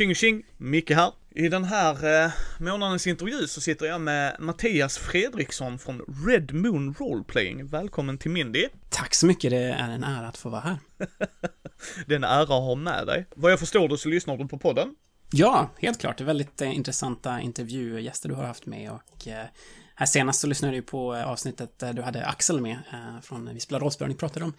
[0.00, 1.12] Tjing tjing, Micke här.
[1.30, 6.94] I den här eh, månadens intervju så sitter jag med Mattias Fredriksson från Red Moon
[6.98, 7.66] Roleplaying.
[7.66, 8.68] Välkommen till Mindy.
[8.88, 10.78] Tack så mycket, det är en ära att få vara här.
[12.06, 13.26] det är en ära att ha med dig.
[13.36, 14.94] Vad jag förstår det så lyssnar du på podden.
[15.32, 16.18] Ja, helt klart.
[16.18, 19.46] Det är väldigt eh, intressanta intervjugäster du har haft med och eh,
[20.00, 23.54] här senast så lyssnade jag på eh, avsnittet där du hade Axel med eh, från
[23.54, 24.52] Vi spelar rollspel och ni pratade om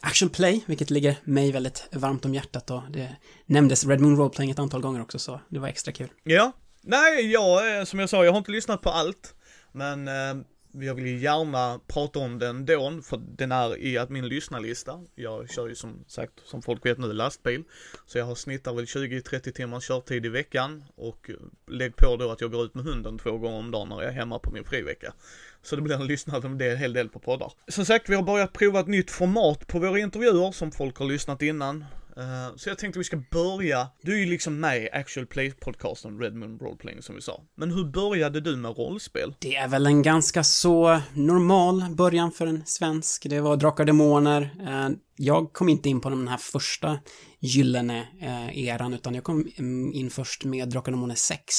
[0.00, 4.50] Action Play, vilket ligger mig väldigt varmt om hjärtat och det nämndes Red Moon Roleplaying
[4.50, 6.08] ett antal gånger också så det var extra kul.
[6.22, 9.34] Ja, nej, jag, som jag sa, jag har inte lyssnat på allt,
[9.72, 10.44] men eh,
[10.80, 15.00] jag vill gärna prata om den då, för den är i min lyssnarlista.
[15.14, 17.62] Jag kör ju som sagt, som folk vet nu, lastbil.
[18.06, 21.30] Så jag har snittar väl 20-30 timmars körtid i veckan och
[21.70, 24.04] lägg på då att jag går ut med hunden två gånger om dagen när jag
[24.04, 25.14] är hemma på min frivecka.
[25.62, 27.52] Så det blir en lyssnad om det en hel del på poddar.
[27.68, 31.06] Som sagt, vi har börjat prova ett nytt format på våra intervjuer som folk har
[31.06, 31.84] lyssnat innan.
[32.18, 36.20] Uh, så jag tänkte vi ska börja, du är ju liksom med i Actual Play-podcasten
[36.20, 37.42] Redmond Roleplaying som vi sa.
[37.56, 39.34] Men hur började du med rollspel?
[39.38, 43.26] Det är väl en ganska så normal början för en svensk.
[43.30, 44.42] Det var Drakar och Demoner.
[44.60, 46.98] Uh, jag kom inte in på den här första
[47.44, 51.54] gyllene eh, eran, utan jag kom mm, in först med Drakar och Demoner 6.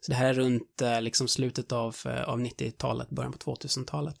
[0.00, 4.16] Så det här är runt eh, liksom slutet av, eh, av 90-talet, början på 2000-talet.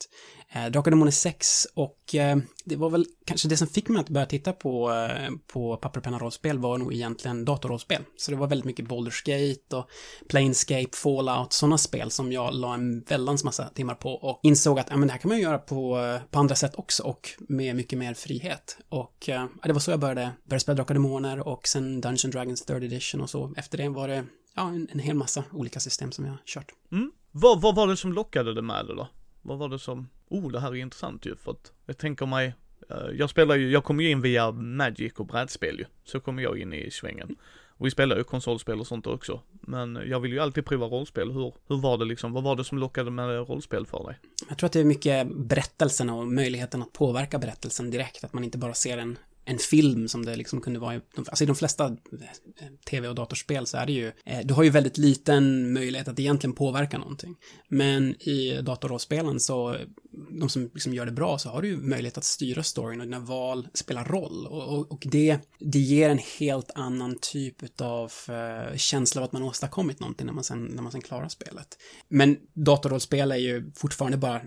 [0.52, 4.00] Eh, Drakar och Demoner 6 och eh, det var väl kanske det som fick mig
[4.00, 8.02] att börja titta på, eh, på papper och penna rollspel var nog egentligen datorrollspel.
[8.16, 9.88] Så det var väldigt mycket Baldur's Gate och
[10.28, 14.86] Planescape, Fallout, sådana spel som jag la en väldans massa timmar på och insåg att
[14.90, 17.28] ja, men det här kan man ju göra på, eh, på andra sätt också och
[17.48, 18.78] med mycket mer frihet.
[18.88, 19.28] Och
[19.64, 22.84] det var så jag började, började spela Drakar och Demoner och sen Dungeons Dragons 3rd
[22.84, 23.54] edition och så.
[23.56, 26.72] Efter det var det ja, en, en hel massa olika system som jag kört.
[26.92, 27.12] Mm.
[27.30, 29.08] Vad, vad var det som lockade dig med det då?
[29.42, 32.54] Vad var det som, oh det här är intressant ju för att jag tänker mig,
[32.90, 36.42] eh, jag spelar ju, jag kommer ju in via Magic och brädspel ju, så kommer
[36.42, 37.36] jag in i svängen.
[37.68, 39.40] Och vi spelar ju konsolspel och sånt också.
[39.50, 41.30] Men jag vill ju alltid prova rollspel.
[41.30, 42.32] Hur, hur var det liksom?
[42.32, 44.18] Vad var det som lockade med rollspel för dig?
[44.48, 48.24] Jag tror att det är mycket berättelsen och möjligheten att påverka berättelsen direkt.
[48.24, 49.18] Att man inte bara ser en
[49.50, 53.14] en film som det liksom kunde vara i, alltså i de flesta eh, tv och
[53.14, 56.98] datorspel så är det ju, eh, du har ju väldigt liten möjlighet att egentligen påverka
[56.98, 57.36] någonting.
[57.68, 59.76] Men i datorrollspelen så,
[60.12, 63.06] de som liksom gör det bra så har du ju möjlighet att styra storyn och
[63.06, 64.46] dina val spelar roll.
[64.46, 69.24] Och, och, och det, det ger en helt annan typ av uh, eh, känsla av
[69.24, 71.78] att man åstadkommit någonting när man sen, när man sen klarar spelet.
[72.08, 74.42] Men datorrollspel är ju fortfarande bara,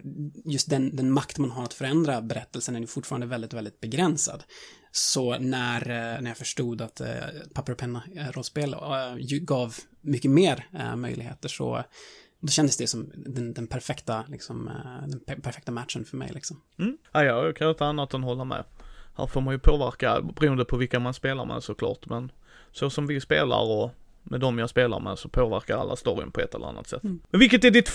[0.46, 4.44] just den, den makt man har att förändra berättelsen är ju fortfarande väldigt, väldigt begränsad.
[4.91, 7.07] Så när, eh, när jag förstod att eh,
[7.53, 8.75] papper och penna-rollspel
[9.41, 11.84] gav mycket mer möjligheter så
[12.43, 14.69] då kändes det som den, den perfekta, liksom,
[15.07, 16.61] den perfekta matchen för mig liksom.
[16.79, 16.97] Mm.
[17.11, 18.63] Ja, jag kan inte annat än hålla med.
[19.15, 22.31] Här får man ju påverka beroende på vilka man spelar med såklart, men
[22.71, 23.91] så som vi spelar och
[24.23, 27.03] med de jag spelar med så påverkar alla storyn på ett eller annat sätt.
[27.03, 27.21] Mm.
[27.29, 27.89] Men vilket är ditt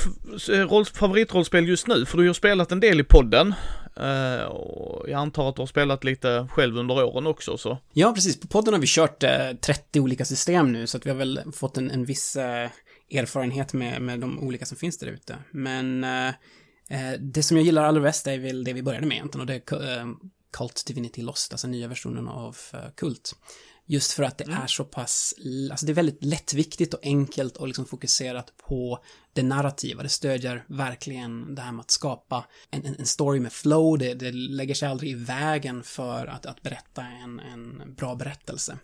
[0.96, 2.06] favoritrollspel just nu?
[2.06, 3.54] För du har ju spelat en del i podden.
[4.00, 7.78] Uh, och jag antar att du har spelat lite själv under åren också så.
[7.92, 8.40] Ja, precis.
[8.40, 11.40] På podden har vi kört eh, 30 olika system nu, så att vi har väl
[11.52, 12.70] fått en, en viss uh,
[13.10, 15.38] erfarenhet med, med de olika som finns där ute.
[15.50, 16.06] Men
[17.18, 19.54] det som jag gillar allra bäst är väl det vi började med egentligen, och det
[19.54, 19.62] är
[20.52, 22.56] Cult Divinity Lost, alltså nya versionen av
[22.96, 23.34] Kult.
[23.90, 24.62] Just för att det mm.
[24.62, 25.34] är så pass,
[25.70, 30.02] alltså det är väldigt lättviktigt och enkelt och liksom fokuserat på det narrativa.
[30.02, 33.98] Det stödjer verkligen det här med att skapa en, en, en story med flow.
[33.98, 38.78] Det, det, lägger sig aldrig i vägen för att, att berätta en, en bra berättelse.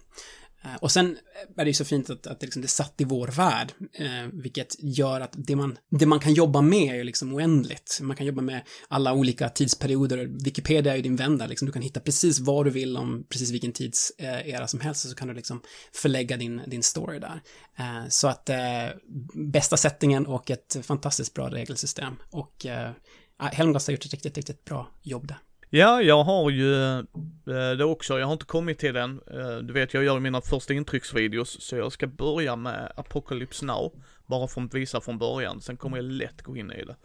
[0.65, 1.19] Eh, och sen
[1.57, 3.73] är det ju så fint att, att det, liksom, det är satt i vår värld,
[3.93, 7.99] eh, vilket gör att det man, det man kan jobba med är ju liksom oändligt.
[8.03, 10.45] Man kan jobba med alla olika tidsperioder.
[10.45, 11.67] Wikipedia är ju din vän där, liksom.
[11.67, 15.15] Du kan hitta precis vad du vill om precis vilken tidsera eh, som helst, så
[15.15, 17.43] kan du liksom förlägga din, din story där.
[17.79, 18.89] Eh, så att eh,
[19.35, 22.15] bästa settingen och ett fantastiskt bra regelsystem.
[22.31, 22.91] Och eh,
[23.39, 25.39] Helmgast har gjort ett riktigt, riktigt bra jobb där.
[25.77, 28.19] Ja, jag har ju eh, det också.
[28.19, 29.21] Jag har inte kommit till den.
[29.31, 33.93] Eh, du vet, jag gör mina första intrycksvideos, så jag ska börja med Apocalypse Now.
[34.27, 36.97] Bara för att visa från början, sen kommer jag lätt gå in i det.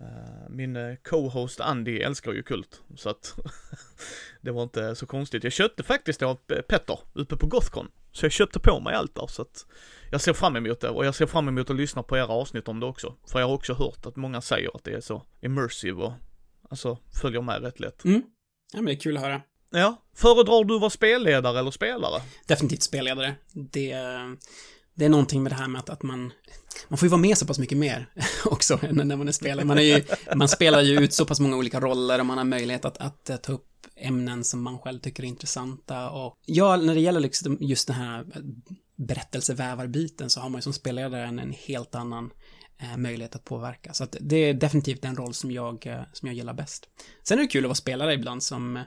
[0.00, 3.34] Eh, min co-host Andy älskar ju Kult, så att
[4.40, 5.44] det var inte så konstigt.
[5.44, 6.34] Jag köpte faktiskt det av
[6.68, 9.66] Petter uppe på Gothcon, så jag köpte på mig allt där, så att
[10.10, 12.68] jag ser fram emot det och jag ser fram emot att lyssna på era avsnitt
[12.68, 13.14] om det också.
[13.26, 16.12] För jag har också hört att många säger att det är så immersive och
[16.70, 18.04] Alltså, följer med rätt lätt.
[18.04, 18.22] Mm.
[18.72, 19.42] Ja, men det är kul att höra.
[19.70, 20.02] Ja.
[20.14, 22.22] Föredrar du att vara spelledare eller spelare?
[22.46, 23.34] Definitivt spelledare.
[23.52, 23.94] Det,
[24.94, 26.32] det är någonting med det här med att, att man,
[26.88, 28.06] man får ju vara med så pass mycket mer
[28.44, 29.66] också när man är spelare.
[29.66, 30.04] Man, är ju,
[30.34, 33.42] man spelar ju ut så pass många olika roller och man har möjlighet att, att
[33.42, 37.58] ta upp ämnen som man själv tycker är intressanta och ja, när det gäller liksom
[37.60, 38.26] just det här
[38.96, 42.30] berättelsevävarbiten så har man ju som spelledare en, en helt annan eh,
[42.96, 43.94] möjlighet att påverka.
[43.94, 46.88] Så att det är definitivt den roll som jag, eh, som jag gillar bäst.
[47.22, 48.82] Sen är det kul att vara spelare ibland som, eh,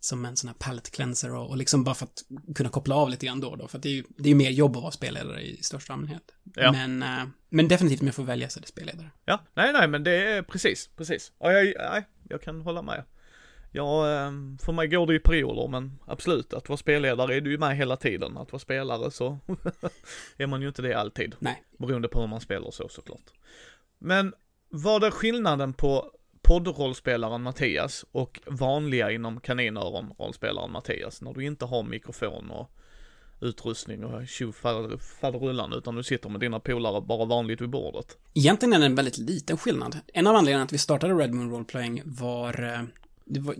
[0.00, 2.22] som en sån här palette cleanser och, och liksom bara för att
[2.54, 3.68] kunna koppla av lite grann då och då.
[3.68, 5.92] För att det är ju det är mer jobb att vara spelledare i, i största
[5.92, 6.22] allmänhet.
[6.54, 6.72] Ja.
[6.72, 9.10] Men, eh, men definitivt om jag får välja så är det spelledare.
[9.24, 11.32] Ja, nej, nej, men det är precis, precis.
[11.38, 13.04] Och jag, nej, jag kan hålla med.
[13.72, 17.50] Ja, ehm, för mig går det i perioder, men absolut, att vara spelledare är du
[17.50, 18.36] ju med hela tiden.
[18.36, 19.38] Att vara spelare så
[20.36, 21.34] är man ju inte det alltid.
[21.38, 21.62] Nej.
[21.78, 23.32] Beroende på hur man spelar så såklart.
[23.98, 24.34] Men
[24.68, 26.10] vad är skillnaden på
[26.42, 32.70] poddrollspelaren Mattias och vanliga inom kaninöron-rollspelaren Mattias när du inte har mikrofon och
[33.40, 38.18] utrustning och tjofaderullan utan du sitter med dina polare bara vanligt vid bordet?
[38.34, 39.98] Egentligen är det en väldigt liten skillnad.
[40.06, 42.82] En av anledningarna att vi startade Red Moon Roleplaying var, eh,
[43.26, 43.56] var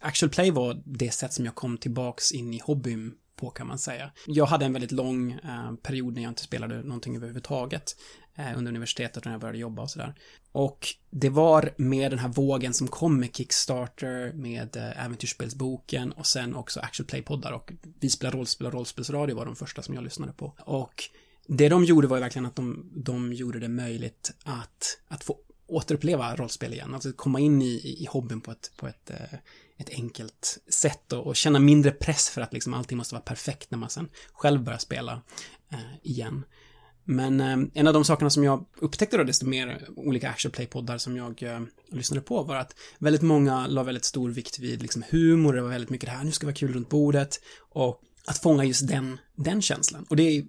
[0.00, 3.78] Actual Play var det sätt som jag kom tillbaks in i hobbyn på kan man
[3.78, 4.10] säga.
[4.26, 7.96] Jag hade en väldigt lång eh, period när jag inte spelade någonting överhuvudtaget
[8.34, 10.14] eh, under universitetet när jag började jobba och sådär.
[10.52, 16.26] Och det var med den här vågen som kom med Kickstarter, med eh, Äventyrsspelsboken och
[16.26, 20.04] sen också Actual Play-poddar och Vi spelar rollspel och rollspelsradio var de första som jag
[20.04, 20.54] lyssnade på.
[20.58, 21.02] Och
[21.46, 25.38] det de gjorde var ju verkligen att de, de gjorde det möjligt att, att få
[25.66, 29.38] återuppleva rollspel igen, alltså komma in i, i hobbyn på ett, på ett, eh,
[29.78, 33.70] ett enkelt sätt och, och känna mindre press för att liksom allting måste vara perfekt
[33.70, 35.22] när man sen själv börjar spela
[35.72, 36.44] eh, igen.
[37.04, 40.98] Men eh, en av de sakerna som jag upptäckte då, desto mer olika action play-poddar
[40.98, 41.60] som jag eh,
[41.92, 45.68] lyssnade på var att väldigt många la väldigt stor vikt vid liksom humor, det var
[45.68, 47.40] väldigt mycket det här, nu ska det vara kul runt bordet
[47.70, 50.06] och att fånga just den, den känslan.
[50.10, 50.44] Och det är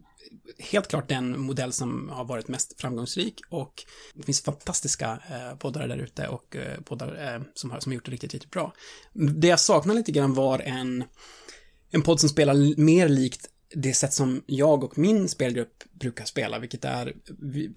[0.60, 5.88] helt klart den modell som har varit mest framgångsrik och det finns fantastiska eh, poddar
[5.88, 8.74] där ute och eh, poddar eh, som, har, som har gjort det riktigt, riktigt bra.
[9.14, 11.04] Det jag saknar lite grann var en,
[11.92, 16.60] en podd som spelar mer likt det sätt som jag och min spelgrupp brukar spela,
[16.60, 17.76] vilket är vi,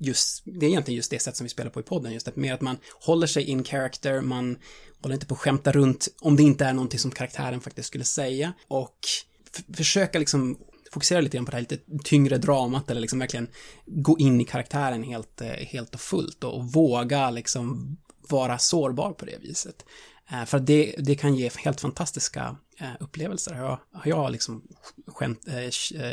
[0.00, 2.36] just, det är egentligen just det sätt som vi spelar på i podden, just det,
[2.36, 4.58] mer att man håller sig in character, man
[5.02, 8.04] håller inte på att skämta runt om det inte är någonting som karaktären faktiskt skulle
[8.04, 8.98] säga och
[9.76, 10.58] försöka liksom
[10.96, 13.48] fokusera lite grann på det här lite tyngre dramat eller liksom verkligen
[13.86, 17.96] gå in i karaktären helt, eh, helt och fullt och våga liksom
[18.28, 19.84] vara sårbar på det viset.
[20.30, 24.32] Eh, för att det, det kan ge helt fantastiska eh, upplevelser, har jag, har jag
[24.32, 24.62] liksom
[25.06, 25.44] skämt,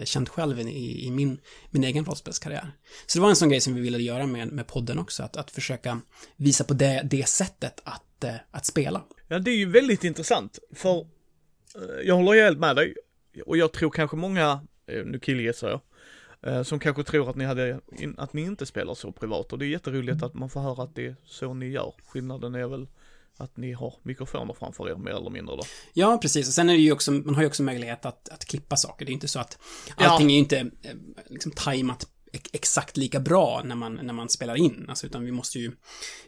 [0.03, 1.39] känt själv i, i min,
[1.69, 2.71] min egen rollspelskarriär.
[3.05, 5.37] Så det var en sån grej som vi ville göra med, med podden också, att,
[5.37, 6.01] att försöka
[6.35, 9.03] visa på det, det sättet att, att spela.
[9.27, 11.05] Ja, det är ju väldigt intressant, för
[12.03, 12.95] jag håller helt med dig.
[13.45, 15.81] Och jag tror kanske många nu killgissar jag,
[16.53, 17.79] eh, som kanske tror att ni hade,
[18.17, 20.95] att ni inte spelar så privat och det är jätteroligt att man får höra att
[20.95, 21.93] det är så ni gör.
[22.05, 22.87] Skillnaden är väl
[23.37, 25.63] att ni har mikrofoner framför er mer eller mindre då.
[25.93, 26.47] Ja, precis.
[26.47, 29.05] Och sen är det ju också, man har ju också möjlighet att, att klippa saker.
[29.05, 29.57] Det är inte så att
[29.95, 30.31] allting ja.
[30.31, 30.95] är ju inte eh,
[31.27, 32.07] liksom tajmat
[32.51, 35.71] exakt lika bra när man, när man spelar in, alltså, utan vi måste ju,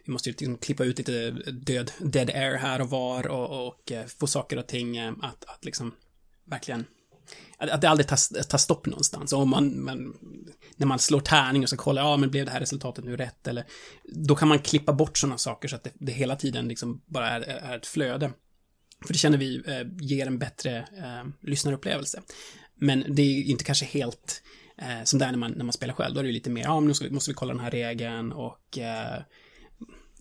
[0.06, 3.92] vi måste ju liksom klippa ut lite död, dead air här och var och, och
[4.19, 5.96] få saker och ting att, att liksom
[6.44, 6.86] verkligen
[7.57, 9.33] att det aldrig tar, tar stopp någonstans.
[9.33, 10.13] Och om man, man,
[10.77, 13.48] när man slår tärning och så kollar, ja men blev det här resultatet nu rätt?
[13.48, 13.65] Eller,
[14.03, 17.29] då kan man klippa bort sådana saker så att det, det hela tiden liksom bara
[17.29, 18.32] är, är ett flöde.
[19.05, 22.22] För det känner vi eh, ger en bättre eh, lyssnarupplevelse.
[22.79, 24.41] Men det är inte kanske helt
[24.77, 26.13] eh, som det är när man, när man spelar själv.
[26.13, 28.32] Då är det lite mer, ja men nu ska, måste vi kolla den här regeln
[28.32, 29.22] och eh,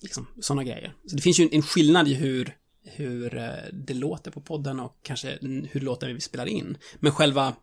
[0.02, 0.94] liksom sådana grejer.
[1.06, 4.98] Så det finns ju en skillnad i hur hur eh, det låter på podden och
[5.02, 5.38] kanske
[5.70, 6.78] hur låten vi spelar in.
[7.00, 7.54] Men själva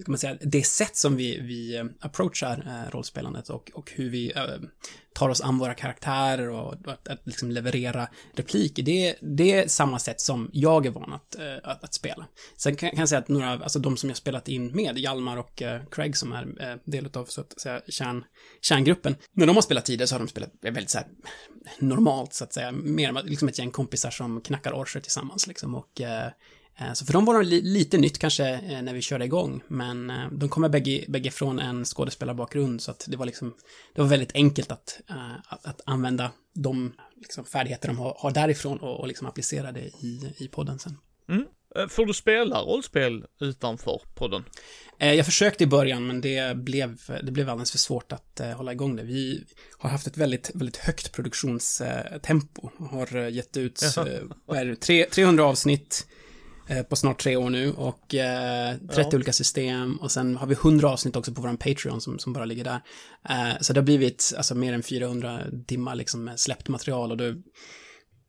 [0.00, 4.10] ska man säga, det sätt som vi, vi eh, approachar eh, rollspelandet och, och hur
[4.10, 4.44] vi eh,
[5.14, 9.98] tar oss an våra karaktärer och att, att liksom leverera repliker, det, det är samma
[9.98, 12.26] sätt som jag är van att, eh, att, att, spela.
[12.56, 15.36] Sen kan, kan jag säga att några, alltså de som jag spelat in med, Hjalmar
[15.36, 18.24] och eh, Craig som är eh, del av, så att säga, kärn,
[18.60, 21.06] kärngruppen, när de har spelat tidigare så har de spelat väldigt så här
[21.78, 26.00] normalt, så att säga, mer liksom ett gäng kompisar som knackar orcher tillsammans liksom och
[26.00, 26.30] Eh,
[26.94, 30.30] så för dem var det lite nytt kanske eh, när vi körde igång, men eh,
[30.32, 33.54] de kommer bägge, bägge från en skådespelarbakgrund så att det var liksom,
[33.94, 35.00] det var väldigt enkelt att,
[35.48, 39.80] att, att använda de liksom, färdigheter de har, har därifrån och, och liksom applicera det
[39.80, 40.96] i, i podden sen.
[41.28, 41.44] Mm.
[41.88, 44.44] Får du spela rollspel utanför podden?
[44.98, 48.96] Jag försökte i början, men det blev, det blev alldeles för svårt att hålla igång
[48.96, 49.02] det.
[49.02, 49.44] Vi
[49.78, 52.70] har haft ett väldigt, väldigt högt produktionstempo.
[52.90, 56.19] Har gett ut, är det, 300 avsnitt Eh,
[56.88, 59.16] på snart tre år nu och eh, 30 ja.
[59.16, 62.44] olika system och sen har vi 100 avsnitt också på våran Patreon som, som bara
[62.44, 62.80] ligger där.
[63.28, 67.16] Eh, så det har blivit alltså mer än 400 timmar liksom med släppt material och
[67.16, 67.34] då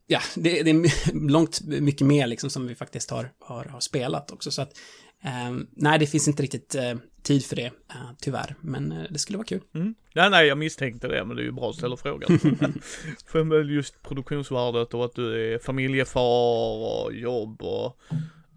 [0.07, 4.31] Ja, det, det, är långt mycket mer liksom som vi faktiskt har, har, har spelat
[4.31, 4.77] också så att eh,
[5.71, 8.55] nej, det finns inte riktigt eh, tid för det, uh, tyvärr.
[8.61, 9.61] Men uh, det skulle vara kul.
[9.73, 9.95] Mm.
[10.13, 12.39] Ja, nej, jag misstänkte det, men det är ju bra att ställa frågan.
[13.25, 18.01] för just produktionsvärdet och att du är familjefar och jobb och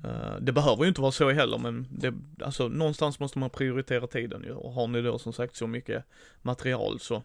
[0.04, 4.06] uh, det behöver ju inte vara så heller, men det, alltså någonstans måste man prioritera
[4.06, 4.52] tiden ju.
[4.52, 6.04] Och har ni då som sagt så mycket
[6.42, 7.22] material så,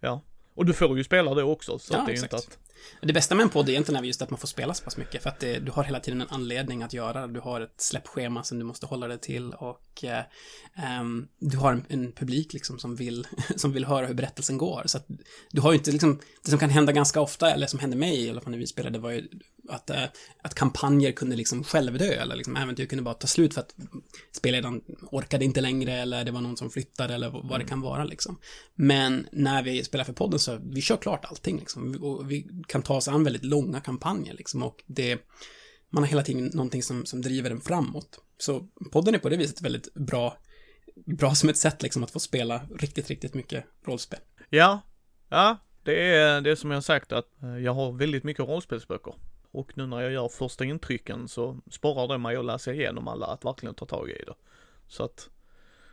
[0.00, 0.22] ja.
[0.54, 2.32] Och du får ju spela det också, så Ja, det är exakt.
[2.32, 2.58] inte att
[3.02, 5.22] Det bästa med en podd egentligen är just att man får spela så pass mycket,
[5.22, 7.32] för att det, du har hela tiden en anledning att göra det.
[7.32, 10.24] Du har ett släppschema som du måste hålla dig till och eh,
[10.84, 13.26] ehm, du har en, en publik liksom som vill,
[13.56, 14.82] som vill höra hur berättelsen går.
[14.86, 15.06] Så att
[15.50, 18.24] du har ju inte liksom, det som kan hända ganska ofta, eller som hände mig
[18.24, 19.28] i alla fall när vi spelade, var ju
[19.68, 20.04] att, eh,
[20.42, 23.74] att kampanjer kunde liksom självdö, eller liksom äventyr kunde bara ta slut för att
[24.32, 28.04] spelledaren orkade inte längre, eller det var någon som flyttade, eller vad det kan vara
[28.04, 28.38] liksom.
[28.74, 31.94] Men när vi spelar för podden så, vi kör klart allting liksom.
[32.04, 34.62] Och vi kan ta oss an väldigt långa kampanjer liksom.
[34.62, 35.18] Och det,
[35.90, 38.18] man har hela tiden någonting som, som driver den framåt.
[38.38, 40.36] Så podden är på det viset väldigt bra,
[41.06, 44.20] bra som ett sätt liksom att få spela riktigt, riktigt mycket rollspel.
[44.50, 44.80] Ja,
[45.28, 49.14] ja, det är det som jag har sagt att eh, jag har väldigt mycket rollspelsböcker.
[49.50, 53.26] Och nu när jag gör första intrycken så sporrar det mig att läsa igenom alla,
[53.26, 54.34] att verkligen ta tag i det.
[54.88, 55.28] Så att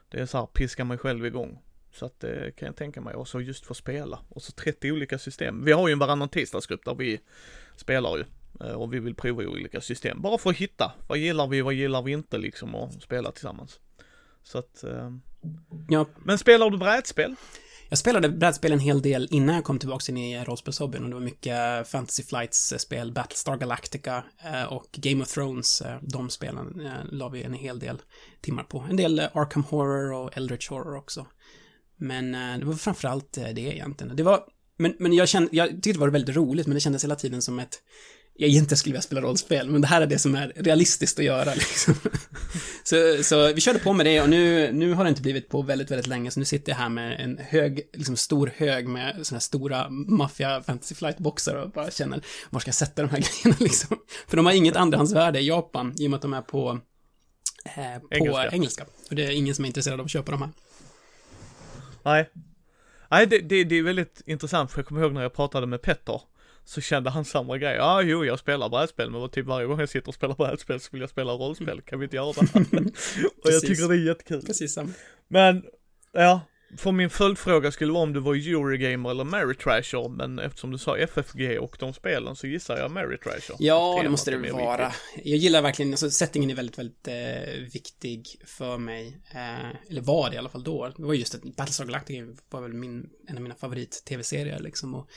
[0.09, 1.59] det är så här, piska mig själv igång.
[1.91, 3.15] Så att det kan jag tänka mig.
[3.15, 4.19] Och så just få spela.
[4.29, 5.65] Och så 30 olika system.
[5.65, 7.19] Vi har ju en varannan tisdagsgrupp där vi
[7.75, 8.23] spelar ju.
[8.61, 10.21] Eh, Och vi vill prova olika system.
[10.21, 10.93] Bara för att hitta.
[11.07, 13.79] Vad gillar vi, vad gillar vi inte liksom och spela tillsammans.
[14.43, 15.11] Så att, eh,
[15.89, 17.35] Ja, men spelar du brädspel?
[17.89, 21.15] Jag spelade brädspel en hel del innan jag kom tillbaka in i rollspelshobbyn och det
[21.15, 25.81] var mycket Fantasy Flights-spel, Battlestar Galactica eh, och Game of Thrones.
[25.81, 28.01] Eh, de spelen eh, la vi en hel del
[28.41, 28.85] timmar på.
[28.89, 31.25] En del Arkham Horror och Eldritch Horror också.
[31.97, 34.15] Men det var framförallt det egentligen.
[34.15, 34.43] Det var,
[34.77, 37.41] men, men jag kände, jag tyckte det var väldigt roligt, men det kändes hela tiden
[37.41, 37.81] som ett
[38.37, 41.25] jag egentligen skulle vilja spela rollspel, men det här är det som är realistiskt att
[41.25, 41.95] göra liksom.
[42.83, 45.61] så, så vi körde på med det och nu, nu har det inte blivit på
[45.61, 49.13] väldigt, väldigt länge, så nu sitter jag här med en hög, liksom stor hög med
[49.13, 53.17] sådana här stora maffia fantasy flight-boxar och bara känner, var ska jag sätta de här
[53.43, 53.97] grejerna liksom?
[54.27, 56.79] För de har inget andrahandsvärde i Japan, i och med att de är på,
[57.65, 58.49] eh, på Engelska.
[58.51, 58.85] engelska.
[59.09, 60.51] Och det är ingen som är intresserad av att köpa de här.
[62.03, 62.29] Nej.
[63.11, 65.81] Nej, det, det, det är väldigt intressant för jag kommer ihåg när jag pratade med
[65.81, 66.21] Petter.
[66.67, 67.75] Så kände han samma grej.
[67.75, 70.79] Ja, ah, jo, jag spelar brädspel, men typ varje gång jag sitter och spelar brädspel
[70.79, 71.81] så vill jag spela rollspel.
[71.81, 72.59] Kan vi inte göra det?
[73.43, 74.41] och jag tycker det är jättekul.
[74.41, 74.89] Precis samma.
[75.27, 75.63] Men,
[76.11, 76.41] ja.
[76.77, 80.77] För min följdfråga skulle vara om du var Eurogamer eller Mary Trasher, men eftersom du
[80.77, 83.55] sa FFG och de spelen så gissar jag Mary Trasher.
[83.59, 84.87] Ja, det måste det vara.
[84.87, 85.25] viktigt.
[85.27, 89.17] Jag gillar verkligen, alltså settingen är väldigt, väldigt eh, viktig för mig.
[89.31, 90.93] Eh, eller var det i alla fall då.
[90.97, 94.95] Det var just att Battlestar Galactica var väl min, en av mina favorit-tv-serier liksom.
[94.95, 95.07] Och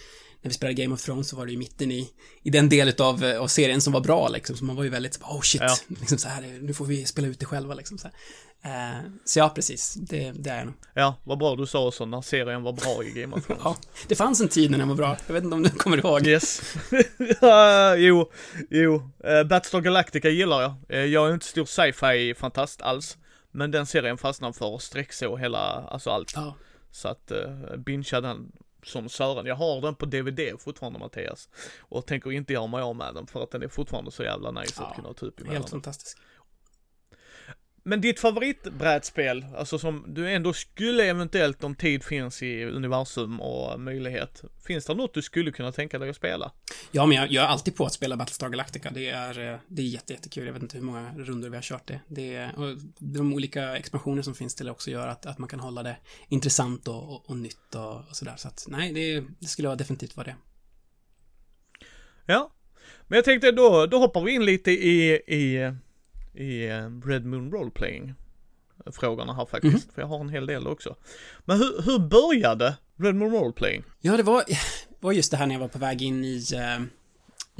[0.42, 2.10] när vi spelade Game of Thrones så var det ju mitten i,
[2.42, 4.56] i den del av, av serien som var bra liksom.
[4.56, 5.76] Så man var ju väldigt oh shit, Ja.
[6.00, 7.98] liksom så här, nu får vi spela ut det själva liksom.
[7.98, 8.16] Så, här.
[8.62, 10.74] Eh, så ja, precis, det, det är jag nog.
[10.94, 13.62] Ja, vad bra du sa också när serien var bra i Game of Thrones.
[13.64, 13.76] Ja,
[14.08, 15.16] det fanns en tid när den var bra.
[15.26, 16.26] Jag vet inte om du kommer ihåg.
[16.26, 16.76] Yes.
[17.42, 18.30] uh, jo,
[18.70, 18.94] jo.
[18.94, 20.74] Uh, Battlestar Galactica gillar jag.
[20.88, 23.18] Eh, jag är inte stor sci-fi fantast alls.
[23.50, 26.32] Men den serien fastnar för och sträckså hela, alltså allt.
[26.34, 26.54] Ja.
[26.90, 28.52] Så att uh, bingea den
[28.82, 29.46] som Sören.
[29.46, 31.48] Jag har den på DVD fortfarande Mattias.
[31.78, 34.50] Och tänker inte göra mig av med den för att den är fortfarande så jävla
[34.50, 35.56] nice Ja, att kunna ta upp emellan.
[35.56, 36.18] Helt fantastisk.
[37.82, 43.80] Men ditt favoritbrädspel, alltså som du ändå skulle eventuellt om tid finns i universum och
[43.80, 44.42] möjlighet.
[44.66, 46.52] Finns det något du skulle kunna tänka dig att spela?
[46.92, 48.90] Ja, men jag, jag är alltid på att spela Battlestar Galactica.
[48.90, 50.46] Det är, eh, det är jätte, jättekul.
[50.46, 52.00] Jag vet inte hur många runder vi har kört det.
[52.08, 55.48] det är, och de olika expansioner som finns till det också gör att, att man
[55.48, 55.96] kan hålla det
[56.28, 58.34] intressant och, och, och nytt och, och sådär.
[58.36, 60.36] Så att nej, det, det skulle vara definitivt vara det.
[62.26, 62.52] Ja,
[63.08, 65.74] men jag tänkte då, då hoppar vi in lite i, i,
[66.34, 68.14] i eh, Red Moon Roleplaying
[68.86, 70.96] frågorna här faktiskt, för jag har en hel del också.
[71.44, 73.84] Men hur, hur började Red Moon Roleplaying?
[74.00, 74.44] Ja, det var,
[75.00, 76.82] var just det här när jag var på väg in i, eh,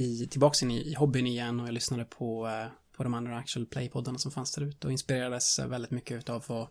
[0.04, 3.38] i tillbaks in i, i hobbyn igen och jag lyssnade på, eh, på de andra
[3.38, 6.66] actual play-poddarna som fanns där ute och inspirerades väldigt mycket utav vad,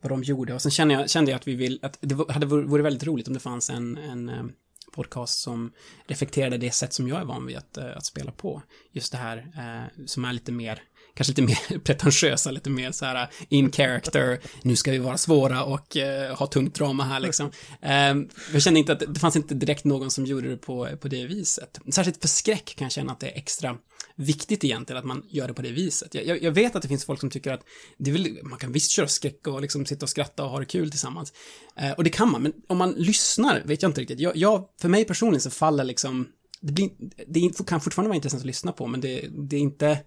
[0.00, 0.54] vad de gjorde.
[0.54, 3.28] Och sen kände jag, kände jag att vi vill, att det hade vore väldigt roligt
[3.28, 4.52] om det fanns en, en
[4.92, 5.72] podcast som
[6.06, 8.62] reflekterade det sätt som jag är van vid att, att spela på.
[8.92, 10.82] Just det här eh, som är lite mer,
[11.18, 15.18] kanske lite mer pretentiösa, lite mer så här uh, in character, nu ska vi vara
[15.18, 17.50] svåra och eh, ha tungt drama här liksom.
[17.82, 18.14] Eh,
[18.52, 21.26] jag kände inte att det fanns inte direkt någon som gjorde det på, på det
[21.26, 21.80] viset.
[21.90, 23.76] Särskilt för skräck kan jag känna att det är extra
[24.16, 26.14] viktigt egentligen att man gör det på det viset.
[26.14, 27.60] Jag, jag, vet att det finns folk som tycker att
[27.98, 30.64] det väl, man kan visst köra skräck och liksom sitta och skratta och ha det
[30.64, 31.32] kul tillsammans.
[31.76, 34.20] Eh, och det kan man, men om man lyssnar vet jag inte riktigt.
[34.20, 36.28] Jag, jag, för mig personligen så faller liksom,
[36.60, 36.90] det, blir,
[37.26, 39.98] det kan fortfarande vara intressant att lyssna på, men det, det är inte,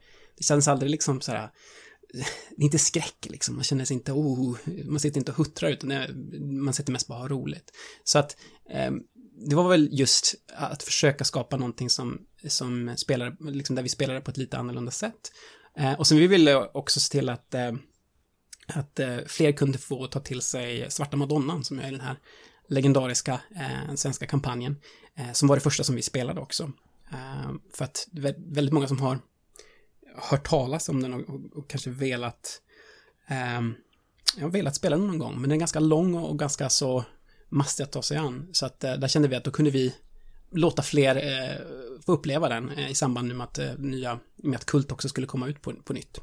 [0.42, 1.50] det känns aldrig liksom så här
[2.58, 5.70] det är inte skräck liksom, man känner sig inte, oh, man sitter inte och huttrar
[5.70, 5.94] utan
[6.64, 7.72] man sitter mest bara och har roligt.
[8.04, 8.38] Så att
[8.70, 8.92] eh,
[9.48, 14.22] det var väl just att försöka skapa någonting som, som spelar, liksom där vi spelade
[14.22, 15.32] på ett lite annorlunda sätt.
[15.78, 17.72] Eh, och sen vi ville också se till att, eh,
[18.68, 22.16] att eh, fler kunde få ta till sig Svarta Madonnan som är den här
[22.68, 24.78] legendariska eh, svenska kampanjen,
[25.16, 26.72] eh, som var det första som vi spelade också.
[27.12, 29.20] Eh, för att det är väldigt många som har
[30.16, 32.62] hört talas om den och, och, och kanske velat
[33.28, 33.76] ehm,
[34.38, 37.04] jag har velat spela den någon gång, men den är ganska lång och ganska så
[37.50, 38.50] mastig att ta sig an.
[38.52, 39.96] Så att eh, där kände vi att då kunde vi
[40.52, 41.56] låta fler eh,
[42.06, 45.28] få uppleva den eh, i samband med att, eh, nya, med att Kult också skulle
[45.28, 46.20] komma ut på, på nytt.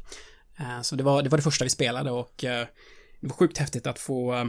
[0.59, 2.67] Eh, så det var, det var det första vi spelade och eh,
[3.21, 4.47] det var sjukt häftigt att få, eh,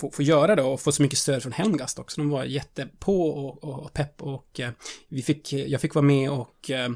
[0.00, 2.20] få, få göra det och få så mycket stöd från Helmgast också.
[2.20, 4.70] De var jättepå och, och, och pepp och eh,
[5.08, 6.90] vi fick, jag fick vara med och eh,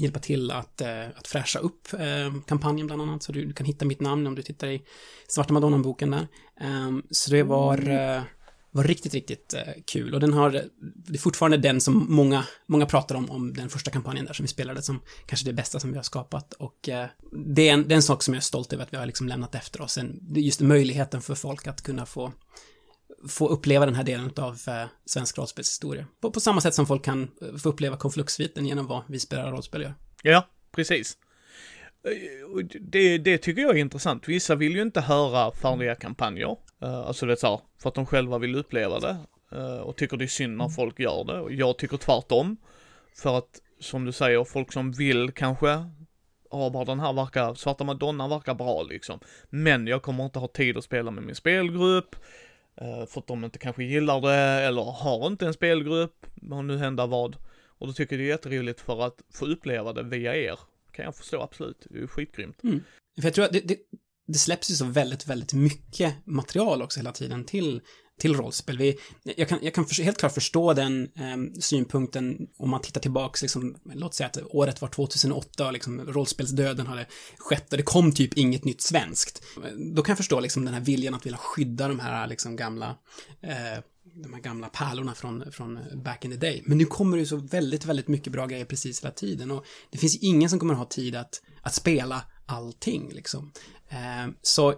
[0.00, 0.82] hjälpa till att,
[1.14, 1.88] att fräscha upp
[2.46, 3.22] kampanjen bland annat.
[3.22, 4.82] Så du kan hitta mitt namn om du tittar i
[5.28, 6.28] Svarta Madonnan-boken där.
[7.10, 8.24] så det var mm
[8.70, 10.14] var riktigt, riktigt eh, kul.
[10.14, 13.90] Och den har, det är fortfarande den som många, många pratar om, om den första
[13.90, 16.52] kampanjen där som vi spelade som kanske det bästa som vi har skapat.
[16.52, 18.92] Och eh, det, är en, det är en sak som jag är stolt över att
[18.92, 19.98] vi har liksom lämnat efter oss.
[19.98, 22.32] En, just möjligheten för folk att kunna få,
[23.28, 26.06] få uppleva den här delen av eh, svensk rollspelshistoria.
[26.20, 29.50] På, på samma sätt som folk kan eh, få uppleva konfluktsviten genom vad vi spelar
[29.50, 29.94] rollspel gör.
[30.22, 31.18] Ja, precis.
[32.04, 34.28] Eh, det, det tycker jag är intressant.
[34.28, 36.56] Vissa vill ju inte höra färdiga kampanjer.
[36.80, 39.16] Alltså det är så för att de själva vill uppleva det.
[39.82, 41.40] Och tycker det är synd när folk gör det.
[41.40, 42.56] Och jag tycker tvärtom.
[43.16, 45.68] För att, som du säger, folk som vill kanske,
[46.50, 49.20] ja bara den här verkar, Svarta Madonna verkar bra liksom.
[49.50, 52.16] Men jag kommer inte ha tid att spela med min spelgrupp.
[52.82, 56.78] Uh, för att de inte kanske gillar det, eller har inte en spelgrupp, vad nu
[56.78, 57.36] händer vad.
[57.66, 60.58] Och då tycker jag det är jätteroligt för att få uppleva det via er.
[60.92, 61.86] Kan jag förstå, absolut.
[61.90, 62.62] Det är ju skitgrymt.
[62.62, 62.80] Mm.
[63.20, 63.76] För jag tror att det, det,
[64.26, 67.80] det släpps ju så väldigt, väldigt mycket material också hela tiden till,
[68.20, 68.78] till rollspel.
[68.78, 73.00] Vi, jag kan, jag kan för, helt klart förstå den eh, synpunkten om man tittar
[73.00, 77.06] tillbaks, liksom, låt säga att året var 2008 och liksom rollspelsdöden hade
[77.38, 79.42] skett och det kom typ inget nytt svenskt.
[79.94, 82.96] Då kan jag förstå liksom den här viljan att vilja skydda de här liksom gamla
[83.42, 86.62] eh, de här gamla pärlorna från, från back in the day.
[86.66, 89.64] Men nu kommer det ju så väldigt, väldigt mycket bra grejer precis hela tiden och
[89.90, 93.52] det finns ingen som kommer att ha tid att, att spela allting liksom.
[93.88, 94.74] Eh, så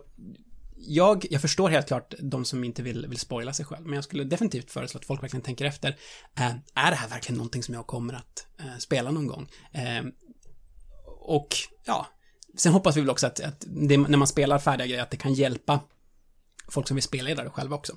[0.85, 4.05] jag, jag förstår helt klart de som inte vill, vill spoila sig själv, men jag
[4.05, 5.88] skulle definitivt föreslå att folk verkligen tänker efter.
[6.38, 9.49] Eh, är det här verkligen någonting som jag kommer att eh, spela någon gång?
[9.73, 10.05] Eh,
[11.21, 11.49] och
[11.85, 12.07] ja,
[12.57, 15.16] sen hoppas vi väl också att, att det, när man spelar färdiga grejer, att det
[15.16, 15.81] kan hjälpa
[16.68, 17.92] folk som vill spela det själva också.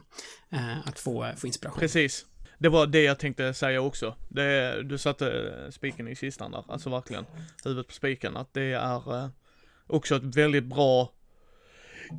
[0.52, 1.80] Eh, att få, eh, få inspiration.
[1.80, 2.26] Precis.
[2.58, 4.16] Det var det jag tänkte säga också.
[4.30, 7.26] Det, du satte spiken i kistan där, alltså verkligen.
[7.64, 9.32] Huvudet på spiken, att det är
[9.88, 11.12] också ett väldigt bra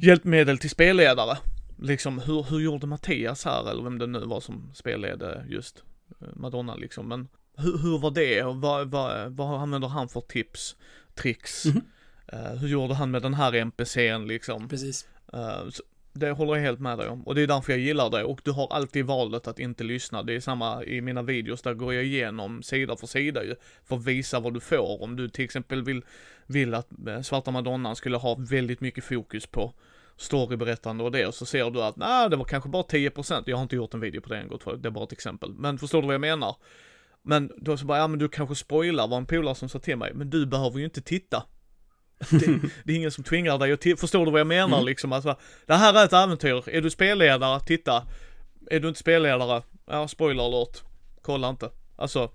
[0.01, 1.39] hjälpmedel till spelledare.
[1.79, 5.83] Liksom hur, hur gjorde Mattias här eller vem det nu var som spelledde just
[6.21, 7.09] eh, Madonna liksom.
[7.09, 10.77] Men hur, hur var det och vad, vad, vad använder han för tips,
[11.15, 11.65] tricks?
[11.65, 11.81] Mm
[12.27, 12.53] -hmm.
[12.53, 14.69] uh, hur gjorde han med den här NPCn liksom?
[14.69, 15.09] Precis.
[15.35, 15.83] Uh, så,
[16.17, 17.23] det håller jag helt med dig om.
[17.23, 18.25] Och det är därför jag gillar det.
[18.25, 20.23] Och du har alltid valet att inte lyssna.
[20.23, 23.55] Det är samma i mina videos, där går jag igenom sida för sida ju.
[23.85, 25.03] För att visa vad du får.
[25.03, 26.05] Om du till exempel vill,
[26.47, 29.75] vill att eh, Svarta Madonnan skulle ha väldigt mycket fokus på
[30.17, 33.57] storyberättande och det och så ser du att nej det var kanske bara 10%, jag
[33.57, 35.53] har inte gjort en video på det än gott det är bara ett exempel.
[35.53, 36.57] Men förstår du vad jag menar?
[37.23, 39.97] Men då så bara, ja men du kanske spoilar vad en polare som sa till
[39.97, 41.47] mig, men du behöver ju inte titta.
[42.19, 44.87] Det, det, är ingen som tvingar dig att förstår du vad jag menar mm.
[44.87, 45.13] liksom?
[45.13, 48.07] Alltså, det här är ett äventyr, är du spelledare, titta.
[48.71, 50.83] Är du inte spelledare, ja spoiler alert,
[51.23, 51.71] kolla inte.
[51.97, 52.31] Alltså,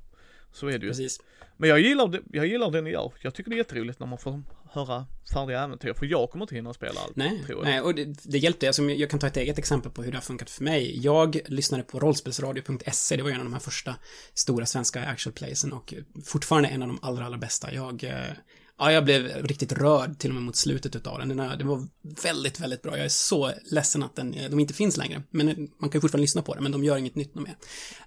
[0.51, 0.91] så är det ju.
[0.91, 1.19] Precis.
[1.57, 3.13] Men jag gillar, det, jag gillar det ni gör.
[3.21, 6.55] Jag tycker det är jätteroligt när man får höra färdiga äventyr, för jag kommer inte
[6.55, 7.15] hinna spela allt.
[7.15, 8.67] Nej, nej och det, det hjälpte.
[8.67, 10.99] Alltså, jag kan ta ett eget exempel på hur det har funkat för mig.
[11.03, 13.95] Jag lyssnade på rollspelsradio.se, det var en av de här första
[14.33, 15.93] stora svenska actual playsen och
[16.25, 17.73] fortfarande en av de allra, allra bästa.
[17.73, 18.33] Jag eh,
[18.81, 21.37] Ja, jag blev riktigt rörd till och med mot slutet utav den.
[21.37, 21.87] den var
[22.23, 22.97] väldigt, väldigt bra.
[22.97, 25.23] Jag är så ledsen att den, eh, de inte finns längre.
[25.29, 27.57] Men eh, man kan ju fortfarande lyssna på det, men de gör inget nytt mer.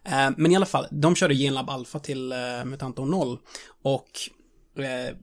[0.04, 3.38] Eh, men i alla fall, de körde Genlab Alpha till eh, Mutantor 0
[3.82, 4.08] och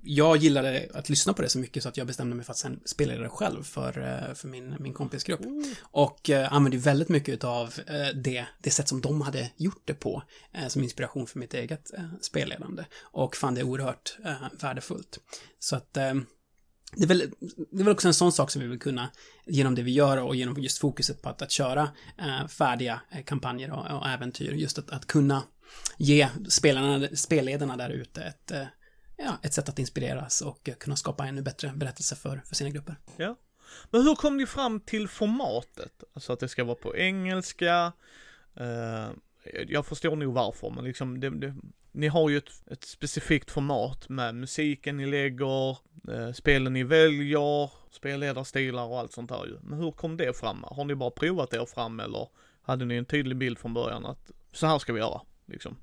[0.04, 2.58] jag gillade att lyssna på det så mycket så att jag bestämde mig för att
[2.58, 5.46] sen spela det själv för, eh, för min, min kompisgrupp.
[5.46, 5.74] Mm.
[5.82, 7.74] Och eh, använde väldigt mycket av
[8.16, 10.24] det, det sätt som de hade gjort det på
[10.68, 12.84] som inspiration för mitt eget spelledande.
[13.02, 14.18] Och fann det oerhört
[14.60, 15.20] värdefullt.
[15.60, 17.32] Så att det är, väl,
[17.72, 19.12] det är väl också en sån sak som vi vill kunna,
[19.46, 23.72] genom det vi gör och genom just fokuset på att, att köra eh, färdiga kampanjer
[23.72, 25.44] och, och äventyr, just att, att kunna
[25.98, 28.52] ge spelarna, spelledarna där ute ett,
[29.24, 32.96] ja, ett sätt att inspireras och kunna skapa ännu bättre berättelser för, för sina grupper.
[33.18, 33.36] Ja.
[33.90, 36.04] Men hur kom ni fram till formatet?
[36.14, 37.94] Alltså att det ska vara på engelska.
[38.56, 39.10] Eh,
[39.68, 41.56] jag förstår nog varför, men liksom det, det,
[41.92, 45.70] ni har ju ett, ett, specifikt format med musiken ni lägger,
[46.12, 49.58] eh, spelen ni väljer, spelledarstilar och allt sånt där ju.
[49.62, 50.64] Men hur kom det fram?
[50.68, 52.28] Har ni bara provat er fram eller
[52.62, 55.78] hade ni en tydlig bild från början att så här ska vi göra, liksom?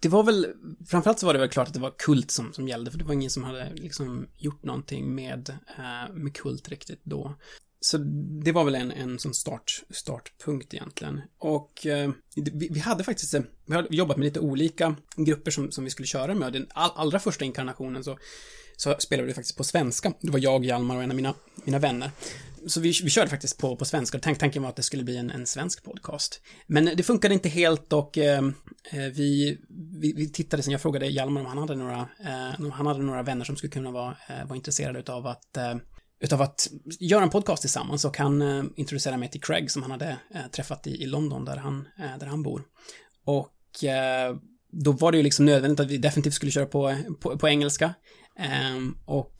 [0.00, 0.46] Det var väl,
[0.86, 3.04] framförallt så var det väl klart att det var kult som, som gällde, för det
[3.04, 7.34] var ingen som hade liksom gjort någonting med, eh, med kult riktigt då.
[7.80, 7.98] Så
[8.44, 11.20] det var väl en, en sån start, startpunkt egentligen.
[11.38, 15.70] Och eh, vi, vi, hade faktiskt, eh, vi hade jobbat med lite olika grupper som,
[15.70, 16.52] som vi skulle köra med.
[16.52, 18.18] Den all, allra första inkarnationen så,
[18.76, 20.12] så spelade vi faktiskt på svenska.
[20.20, 22.10] Det var jag, Hjalmar och en av mina, mina vänner.
[22.68, 24.18] Så vi, vi körde faktiskt på, på svenska.
[24.18, 26.40] Tank, tanken var att det skulle bli en, en svensk podcast.
[26.66, 28.44] Men det funkade inte helt och eh,
[28.92, 29.58] eh, vi,
[30.00, 33.02] vi, vi, tittade sen, jag frågade Hjalmar om han hade några, eh, om han hade
[33.02, 35.76] några vänner som skulle kunna vara, eh, vara intresserade utav att eh,
[36.20, 36.68] utav att
[37.00, 40.46] göra en podcast tillsammans och han eh, introducerade mig till Craig som han hade eh,
[40.52, 42.62] träffat i, i London där han, eh, där han bor.
[43.24, 44.36] Och eh,
[44.72, 47.94] då var det ju liksom nödvändigt att vi definitivt skulle köra på, på, på engelska.
[48.38, 49.34] Ehm, och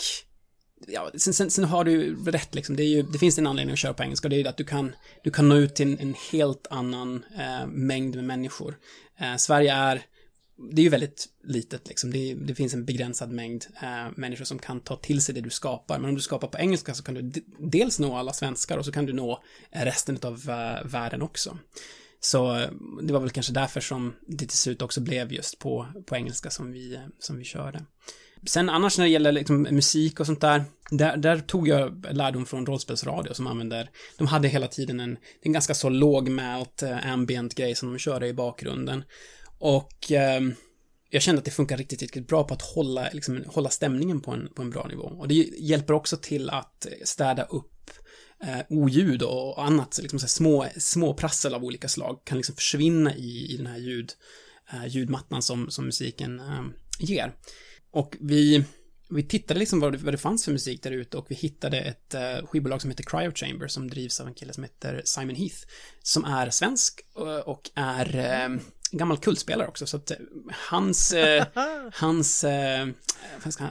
[0.87, 2.77] ja, sen, sen, sen, har du rätt liksom.
[2.77, 4.29] Det, är ju, det finns en anledning att köra på engelska.
[4.29, 7.25] Det är ju att du kan, du kan nå ut till en, en helt annan
[7.39, 8.79] eh, mängd med människor.
[9.21, 10.03] Eh, Sverige är
[10.59, 12.11] det är ju väldigt litet liksom.
[12.11, 15.51] Det, det finns en begränsad mängd eh, människor som kan ta till sig det du
[15.51, 15.99] skapar.
[15.99, 18.93] Men om du skapar på engelska så kan du dels nå alla svenskar och så
[18.93, 21.59] kan du nå eh, resten av eh, världen också.
[22.21, 22.71] Så eh,
[23.03, 26.51] det var väl kanske därför som det till slut också blev just på, på engelska
[26.51, 27.85] som vi, som vi körde.
[28.47, 32.47] Sen annars när det gäller liksom musik och sånt där, där, där tog jag lärdom
[32.47, 37.55] från rollspelsradio som använder, de hade hela tiden en, en ganska så lågmält eh, ambient
[37.55, 39.05] grej som de körde i bakgrunden.
[39.59, 40.41] Och eh,
[41.11, 44.31] jag kände att det funkar riktigt, riktigt bra på att hålla, liksom, hålla stämningen på
[44.31, 45.03] en, på en bra nivå.
[45.03, 47.91] Och det hjälper också till att städa upp
[48.43, 53.17] eh, oljud och annat, liksom så små, små prassel av olika slag kan liksom försvinna
[53.17, 54.13] i, i den här ljud,
[54.73, 56.65] eh, ljudmattan som, som musiken eh,
[56.99, 57.35] ger.
[57.99, 58.65] Och vi,
[59.09, 61.81] vi tittade liksom vad det, vad det fanns för musik där ute och vi hittade
[61.81, 65.35] ett uh, skivbolag som heter Cryo Chamber som drivs av en kille som heter Simon
[65.35, 65.57] Heath
[66.03, 70.17] som är svensk och, och är uh, gammal kultspelare också, så att eh,
[70.51, 71.47] hans, eh,
[71.93, 72.89] hans, eh,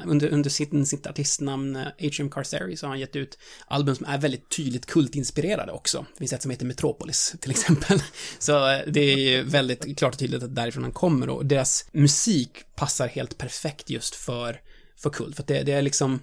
[0.05, 4.05] under, under sitt, sitt artistnamn eh, Atrium Carceri så har han gett ut album som
[4.05, 6.05] är väldigt tydligt kultinspirerade också.
[6.13, 8.01] Det finns ett som heter Metropolis till exempel.
[8.39, 11.85] Så eh, det är ju väldigt klart och tydligt att därifrån han kommer och deras
[11.91, 14.61] musik passar helt perfekt just för,
[14.97, 16.19] för kult, för att det, det är liksom,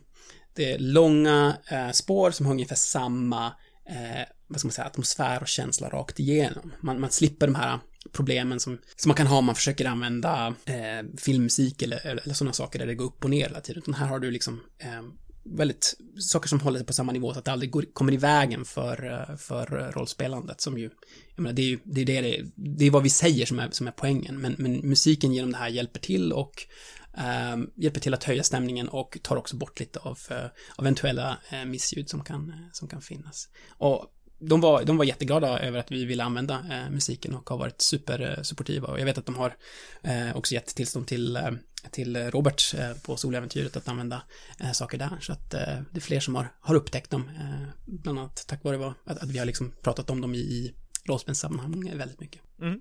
[0.54, 3.46] det är långa eh, spår som har ungefär samma
[3.88, 6.72] eh, vad ska man säga, atmosfär och känsla rakt igenom.
[6.80, 7.78] Man, man slipper de här
[8.12, 12.52] problemen som, som man kan ha om man försöker använda eh, filmmusik eller, eller sådana
[12.52, 13.82] saker där det går upp och ner hela tiden.
[13.82, 15.02] Utan här har du liksom eh,
[15.44, 18.16] väldigt, saker som håller sig på samma nivå så att det aldrig går, kommer i
[18.16, 20.90] vägen för, eh, för rollspelandet som ju,
[21.34, 23.46] jag menar, det är ju, det är det, det, är, det är vad vi säger
[23.46, 26.66] som är, som är poängen, men, men musiken genom det här hjälper till och
[27.16, 30.44] eh, hjälper till att höja stämningen och tar också bort lite av, eh,
[30.76, 33.48] av eventuella eh, missljud som kan, eh, som kan finnas.
[33.68, 34.10] Och
[34.48, 37.80] de var, de var jätteglada över att vi ville använda eh, musiken och har varit
[37.80, 38.88] supersupportiva.
[38.88, 39.56] Eh, och jag vet att de har
[40.02, 41.50] eh, också gett tillstånd till, eh,
[41.90, 44.22] till Robert eh, på Soläventyret att använda
[44.60, 45.18] eh, saker där.
[45.20, 47.30] Så att eh, det är fler som har, har upptäckt dem.
[47.40, 50.38] Eh, bland annat tack vare vad, att, att, vi har liksom pratat om dem i,
[50.38, 52.42] i rollspelssammanhang väldigt mycket.
[52.60, 52.80] Mm.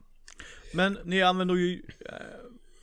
[0.73, 1.81] Men ni använder ju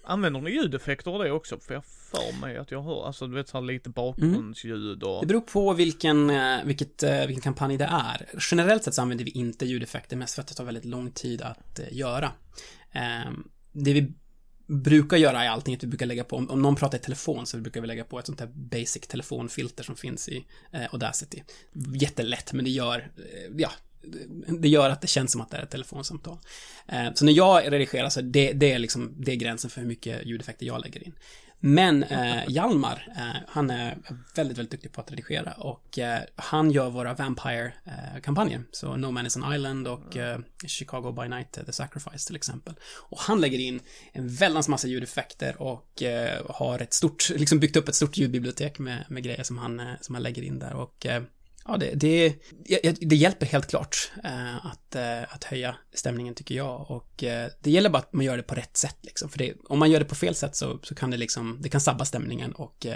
[0.04, 1.58] Använder ni ljudeffekter och det också?
[1.58, 5.20] För jag för mig att jag hör, alltså du vet så här lite bakgrundsljud och...
[5.20, 8.28] Det beror på vilken, eh, vilket, eh, vilken kampanj det är.
[8.50, 11.42] Generellt sett så använder vi inte ljudeffekter, mest för att det tar väldigt lång tid
[11.42, 12.32] att eh, göra.
[12.92, 14.12] Ehm, det vi
[14.66, 17.56] brukar göra är allting att vi brukar lägga på, om någon pratar i telefon så
[17.56, 20.46] brukar vi lägga på ett sånt här basic telefonfilter som finns i
[20.92, 21.42] Audacity.
[21.94, 23.10] Jättelätt, men det gör,
[23.56, 23.70] ja,
[24.48, 26.38] det gör att det känns som att det är ett telefonsamtal.
[26.88, 29.88] Eh, så när jag redigerar så det, det är liksom, det är gränsen för hur
[29.88, 31.14] mycket ljudeffekter jag lägger in.
[31.60, 33.98] Men eh, Hjalmar, eh, han är
[34.34, 38.62] väldigt, väldigt duktig på att redigera och eh, han gör våra Vampire-kampanjer.
[38.72, 42.36] så No Man is an Island och eh, Chicago by Night, eh, The Sacrifice till
[42.36, 42.74] exempel.
[42.96, 43.80] Och han lägger in
[44.12, 48.78] en väldans massa ljudeffekter och eh, har ett stort, liksom byggt upp ett stort ljudbibliotek
[48.78, 51.22] med, med grejer som han, eh, som han lägger in där och eh,
[51.70, 52.35] Ja, det, det,
[53.00, 57.70] det hjälper helt klart eh, att, eh, att höja stämningen tycker jag och eh, det
[57.70, 59.28] gäller bara att man gör det på rätt sätt liksom.
[59.28, 61.68] För det, om man gör det på fel sätt så, så kan det liksom, det
[61.68, 62.87] kan sabba stämningen och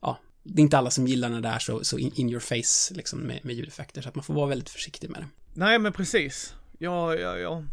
[0.00, 2.40] ja, det är inte alla som gillar när det är så, så in, in your
[2.40, 5.28] face liksom med, med ljudeffekter så att man får vara väldigt försiktig med det.
[5.54, 6.54] Nej, men precis.
[6.78, 7.64] Ja, ja, ja.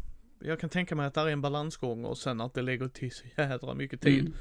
[0.44, 3.12] Jag kan tänka mig att det är en balansgång och sen att det lägger till
[3.12, 4.34] så jädra mycket tid.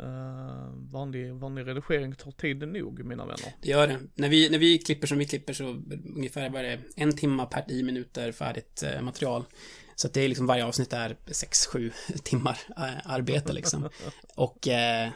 [0.00, 3.54] Uh, vanlig, vanlig redigering tar tid nog, mina vänner.
[3.62, 3.98] Det gör det.
[4.14, 5.82] När vi, när vi klipper som vi klipper så
[6.16, 9.44] ungefär var det en timma per 10 minuter färdigt eh, material.
[9.96, 13.88] Så att det är liksom varje avsnitt är 6-7 timmar eh, arbete liksom.
[14.34, 15.10] Och eh,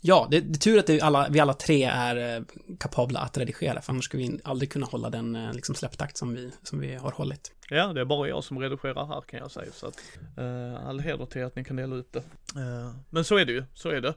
[0.00, 2.42] ja, det, det är tur att det, alla, vi alla tre är eh,
[2.80, 6.34] kapabla att redigera, för annars skulle vi aldrig kunna hålla den eh, liksom släpptakt som
[6.34, 7.52] vi, som vi har hållit.
[7.68, 11.00] Ja, det är bara jag som redigerar här kan jag säga, så att eh, all
[11.00, 12.22] heder till att ni kan dela ut det.
[12.60, 14.14] Eh, men så är det ju, så är det.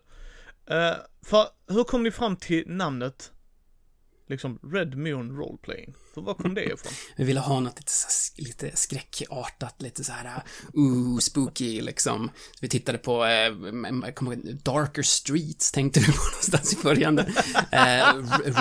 [0.65, 3.31] Eh, för hur kom ni fram till namnet
[4.27, 5.93] liksom Red Moon Roleplaying.
[6.13, 6.91] För var kom det ifrån?
[7.17, 12.29] Vi ville ha något lite, lite skräckartat, lite så här, ooh, spooky liksom.
[12.51, 13.51] Så vi tittade på, eh,
[14.63, 17.19] Darker Streets tänkte vi på någonstans i början.
[17.71, 18.03] eh,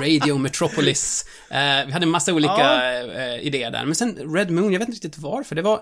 [0.00, 1.24] Radio Metropolis.
[1.50, 3.05] Eh, vi hade en massa olika ja.
[3.12, 3.85] eh, idéer där.
[3.85, 5.55] Men sen Red Moon, jag vet inte riktigt varför.
[5.55, 5.81] Det var,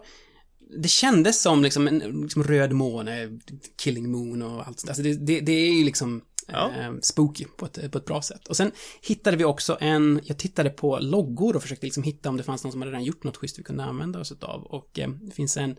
[0.83, 3.39] det kändes som liksom en liksom röd måne,
[3.83, 4.89] Killing Moon och allt sånt.
[4.91, 6.71] Alltså det, det, det är ju liksom ja.
[6.71, 8.49] Ehm, spooky på ett, på ett bra sätt.
[8.49, 12.37] Och sen hittade vi också en, jag tittade på loggor och försökte liksom hitta om
[12.37, 14.65] det fanns någon som hade redan gjort något schysst vi kunde använda oss av.
[14.65, 15.77] Och eh, det finns en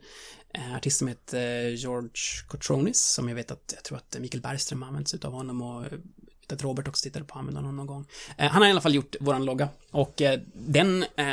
[0.53, 2.11] eh, artist som heter eh, George
[2.47, 5.85] Cotronis som jag vet att, jag tror att Mikael Bergström använt sig av honom och
[5.85, 5.99] eh,
[6.47, 8.05] Typ, att Robert också tittade på använda honom någon gång.
[8.37, 11.25] Eh, han har i alla fall gjort våran logga och eh, den eh,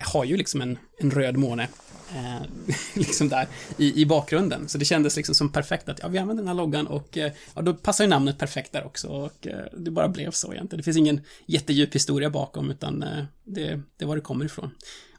[0.00, 1.68] har ju liksom en, en röd måne
[2.14, 2.42] eh,
[2.94, 4.68] liksom där i, i bakgrunden.
[4.68, 7.32] Så det kändes liksom som perfekt att ja, vi använder den här loggan och eh,
[7.54, 10.78] ja, då passar ju namnet perfekt där också och eh, det bara blev så egentligen.
[10.78, 14.70] Det finns ingen jättedjup historia bakom utan eh, det, det är var det kommer ifrån.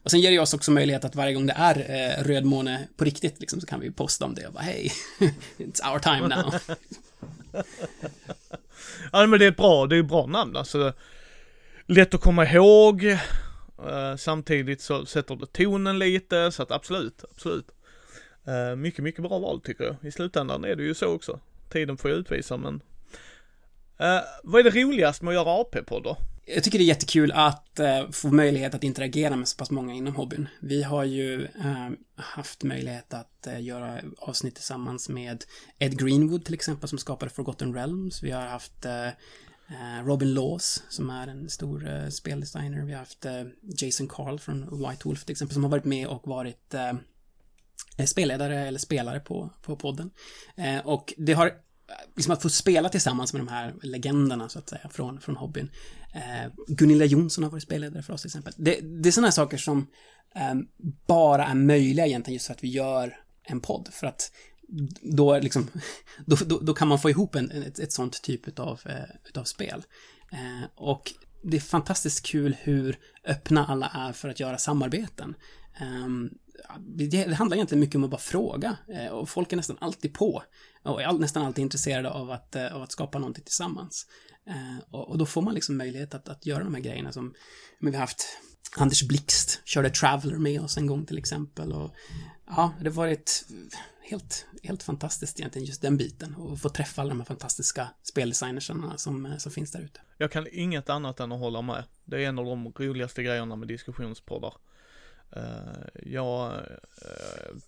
[0.02, 2.88] Och sen ger det oss också möjlighet att varje gång det är eh, röd måne
[2.96, 4.92] på riktigt liksom, så kan vi posta om det och bara hej,
[5.58, 6.54] it's our time now.
[9.20, 10.92] ja men det är ett bra, det är ett bra namn alltså.
[11.86, 13.16] Lätt att komma ihåg,
[13.78, 17.66] Uh, samtidigt så sätter det tonen lite, så att absolut, absolut.
[18.48, 19.96] Uh, mycket, mycket bra val tycker jag.
[20.02, 21.40] I slutändan är det ju så också.
[21.68, 22.74] Tiden får ju utvisa men.
[24.00, 26.16] Uh, vad är det roligaste med att göra AP-poddar?
[26.46, 29.94] Jag tycker det är jättekul att eh, få möjlighet att interagera med så pass många
[29.94, 30.48] inom hobbyn.
[30.60, 35.44] Vi har ju eh, haft möjlighet att eh, göra avsnitt tillsammans med
[35.78, 38.22] Ed Greenwood till exempel som skapade Forgotten Realms.
[38.22, 38.86] Vi har haft
[39.70, 42.84] Eh, eh Robin Laws, som är en stor eh, speldesigner.
[42.84, 46.06] Vi har haft eh, Jason Carl från White Wolf till exempel, som har varit med
[46.06, 46.74] och varit
[48.06, 50.10] spelledare eller spelare på, på podden.
[50.84, 51.52] och det har
[52.16, 55.70] liksom att få spela tillsammans med de här legenderna så att säga från, från hobbyn.
[56.14, 58.52] Eh, Gunilla Jonsson har varit spelledare för oss till exempel.
[58.56, 59.86] Det, det är sådana saker som
[60.34, 60.66] ehm,
[61.06, 63.88] bara är möjliga egentligen just för att vi gör en podd.
[63.92, 64.30] För att
[65.02, 65.70] då, liksom,
[66.26, 69.44] då, då, då, kan man få ihop en, ett, ett sånt typ av, eh, utav
[69.44, 69.82] spel.
[70.32, 75.34] Eh, och det är fantastiskt kul hur öppna alla är för att göra samarbeten.
[75.80, 76.08] Eh,
[76.78, 80.42] det, handlar egentligen mycket om att bara fråga eh, och folk är nästan alltid på
[80.82, 84.06] och är nästan alltid intresserade av att, eh, av att skapa någonting tillsammans.
[84.46, 87.34] Eh, och, och, då får man liksom möjlighet att, att göra de här grejerna som
[87.78, 88.26] men vi har haft
[88.76, 91.90] Anders Blixt körde Traveller med oss en gång till exempel och
[92.46, 93.44] ja, det har varit
[94.02, 96.34] helt, helt fantastiskt egentligen, just den biten.
[96.34, 100.00] Och få träffa alla de här fantastiska speldesignersarna som, som finns där ute.
[100.18, 101.84] Jag kan inget annat än att hålla med.
[102.04, 104.54] Det är en av de roligaste grejerna med diskussionspoddar.
[105.36, 105.42] Uh,
[106.02, 106.52] jag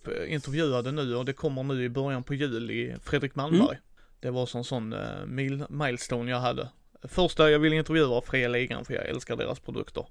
[0.07, 3.67] uh, intervjuade nu och det kommer nu i början på juli Fredrik Malmberg.
[3.67, 3.81] Mm.
[4.19, 5.25] Det var som sån uh,
[5.69, 6.69] milestone jag hade.
[7.03, 10.05] Första jag ville intervjua var Fria Ligan för jag älskar deras produkter.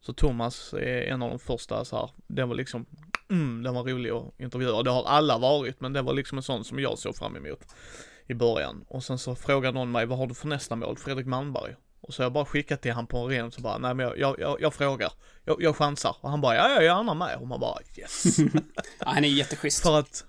[0.00, 2.86] Så Thomas är en av de första så här, det var liksom
[3.30, 4.82] mm, den var rolig att intervjua.
[4.82, 7.64] Det har alla varit, men det var liksom en sån som jag såg fram emot
[8.26, 8.84] i början.
[8.88, 10.96] Och sen så frågade någon mig, vad har du för nästa mål?
[10.96, 11.74] Fredrik Malmberg.
[12.00, 14.06] Och så har jag bara skickat till han på en ren så bara, nej men
[14.06, 15.12] jag, jag, jag, jag frågar.
[15.44, 16.16] Jag, jag chansar.
[16.20, 17.36] Och han bara, ja jag är gärna med.
[17.36, 18.38] Och man bara, yes.
[18.74, 19.82] ja, han är jätteschysst.
[19.82, 20.24] För att,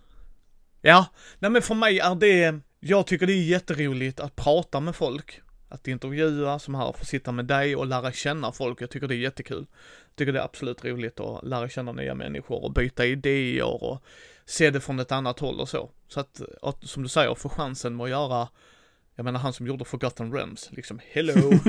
[0.81, 1.05] ja,
[1.39, 5.41] nej men för mig är det, jag tycker det är jätteroligt att prata med folk
[5.69, 8.81] att intervjua som här, få sitta med dig och lära känna folk.
[8.81, 9.65] Jag tycker det är jättekul.
[10.09, 14.03] Jag tycker det är absolut roligt att lära känna nya människor och byta idéer och
[14.45, 15.89] se det från ett annat håll och så.
[16.07, 18.47] Så att, att som du säger, få chansen med att göra
[19.19, 21.33] jag menar han som gjorde Forgotten Realms, liksom hello.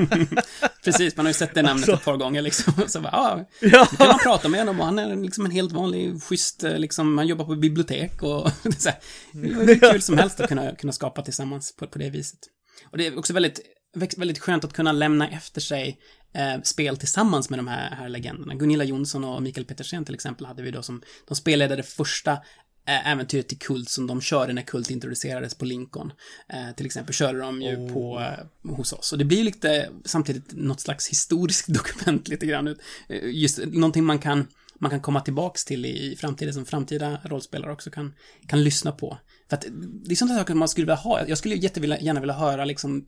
[0.84, 1.92] Precis, man har ju sett det namnet alltså.
[1.92, 2.72] ett par gånger liksom.
[2.86, 5.72] Så bara, ah, ja, kan man prata med honom och han är liksom en helt
[5.72, 8.98] vanlig, schysst, liksom, han jobbar på bibliotek och så här,
[9.32, 12.38] det var hur kul som helst att kunna, kunna skapa tillsammans på, på det viset.
[12.90, 13.60] Och det är också väldigt
[13.92, 15.98] väldigt skönt att kunna lämna efter sig
[16.34, 18.54] eh, spel tillsammans med de här, här legenderna.
[18.54, 22.32] Gunilla Jonsson och Mikael Petersen till exempel hade vi då som, de spelade det första
[22.32, 22.38] eh,
[22.86, 26.12] äventyret till Kult som de körde när Kult introducerades på Lincoln.
[26.48, 27.92] Eh, till exempel körde de ju oh.
[27.92, 29.12] på, eh, hos oss.
[29.12, 32.76] Och det blir lite samtidigt något slags historiskt dokument lite grann.
[33.22, 34.46] Just någonting man kan
[34.80, 38.14] man kan komma tillbaks till i, i framtiden som framtida rollspelare också kan,
[38.46, 39.18] kan lyssna på.
[39.50, 39.66] För att
[40.04, 41.28] det är sådana saker man skulle vilja ha.
[41.28, 43.06] Jag skulle jättegärna vilja höra liksom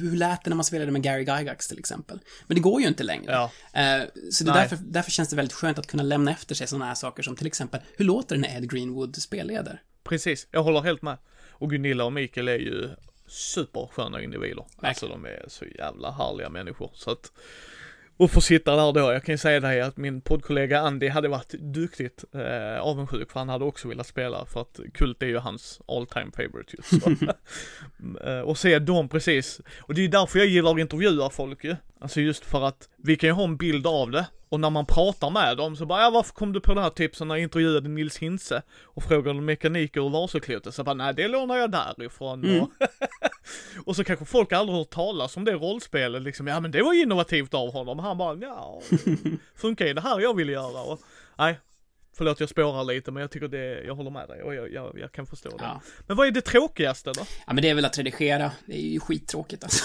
[0.00, 2.18] hur lät det när man spelade med Gary Gygax till exempel.
[2.46, 3.32] Men det går ju inte längre.
[3.32, 3.50] Ja.
[3.80, 6.84] Eh, så det därför, därför känns det väldigt skönt att kunna lämna efter sig sådana
[6.84, 9.82] här saker som till exempel, hur låter det när Ed Greenwood spelleder?
[10.04, 11.18] Precis, jag håller helt med.
[11.50, 12.88] Och Gunilla och Mikael är ju
[13.26, 14.54] supersköna individer.
[14.56, 14.88] Verkligen.
[14.88, 16.90] Alltså de är så jävla härliga människor.
[16.94, 17.32] Så att,
[18.20, 21.28] och få sitta där då, jag kan ju säga dig att min poddkollega Andy hade
[21.28, 25.38] varit duktigt eh, avundsjuk för han hade också velat spela för att Kult är ju
[25.38, 27.06] hans all time favorite just.
[28.24, 31.76] Eh, och se dem precis, och det är därför jag gillar att intervjua folk ju.
[32.00, 34.26] Alltså just för att vi kan ju ha en bild av det.
[34.50, 36.90] Och när man pratar med dem så bara, ja varför kom du på det här
[36.90, 40.74] tipsen när jag intervjuade Nils Hintze och frågade om mekaniker och Vasaklotet?
[40.74, 42.44] Så bara, nej det lånar jag därifrån.
[42.44, 42.62] Mm.
[42.62, 42.70] Och,
[43.86, 47.02] och så kanske folk aldrig hört talas om det rollspelet liksom, ja men det var
[47.02, 47.98] innovativt av honom.
[47.98, 48.80] Han bara, ja,
[49.54, 50.82] funkar ju det här jag vill göra?
[50.82, 51.00] Och,
[51.38, 51.58] nej,
[52.16, 54.98] förlåt jag spårar lite men jag tycker det, jag håller med dig och jag, jag,
[54.98, 55.64] jag kan förstå det.
[55.64, 55.80] Ja.
[56.06, 57.26] Men vad är det tråkigaste då?
[57.46, 58.52] Ja, men det är väl att redigera.
[58.66, 59.84] Det är ju skittråkigt alltså.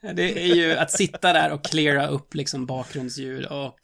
[0.14, 3.80] Det är ju att sitta där och cleara upp liksom bakgrundsljud och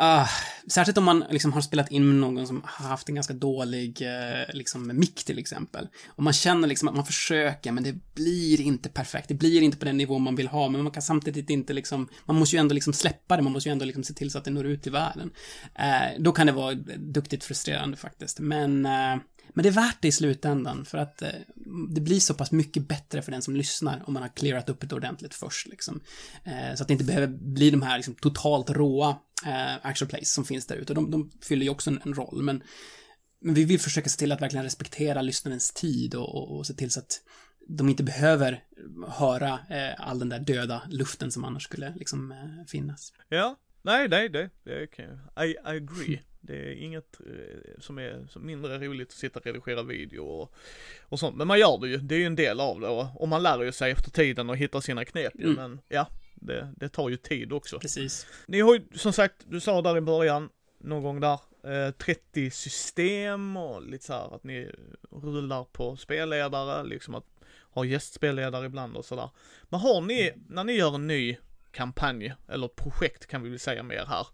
[0.00, 0.28] Uh,
[0.70, 4.02] särskilt om man liksom har spelat in med någon som har haft en ganska dålig
[4.02, 5.88] uh, liksom mick till exempel.
[6.06, 9.28] Och man känner liksom att man försöker men det blir inte perfekt.
[9.28, 12.08] Det blir inte på den nivå man vill ha men man kan samtidigt inte liksom,
[12.24, 14.38] man måste ju ändå liksom släppa det, man måste ju ändå liksom se till så
[14.38, 15.30] att det når ut till världen.
[15.78, 18.40] Uh, då kan det vara duktigt frustrerande faktiskt.
[18.40, 19.16] Men uh,
[19.54, 21.28] men det är värt det i slutändan för att eh,
[21.88, 24.88] det blir så pass mycket bättre för den som lyssnar om man har clearat upp
[24.88, 26.00] det ordentligt först liksom.
[26.44, 30.32] Eh, så att det inte behöver bli de här liksom, totalt råa eh, action plays
[30.32, 30.94] som finns där ute.
[30.94, 32.62] De, de fyller ju också en, en roll, men,
[33.40, 36.74] men vi vill försöka se till att verkligen respektera lyssnarens tid och, och, och se
[36.74, 37.20] till så att
[37.68, 38.64] de inte behöver
[39.08, 43.12] höra eh, all den där döda luften som annars skulle liksom eh, finnas.
[43.28, 46.20] Ja, nej, nej, det, det kan jag, I, I agree.
[46.40, 50.54] Det är inget eh, som är mindre roligt att sitta och redigera video och,
[51.02, 51.36] och sånt.
[51.36, 53.42] Men man gör det ju, det är ju en del av det och, och man
[53.42, 55.44] lär ju sig efter tiden och hitta sina knep ju.
[55.44, 55.54] Mm.
[55.54, 56.08] Men ja,
[56.46, 57.78] det, det tar ju tid också.
[57.78, 58.26] Precis.
[58.46, 62.50] Ni har ju som sagt, du sa där i början, någon gång där, eh, 30
[62.50, 64.70] system och lite så här att ni
[65.10, 67.26] rullar på spelledare, liksom att
[67.70, 69.30] ha gästspelledare ibland och sådär.
[69.62, 71.36] Men har ni, när ni gör en ny
[71.70, 74.26] kampanj, eller ett projekt kan vi väl säga mer här,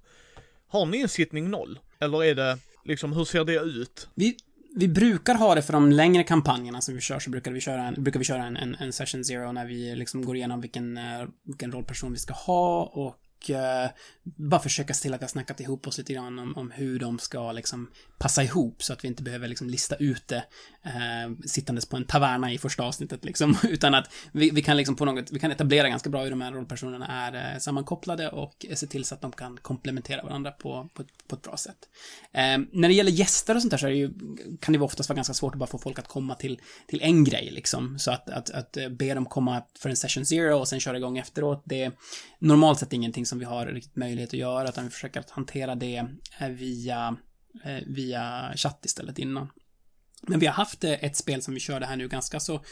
[0.66, 1.78] har ni en sittning noll?
[1.98, 4.08] Eller är det, liksom hur ser det ut?
[4.14, 4.36] Vi,
[4.76, 7.82] vi brukar ha det för de längre kampanjerna som vi kör, så brukar vi köra
[7.82, 10.96] en, brukar vi köra en, en, en session zero när vi liksom går igenom vilken,
[10.96, 13.16] eh, vilken rollperson vi ska ha och
[13.50, 13.90] eh,
[14.24, 16.98] bara försöka se till att vi har snackat ihop oss lite grann om, om hur
[16.98, 20.44] de ska liksom passa ihop så att vi inte behöver liksom lista ut det
[20.82, 24.96] eh, sittandes på en taverna i första avsnittet liksom, utan att vi, vi kan liksom
[24.96, 28.66] på något, vi kan etablera ganska bra hur de här rollpersonerna är eh, sammankopplade och
[28.74, 31.76] se till så att de kan komplementera varandra på, på, ett- på ett bra sätt.
[32.32, 34.10] Eh, när det gäller gäster och sånt där så är det ju,
[34.60, 37.02] kan det ju oftast vara ganska svårt att bara få folk att komma till, till
[37.02, 40.58] en grej liksom, så att, att, att eh, be dem komma för en session zero
[40.58, 41.92] och sen köra igång efteråt, det är
[42.38, 45.74] normalt sett ingenting som vi har riktigt möjlighet att göra, utan vi försöker att hantera
[45.74, 46.06] det
[46.38, 47.16] eh, via,
[47.64, 49.50] eh, via chatt istället innan.
[50.22, 52.64] Men vi har haft eh, ett spel som vi körde här nu ganska så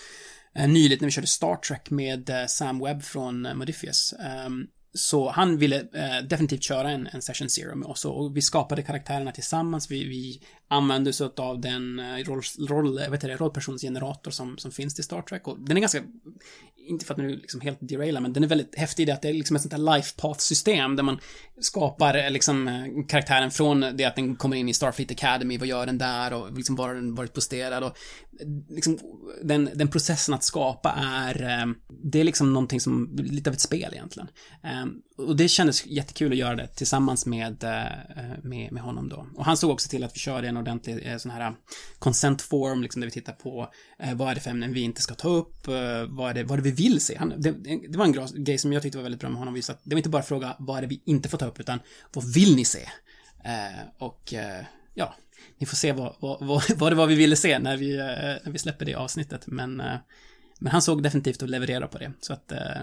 [0.69, 4.13] nyligt när vi körde Star Trek med Sam Webb från Modifius.
[4.13, 5.83] Ehm, så han ville
[6.29, 9.91] definitivt köra en, en session zero med oss och vi skapade karaktärerna tillsammans.
[9.91, 15.05] Vi, vi använde oss av den roll, roll, vet det, rollpersonsgenerator som, som finns till
[15.05, 16.03] Star Trek och den är ganska,
[16.89, 19.23] inte för att nu liksom helt deraila, men den är väldigt häftig i det att
[19.23, 21.19] det är liksom ett sånt här life path-system där man
[21.61, 25.69] skapar eh, liksom eh, karaktären från det att den kommer in i Starfleet Academy, vad
[25.69, 27.97] gör den där och liksom var har den varit posterad och
[28.41, 28.99] eh, liksom
[29.43, 31.75] den, den processen att skapa är,
[32.05, 34.29] det är liksom någonting som, lite av ett spel egentligen.
[35.17, 37.65] Och det kändes jättekul att göra det tillsammans med,
[38.43, 39.27] med, med honom då.
[39.37, 41.55] Och han såg också till att vi körde en ordentlig sån här
[41.99, 43.69] consent form, liksom där vi tittar på
[44.15, 45.67] vad är det för ämnen vi inte ska ta upp,
[46.09, 47.19] vad är det, vad är det vi vill se.
[47.19, 47.51] Han, det,
[47.89, 49.95] det var en grej som jag tyckte var väldigt bra med honom, just att det
[49.95, 51.79] var inte bara fråga vad är det vi inte får ta upp, utan
[52.13, 52.83] vad vill ni se?
[53.45, 54.65] Eh, och eh,
[54.95, 55.15] ja,
[55.59, 58.05] ni får se vad, vad, vad, vad det var vi ville se när vi, eh,
[58.45, 59.97] när vi släpper det avsnittet, men eh,
[60.61, 62.13] men han såg definitivt att leverera på det.
[62.21, 62.81] Så att, eh,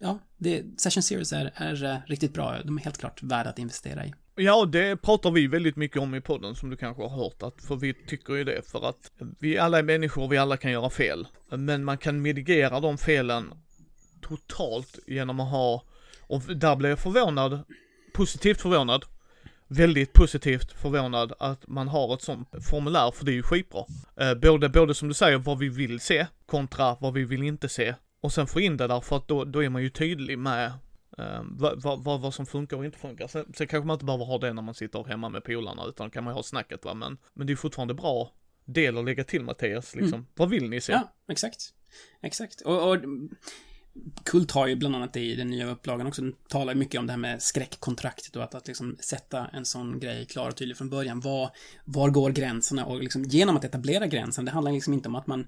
[0.00, 2.62] ja, det, Session Series är, är eh, riktigt bra.
[2.64, 4.14] De är helt klart värda att investera i.
[4.42, 7.62] Ja, det pratar vi väldigt mycket om i podden som du kanske har hört att,
[7.62, 10.90] för vi tycker ju det för att vi alla är människor, vi alla kan göra
[10.90, 11.26] fel.
[11.50, 13.52] Men man kan mitigera de felen
[14.20, 15.84] totalt genom att ha,
[16.20, 17.60] och där blev jag förvånad,
[18.12, 19.04] positivt förvånad,
[19.68, 23.84] väldigt positivt förvånad att man har ett sånt formulär, för det är ju skitbra.
[24.20, 27.68] Eh, både, både som du säger, vad vi vill se, kontra vad vi vill inte
[27.68, 27.94] se.
[28.22, 30.72] Och sen få in det där, för att då, då är man ju tydlig med
[31.42, 33.26] vad, vad, vad som funkar och inte funkar.
[33.26, 36.10] Sen, sen kanske man inte behöver ha det när man sitter hemma med polarna, utan
[36.10, 38.32] kan man ha snacket va, men, men det är fortfarande bra
[38.64, 40.14] del att lägga till Mattias, liksom.
[40.14, 40.26] Mm.
[40.34, 40.92] Vad vill ni se?
[40.92, 41.74] Ja, exakt.
[42.22, 42.60] Exakt.
[42.60, 42.96] Och, och
[44.24, 46.22] Kult har ju bland annat det i den nya upplagan också.
[46.22, 50.00] Den talar mycket om det här med skräckkontraktet och att, att liksom sätta en sån
[50.00, 51.20] grej klar och tydlig från början.
[51.20, 51.50] Var,
[51.84, 52.84] var går gränserna?
[52.84, 55.46] Och liksom genom att etablera gränsen, det handlar liksom inte om att man,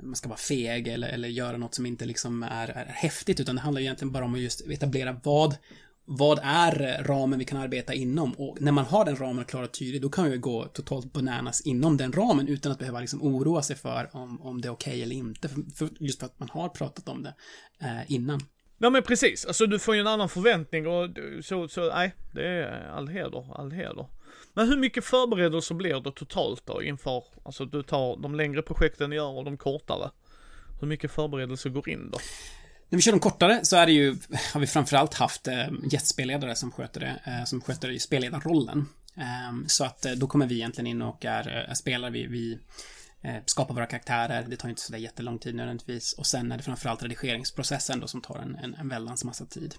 [0.00, 3.54] man ska vara feg eller, eller göra något som inte liksom är, är häftigt, utan
[3.56, 5.56] det handlar egentligen bara om att just etablera vad
[6.04, 8.32] vad är ramen vi kan arbeta inom?
[8.32, 11.60] Och när man har den ramen klar och tydlig, då kan vi gå totalt bananas
[11.60, 14.90] inom den ramen utan att behöva liksom oroa sig för om, om det är okej
[14.90, 15.48] okay eller inte.
[15.48, 17.34] För, för, just för att man har pratat om det
[17.80, 18.40] eh, innan.
[18.78, 21.10] Ja men precis, alltså du får ju en annan förväntning och
[21.42, 24.06] så, så nej, det är all heder, all heder.
[24.54, 29.10] Men hur mycket förberedelser blir det totalt då inför, alltså du tar de längre projekten
[29.10, 30.10] ni gör och de kortare?
[30.80, 32.18] Hur mycket förberedelser går in då?
[32.88, 34.16] När vi kör de kortare så är det ju,
[34.52, 38.86] har vi framförallt haft eh, gästspelledare som sköter det, eh, som sköter spelledarrollen.
[39.16, 42.58] Eh, så att eh, då kommer vi egentligen in och är, är spelare, vi, vi
[43.24, 46.12] Eh, skapa våra karaktärer, det tar inte sådär jättelång tid nödvändigtvis.
[46.12, 49.74] Och sen är det framförallt redigeringsprocessen då som tar en, en, en väldans massa tid.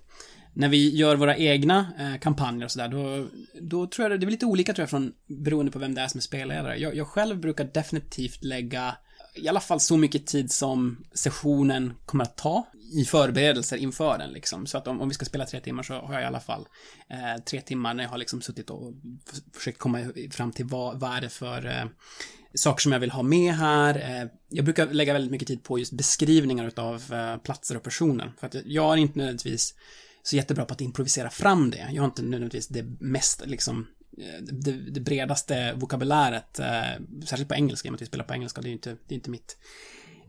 [0.53, 3.27] När vi gör våra egna eh, kampanjer och sådär, då,
[3.61, 6.01] då tror jag det, det är lite olika tror jag från, beroende på vem det
[6.01, 6.77] är som är spelledare.
[6.77, 8.95] Jag, jag själv brukar definitivt lägga
[9.35, 14.31] i alla fall så mycket tid som sessionen kommer att ta i förberedelser inför den
[14.31, 14.65] liksom.
[14.65, 16.67] Så att om, om vi ska spela tre timmar så har jag i alla fall
[17.09, 18.93] eh, tre timmar när jag har liksom suttit och
[19.53, 19.99] försökt komma
[20.31, 21.85] fram till vad, vad är det för eh,
[22.53, 24.21] saker som jag vill ha med här.
[24.21, 28.33] Eh, jag brukar lägga väldigt mycket tid på just beskrivningar utav eh, platser och personer.
[28.39, 29.75] För att jag är inte nödvändigtvis
[30.23, 31.89] så jättebra på att improvisera fram det.
[31.91, 33.87] Jag har inte nödvändigtvis det mest liksom
[34.17, 36.59] eh, det, det, bredaste vokabuläret,
[37.25, 38.97] särskilt på engelska, i och med att vi spelar på engelska, det är ju inte,
[39.07, 39.57] det är inte mitt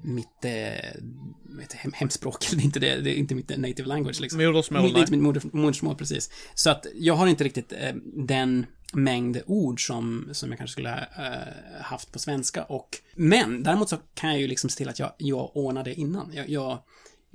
[0.05, 4.45] mitt eh, hem, hemspråk, det är, inte det, det är inte mitt native language liksom.
[4.45, 6.31] Modersmål, Det är inte mitt moder, modersmål, precis.
[6.55, 7.95] Så att jag har inte riktigt eh,
[8.27, 13.63] den mängd ord som, som jag kanske skulle ha äh, haft på svenska och men
[13.63, 16.31] däremot så kan jag ju liksom se till att jag, jag ordnar det innan.
[16.35, 16.79] Jag, jag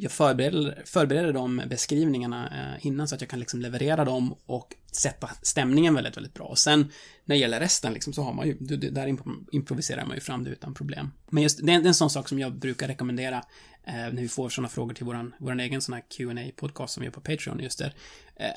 [0.02, 4.76] jag förbereder, förbereder de beskrivningarna äh, innan så att jag kan liksom leverera dem och
[4.92, 6.46] sätta stämningen väldigt, väldigt bra.
[6.46, 6.80] Och sen
[7.26, 9.18] när det gäller resten liksom så har man ju, där
[9.52, 11.12] improviserar man ju fram det utan problem.
[11.30, 13.44] Men just det är en sån sak som jag brukar rekommendera
[13.84, 17.02] äh, när vi får sådana frågor till våran, våran egen sån här qa podcast som
[17.02, 17.94] vi gör på Patreon just där.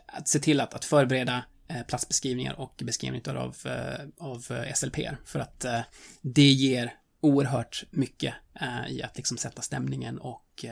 [0.06, 1.44] Att se till att, att förbereda
[1.74, 5.66] Eh, platsbeskrivningar och beskrivningar eh, av, eh, av SLP för att
[6.20, 8.34] det ger oerhört mycket
[8.88, 10.64] i att liksom sätta stämningen och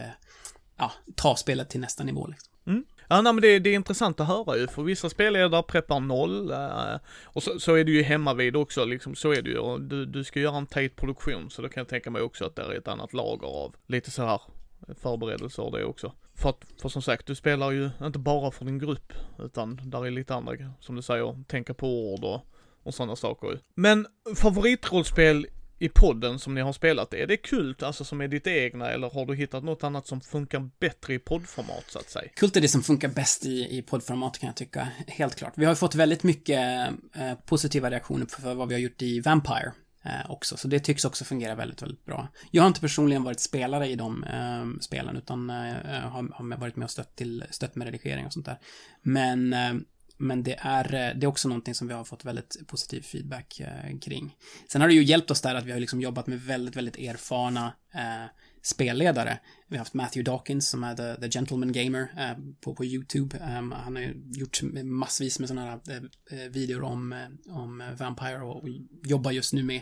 [0.77, 2.27] ja, ta spelet till nästa nivå.
[2.27, 2.53] Liksom.
[2.67, 2.85] Mm.
[3.13, 6.51] Ja, nej, men det, det, är intressant att höra ju, för vissa spelledare preppar noll,
[6.51, 9.59] eh, och så, så, är det ju hemma vid också, liksom, så är det ju,
[9.59, 12.45] och du, du ska göra en tight produktion, så då kan jag tänka mig också
[12.45, 14.41] att det är ett annat lager av lite så här
[14.89, 16.13] förberedelser och det också.
[16.35, 20.07] För att, för som sagt, du spelar ju inte bara för din grupp, utan där
[20.07, 22.47] är lite andra, som du säger, tänka på ord och,
[22.83, 24.07] och sådana saker Men
[24.37, 25.47] favoritrollspel
[25.83, 29.11] i podden som ni har spelat, är det kult, alltså som är ditt egna, eller
[29.11, 32.29] har du hittat något annat som funkar bättre i poddformat så att säga?
[32.37, 35.53] Kult är det som funkar bäst i, i poddformat kan jag tycka, helt klart.
[35.57, 39.73] Vi har fått väldigt mycket eh, positiva reaktioner för vad vi har gjort i Vampire.
[40.05, 42.29] Eh, också, så det tycks också fungera väldigt, väldigt bra.
[42.51, 45.57] Jag har inte personligen varit spelare i de eh, spelen, utan eh,
[46.01, 48.59] har, har varit med och stött, till, stött med redigering och sånt där.
[49.03, 49.73] Men eh,
[50.21, 53.61] men det är, eh, det är också någonting som vi har fått väldigt positiv feedback
[53.61, 54.37] eh, kring.
[54.69, 56.97] Sen har det ju hjälpt oss där att vi har liksom jobbat med väldigt, väldigt
[56.97, 58.25] erfarna eh,
[58.63, 59.39] spelledare.
[59.69, 63.39] Vi har haft Matthew Dawkins som är the, the Gentleman Gamer eh, på, på YouTube.
[63.59, 68.41] Um, han har gjort massvis med sådana här eh, eh, videor om, eh, om Vampire
[68.41, 68.69] och, och
[69.05, 69.81] jobbar just nu med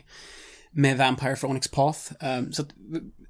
[0.70, 2.12] med Vampire for Onyx Path.
[2.20, 2.68] Um, så att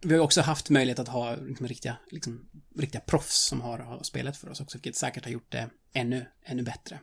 [0.02, 4.02] vi har också haft möjlighet att ha liksom, riktiga, liksom, riktiga proffs som har, har
[4.02, 7.00] spelat för oss också, vilket säkert har gjort det ännu, ännu bättre.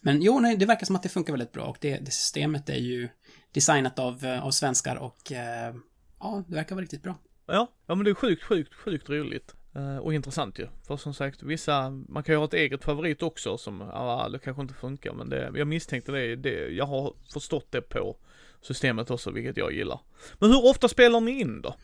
[0.00, 2.68] Men jo, nej, det verkar som att det funkar väldigt bra och det, det systemet
[2.68, 3.08] är ju
[3.52, 5.74] designat av, eh, av svenskar och eh,
[6.20, 7.18] ja, det verkar vara riktigt bra.
[7.46, 9.54] Ja, ja men det är sjukt, sjukt, sjukt roligt.
[9.76, 10.66] Uh, och intressant ju.
[10.86, 14.38] För som sagt, vissa, man kan ju ha ett eget favorit också som, ja, det
[14.38, 18.16] kanske inte funkar men det, jag misstänkte det, det, jag har förstått det på
[18.62, 20.00] systemet också, vilket jag gillar.
[20.38, 21.74] Men hur ofta spelar ni in då?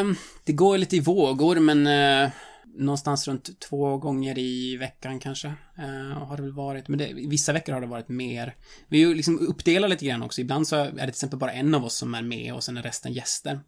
[0.00, 2.30] Um, det går lite i vågor, men uh,
[2.74, 5.48] någonstans runt två gånger i veckan kanske.
[5.78, 6.88] Uh, har det väl varit.
[6.88, 8.54] Men det, vissa veckor har det varit mer.
[8.88, 10.40] Vi är ju liksom uppdelar lite grann också.
[10.40, 12.76] Ibland så är det till exempel bara en av oss som är med och sen
[12.76, 13.60] är resten gäster.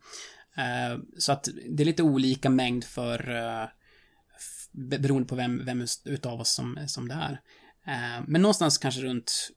[0.58, 3.68] Uh, så att det är lite olika mängd för uh,
[4.72, 7.40] beroende på vem, vem utav oss som, som det är.
[8.26, 9.50] men någonstans kanske runt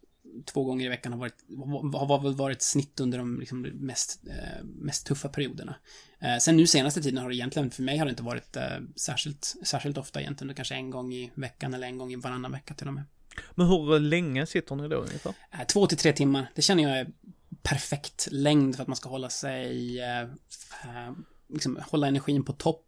[0.45, 1.43] två gånger i veckan har varit,
[1.93, 5.75] har varit snitt under de liksom, mest, eh, mest tuffa perioderna.
[6.19, 8.63] Eh, sen nu senaste tiden har det egentligen, för mig har det inte varit eh,
[8.95, 12.73] särskilt, särskilt ofta egentligen, kanske en gång i veckan eller en gång i varannan vecka
[12.73, 13.03] till och med.
[13.55, 15.33] Men hur länge sitter ni då ungefär?
[15.51, 17.07] Eh, två till tre timmar, det känner jag är
[17.69, 21.11] perfekt längd för att man ska hålla sig, eh, eh,
[21.49, 22.83] liksom hålla energin på topp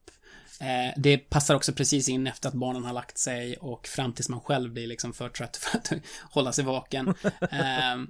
[0.62, 4.30] Eh, det passar också precis in efter att barnen har lagt sig och fram tills
[4.30, 5.94] man själv blir liksom för trött för att
[6.32, 7.08] hålla sig vaken.
[7.42, 8.04] eh,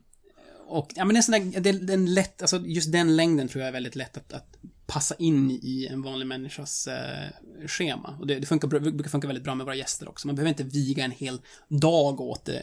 [0.68, 3.16] och, ja men det är sån där, det, det är en lätt, alltså just den
[3.16, 7.30] längden tror jag är väldigt lätt att, att passa in i en vanlig människas eh,
[7.68, 8.18] schema.
[8.20, 10.28] Och det, det funkar, brukar funka väldigt bra med våra gäster också.
[10.28, 12.56] Man behöver inte viga en hel dag åt eh,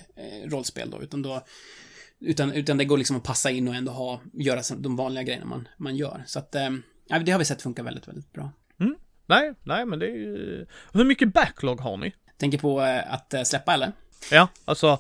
[0.45, 1.45] rollspel då, utan då
[2.21, 5.47] utan, utan det går liksom att passa in och ändå ha, göra de vanliga grejerna
[5.47, 6.25] man, man gör.
[6.27, 6.71] Så att, eh,
[7.25, 8.51] det har vi sett funka väldigt, väldigt bra.
[8.81, 8.97] Mm.
[9.27, 10.67] Nej, nej men det är ju...
[10.93, 12.15] Hur mycket backlog har ni?
[12.37, 13.93] Tänker på eh, att eh, släppa eller?
[14.31, 14.99] Ja, alltså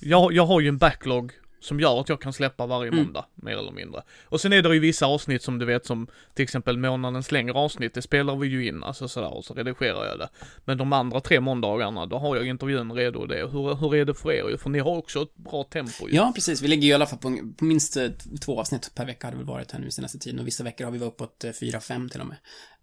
[0.00, 1.32] jag, jag har ju en backlog
[1.64, 3.04] som gör att jag kan släppa varje mm.
[3.04, 4.02] måndag, mer eller mindre.
[4.24, 7.52] Och sen är det ju vissa avsnitt som du vet som till exempel månadens längre
[7.52, 10.28] avsnitt, det spelar vi ju in, alltså sådär, och så redigerar jag det.
[10.64, 13.50] Men de andra tre måndagarna, då har jag intervjun redo och det.
[13.52, 14.56] Hur, hur är det för er?
[14.56, 16.16] För ni har också ett bra tempo ju.
[16.16, 16.62] Ja, precis.
[16.62, 18.08] Vi ligger ju i alla fall på, på minst eh,
[18.40, 20.84] två avsnitt per vecka har det väl varit här nu senaste tiden och vissa veckor
[20.84, 22.36] har vi varit uppåt eh, fyra, fem till och med.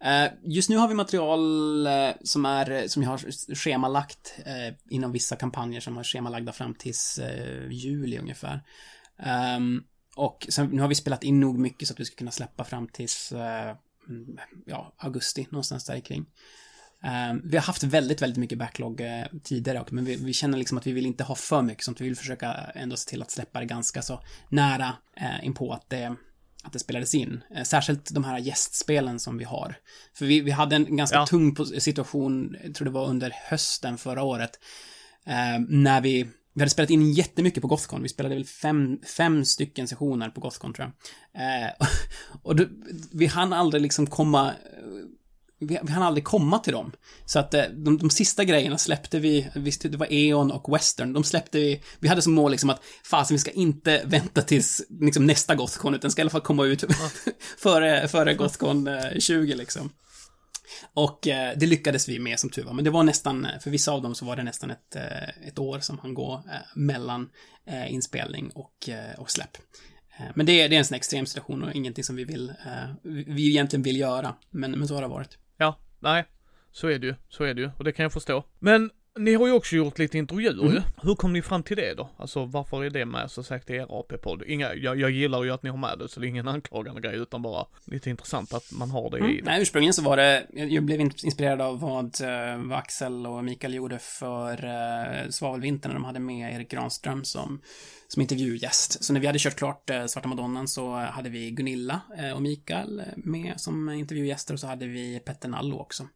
[0.04, 4.36] Eh, just nu har vi material eh, som är, eh, som jag har schemalagt
[4.89, 7.20] inom vissa kampanjer som har schemalagda fram tills
[7.70, 8.64] juli ungefär.
[9.20, 9.84] Ehm,
[10.16, 12.64] och sen, nu har vi spelat in nog mycket så att vi ska kunna släppa
[12.64, 16.26] fram tills, mm, ja, augusti, någonstans där kring.
[17.04, 19.02] Ehm, vi har haft väldigt, väldigt mycket backlog
[19.43, 22.02] tidigare, men vi, vi, känner liksom att vi vill inte ha för mycket sånt.
[22.02, 24.93] Vi vill försöka ändå se till att släppa det ganska så nära
[25.43, 26.16] inpå att det,
[26.64, 27.43] att det spelades in.
[27.57, 29.76] Uh, särskilt de här gästspelen som vi har.
[30.14, 31.26] För vi, vi hade en ganska ja.
[31.26, 34.59] tung situation, jag tror det var under hösten förra året,
[35.68, 38.03] när vi vi hade spelat in jättemycket på Gothcon.
[38.03, 40.91] Vi spelade väl fem, fem stycken sessioner på Gothcon, tror
[41.34, 41.64] jag.
[41.64, 41.72] Eh,
[42.43, 42.66] och då,
[43.12, 44.53] vi hann aldrig liksom komma...
[45.62, 46.91] Vi, vi hann aldrig komma till dem.
[47.26, 51.14] Så att eh, de, de sista grejerna släppte vi, visst det var E.ON och Western,
[51.14, 54.82] de släppte vi, vi hade som mål liksom att fasen vi ska inte vänta tills
[55.01, 56.84] liksom nästa Gothcon, utan ska i alla fall komma ut
[57.57, 58.89] före, före Gothcon
[59.20, 59.91] 20 eh, liksom.
[60.93, 62.74] Och eh, det lyckades vi med som tur var.
[62.74, 65.59] Men det var nästan, för vissa av dem så var det nästan ett, eh, ett
[65.59, 67.30] år som han gå eh, mellan
[67.66, 69.57] eh, inspelning och, eh, och släpp.
[70.20, 72.53] Eh, men det, det är en sån extrem situation och ingenting som vi vill,
[73.03, 74.36] vi egentligen vill göra.
[74.49, 75.38] Men, men så har det varit.
[75.62, 76.26] Ja, nej.
[76.72, 78.43] Så är det ju, så är det ju, och det kan jag förstå.
[78.59, 80.74] Men ni har ju också gjort lite intervjuer mm.
[80.74, 80.82] ju.
[81.01, 82.09] Hur kom ni fram till det då?
[82.18, 84.43] Alltså varför är det med så sagt i er AP-podd?
[84.47, 87.01] Inga, jag, jag gillar ju att ni har med det så det är ingen anklagande
[87.01, 89.32] grej utan bara lite intressant att man har det mm.
[89.32, 93.43] i Nej, ursprungligen så var det, jag blev inspirerad av vad, eh, vad Axel och
[93.43, 97.62] Mikael gjorde för uh, Svavelvintern när de hade med Erik Granström som,
[98.12, 99.03] som intervjugäst.
[99.03, 102.41] Så när vi hade kört klart uh, Svarta Madonnan så hade vi Gunilla uh, och
[102.41, 106.07] Mikael med som intervjugäster och så hade vi Petter Nallo också.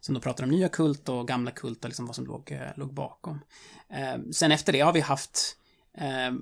[0.00, 2.60] Som då pratar om nya kult och gamla kult och liksom vad som låg, eh,
[2.76, 3.40] låg bakom.
[3.90, 5.56] Eh, sen efter det har vi haft
[5.98, 6.34] eh,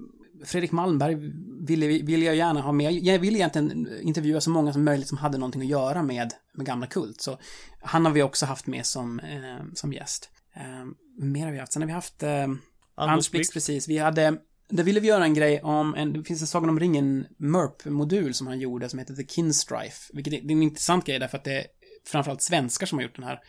[0.44, 1.16] Fredrik Malmberg
[1.60, 2.92] ville, ville jag gärna ha med.
[2.92, 6.66] Jag ville egentligen intervjua så många som möjligt som hade någonting att göra med, med
[6.66, 7.20] gamla kult.
[7.20, 7.38] Så
[7.82, 10.30] han har vi också haft med som, eh, som gäst.
[10.54, 10.84] Eh,
[11.18, 11.72] mer har vi haft?
[11.72, 12.48] Sen har vi haft eh,
[12.94, 13.88] Anders Blix, precis.
[13.88, 14.38] Vi hade
[14.76, 18.34] där ville vi göra en grej om, en, det finns en Sagan om ringen MERP-modul
[18.34, 20.10] som han gjorde som heter The Kinstrife.
[20.12, 21.66] Vilket är, det är en intressant grej därför att det är
[22.06, 23.40] framförallt svenskar som har gjort den här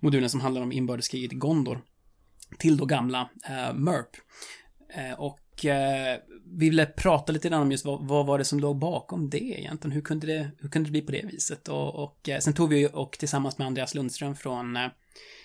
[0.00, 1.80] modulen som handlar om inbördeskriget i Gondor.
[2.58, 4.16] Till då gamla eh, MERP.
[4.94, 6.18] Eh, och eh,
[6.58, 9.60] vi ville prata lite grann om just vad, vad, var det som låg bakom det
[9.60, 9.92] egentligen?
[9.92, 11.68] Hur kunde det, hur kunde det bli på det viset?
[11.68, 14.88] Och, och eh, sen tog vi och tillsammans med Andreas Lundström från eh,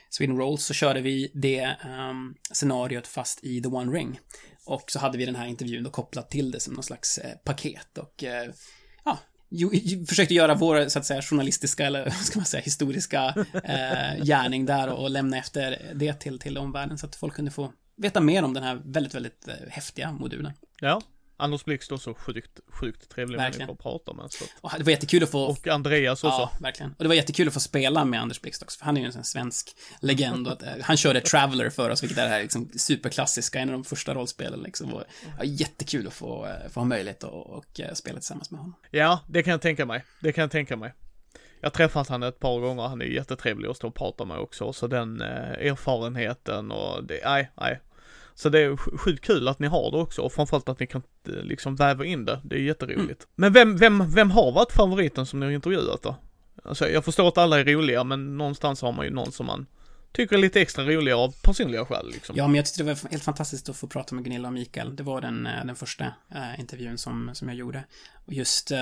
[0.09, 1.77] Sweden Rolls så körde vi det
[2.09, 4.19] um, scenariot fast i The One Ring.
[4.65, 7.37] Och så hade vi den här intervjun då kopplat till det som någon slags eh,
[7.43, 8.51] paket och eh,
[9.05, 9.19] ja,
[10.07, 14.65] försökte göra vår, så att säga, journalistiska, eller vad ska man säga, historiska eh, gärning
[14.65, 18.21] där och, och lämna efter det till, till omvärlden så att folk kunde få veta
[18.21, 20.53] mer om den här väldigt, väldigt eh, häftiga modulen.
[20.79, 21.01] Ja,
[21.43, 24.31] Anders Blixt också sjukt, sjukt trevlig människa att prata med.
[24.31, 25.43] Så Och det var jättekul att få...
[25.43, 26.37] Och Andreas också.
[26.37, 26.91] Ja, verkligen.
[26.97, 29.05] Och det var jättekul att få spela med Anders Blixt också, för han är ju
[29.05, 30.47] en sån svensk legend.
[30.47, 33.69] Och att, eh, han körde Traveller för oss, vilket är det här liksom superklassiska, en
[33.69, 34.93] av de första rollspelen liksom.
[34.93, 35.03] Och,
[35.37, 38.59] ja, jättekul att få, eh, få ha möjlighet att och, och eh, spela tillsammans med
[38.59, 38.75] honom.
[38.91, 40.03] Ja, det kan jag tänka mig.
[40.19, 40.93] Det kan jag tänka mig.
[41.59, 44.37] Jag har träffat honom ett par gånger, han är jättetrevlig att stå och prata med
[44.37, 47.79] också, så den eh, erfarenheten och det, nej, nej,
[48.35, 51.03] så det är sjukt kul att ni har det också och framförallt att ni kan
[51.27, 52.39] eh, liksom väva in det.
[52.43, 52.99] Det är jätteroligt.
[52.99, 53.27] Mm.
[53.35, 56.15] Men vem, vem, vem har varit favoriten som ni har intervjuat då?
[56.63, 59.65] Alltså jag förstår att alla är roliga men någonstans har man ju någon som man
[60.11, 62.35] tycker är lite extra roliga av personliga skäl liksom.
[62.37, 64.95] Ja, men jag tyckte det var helt fantastiskt att få prata med Gunilla och Mikael.
[64.95, 67.83] Det var den, eh, den första uh, intervjun som, som jag gjorde.
[68.25, 68.77] Och just uh,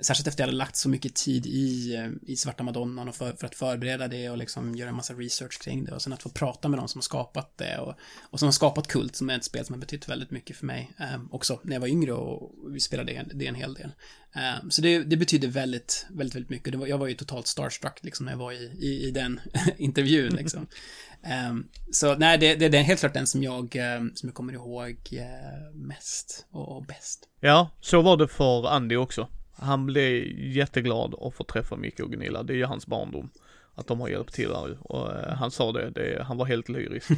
[0.00, 3.14] Särskilt efter att jag hade lagt så mycket tid i, eh, i Svarta Madonnan och
[3.14, 6.12] för, för, att förbereda det och liksom göra en massa research kring det och sen
[6.12, 9.16] att få prata med de som har skapat det och, och som har skapat Kult
[9.16, 11.80] som är ett spel som har betytt väldigt mycket för mig eh, också när jag
[11.80, 13.90] var yngre och vi spelade det, det en hel del.
[14.36, 16.74] Eh, så det, det betyder väldigt, väldigt, väldigt mycket.
[16.74, 19.40] Var, jag var ju totalt starstruck liksom när jag var i, i, i den
[19.76, 20.66] intervjun liksom.
[21.22, 21.54] eh,
[21.92, 24.52] så nej, det, det, det, är helt klart den som jag, eh, som jag kommer
[24.52, 27.28] ihåg eh, mest och, och bäst.
[27.40, 29.28] Ja, så var det för Andy också.
[29.58, 33.30] Han blev jätteglad att få träffa Micke och Gunilla, det är ju hans barndom.
[33.74, 36.68] Att de har hjälpt till där och uh, han sa det, det, han var helt
[36.68, 37.10] lyrisk.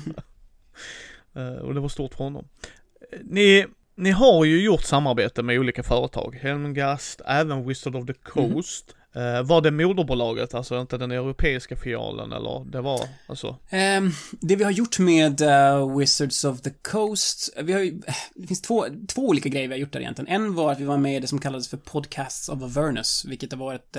[1.36, 2.48] uh, och det var stort för honom.
[3.22, 8.52] Ni, ni har ju gjort samarbete med olika företag, Helmgast, även Wizard of the mhm.
[8.52, 8.96] Coast.
[9.16, 13.48] Uh, var det moderbolaget, alltså inte den europeiska filialen eller det var, alltså?
[13.48, 18.00] Um, det vi har gjort med uh, Wizards of the Coast, vi har ju,
[18.34, 20.42] det finns två, två olika grejer vi har gjort där egentligen.
[20.42, 23.52] En var att vi var med i det som kallades för Podcasts of Avernus, vilket
[23.52, 23.96] var eh, ett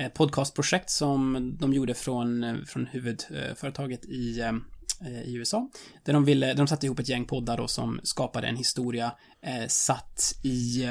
[0.00, 4.42] uh, podcastprojekt som de gjorde från, från huvudföretaget i
[5.24, 5.68] i USA.
[6.04, 9.12] Där de ville, de satte ihop ett gäng poddar då som skapade en historia
[9.42, 10.84] eh, satt i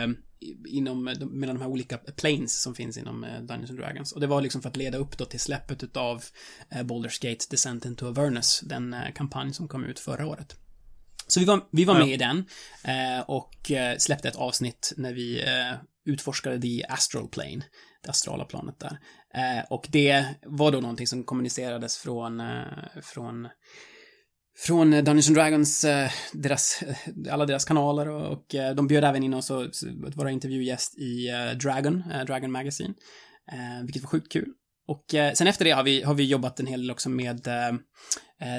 [0.67, 4.11] inom, mellan de här olika planes som finns inom eh, Dungeons and Dragons.
[4.11, 6.23] Och det var liksom för att leda upp då till släppet utav
[6.71, 10.55] eh, Baldur's Gate Descent into Avernus, den eh, kampanj som kom ut förra året.
[11.27, 12.13] Så vi var, vi var med ja.
[12.13, 12.45] i den
[13.27, 15.43] och släppte ett avsnitt när vi
[16.05, 17.61] utforskade The Astral Plane,
[18.03, 18.99] det astrala planet där.
[19.69, 22.41] Och det var då någonting som kommunicerades från,
[23.01, 23.47] från
[24.55, 28.45] från eh, Dungeons and Dragons, eh, deras, eh, alla deras kanaler och,
[28.75, 31.27] de bjöd även in oss att vara intervjugäst i
[31.61, 32.93] Dragon, Dragon Magazine,
[33.83, 34.49] vilket var sjukt kul.
[34.87, 37.43] Och sen efter det har vi, har vi jobbat en hel del också med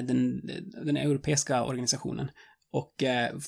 [0.05, 0.41] den,
[0.85, 2.31] den europeiska organisationen
[2.73, 2.95] och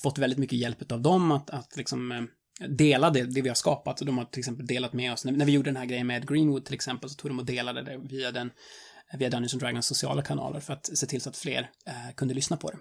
[0.03, 2.27] fått väldigt mycket hjälp av dem att, att liksom
[2.69, 3.97] dela det, det vi har skapat.
[3.97, 6.29] De har till exempel delat med oss, när, när vi gjorde den här grejen med
[6.29, 8.51] Greenwood till exempel, så tog de och delade det via den
[9.13, 12.33] via Dungeons and Dragons sociala kanaler för att se till så att fler eh, kunde
[12.33, 12.77] lyssna på det.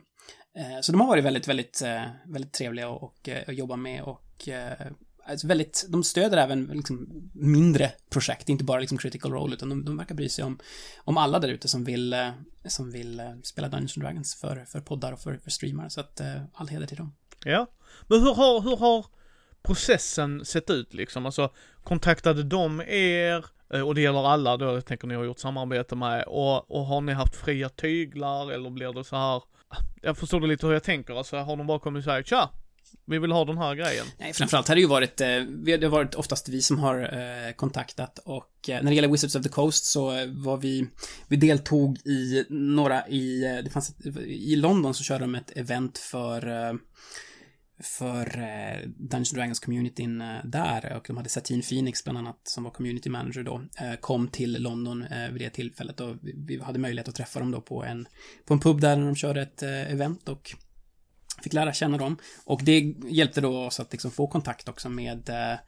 [0.60, 3.76] Eh, så de har varit väldigt, väldigt, eh, väldigt trevliga att och, och eh, jobba
[3.76, 4.86] med och eh,
[5.26, 9.84] alltså väldigt, de stöder även liksom mindre projekt, inte bara liksom critical role, utan de,
[9.84, 10.58] de verkar bry sig om,
[10.98, 12.30] om alla där ute som vill, eh,
[12.66, 16.20] som vill spela Dungeons and Dragons för, för poddar och för, för streamar, så att
[16.52, 17.14] all heder till dem.
[17.44, 17.66] Ja,
[18.08, 19.06] men hur har, hur har
[19.62, 21.26] processen sett ut liksom?
[21.26, 21.52] Alltså,
[21.84, 23.55] kontaktade de er?
[23.74, 26.24] Eh, och det gäller alla då, jag tänker ni har gjort samarbete med.
[26.26, 29.42] Och, och har ni haft fria tyglar eller blir det så här?
[30.02, 32.50] Jag förstår det lite hur jag tänker, alltså har de bara kommit och sagt tja,
[33.06, 34.06] vi vill ha den här grejen.
[34.18, 35.26] Nej, framförallt har det ju varit, eh,
[35.78, 39.42] det har varit oftast vi som har eh, kontaktat och när det gäller Wizards of
[39.42, 40.86] the Coast så var vi,
[41.28, 43.94] vi deltog i några i, det fanns
[44.26, 46.48] i London så körde de ett event för
[47.78, 50.96] för eh, Dungeons Dragons communityn eh, där.
[50.96, 54.62] Och de hade Satin Phoenix bland annat som var community manager då eh, kom till
[54.62, 56.00] London eh, vid det tillfället.
[56.00, 58.08] Och vi, vi, hade möjlighet att träffa dem då på en
[58.44, 60.54] på en pub där när de körde ett eh, event och
[61.42, 62.16] fick lära känna dem.
[62.44, 65.58] Och det hjälpte då oss att liksom få kontakt också med eh,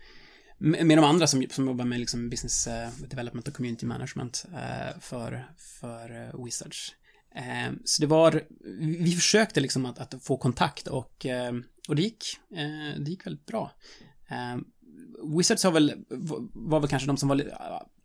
[0.61, 4.44] med de andra som, som jobbar med liksom business eh, development och community management
[5.00, 6.94] för, för Wizards.
[7.34, 8.42] Ehm, så det var,
[8.78, 13.26] vi försökte liksom att, att få kontakt och ehm, och det gick, eh, det gick
[13.26, 13.72] väldigt bra.
[14.30, 14.56] Eh,
[15.36, 15.94] Wizards har väl,
[16.52, 17.36] var väl kanske de som var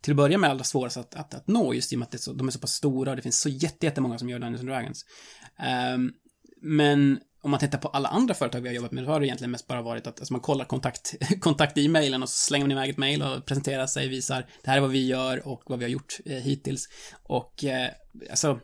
[0.00, 2.20] till att börja med allra svårast att, att, att nå just i och med att
[2.20, 4.68] så, de är så pass stora och det finns så jättemånga som gör Dungeons and
[4.68, 5.04] Dragons.
[5.58, 5.98] Eh,
[6.60, 9.26] men om man tittar på alla andra företag vi har jobbat med, så har det
[9.26, 12.64] egentligen mest bara varit att alltså man kollar kontakt, kontakt i mejlen och så slänger
[12.64, 15.62] man iväg ett mejl och presenterar sig, visar det här är vad vi gör och
[15.66, 16.88] vad vi har gjort eh, hittills.
[17.22, 17.90] Och eh,
[18.30, 18.60] alltså,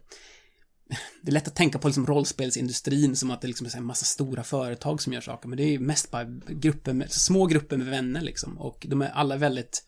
[1.23, 4.05] det är lätt att tänka på liksom rollspelsindustrin som att det liksom är en massa
[4.05, 7.77] stora företag som gör saker, men det är ju mest bara grupper med, små grupper
[7.77, 8.59] med vänner liksom.
[8.59, 9.85] Och de är alla väldigt,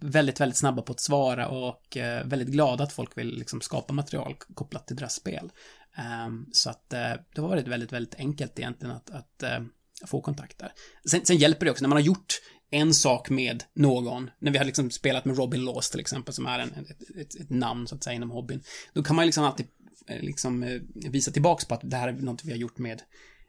[0.00, 3.92] väldigt, väldigt snabba på att svara och eh, väldigt glada att folk vill liksom skapa
[3.92, 5.50] material kopplat till deras spel.
[5.96, 9.60] Ehm, så att eh, det har varit väldigt, väldigt enkelt egentligen att, att eh,
[10.06, 10.72] få kontakt där.
[11.10, 12.40] Sen, sen, hjälper det också när man har gjort
[12.70, 16.46] en sak med någon, när vi har liksom spelat med Robin Laws till exempel, som
[16.46, 18.62] är en, ett, ett, ett namn så att säga inom hobbyn,
[18.92, 19.66] då kan man liksom alltid
[20.08, 23.02] Eh, liksom eh, visa tillbaks på att det här är något vi har gjort med,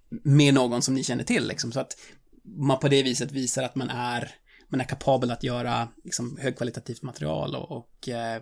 [0.10, 1.72] med någon som ni känner till liksom.
[1.72, 1.98] Så att
[2.44, 4.32] man på det viset visar att man är,
[4.68, 8.42] man är kapabel att göra liksom högkvalitativt material och, och eh,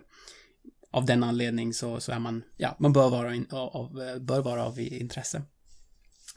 [0.92, 4.42] av den anledning så, så är man, ja, man bör vara, in, av, eh, bör
[4.42, 5.42] vara av intresse.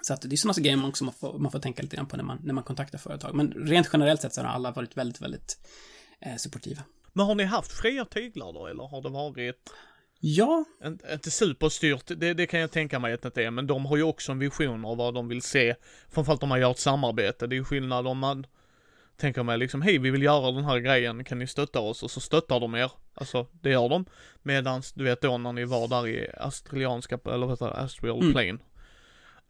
[0.03, 2.07] Så att det är sådana grejer man också man får, man får tänka lite grann
[2.07, 3.35] på när man, när man kontaktar företag.
[3.35, 5.59] Men rent generellt sett så har alla varit väldigt, väldigt
[6.20, 6.83] eh, supportiva.
[7.12, 9.70] Men har ni haft fria tyglar då, eller har det varit
[10.21, 10.64] Ja.
[11.12, 14.03] Inte superstyrt, det, det kan jag tänka mig att det är, men de har ju
[14.03, 15.75] också en vision av vad de vill se.
[16.09, 17.47] Framförallt om man gör ett samarbete.
[17.47, 18.47] Det är ju skillnad om man
[19.16, 22.03] tänker mig liksom, hej vi vill göra den här grejen, kan ni stötta oss?
[22.03, 22.93] Och så stöttar de er.
[23.14, 24.05] Alltså, det gör de.
[24.43, 28.21] Medans, du vet då när ni var där i Astralianska, eller vad heter det, Astral
[28.21, 28.33] Mm.
[28.33, 28.59] Plane.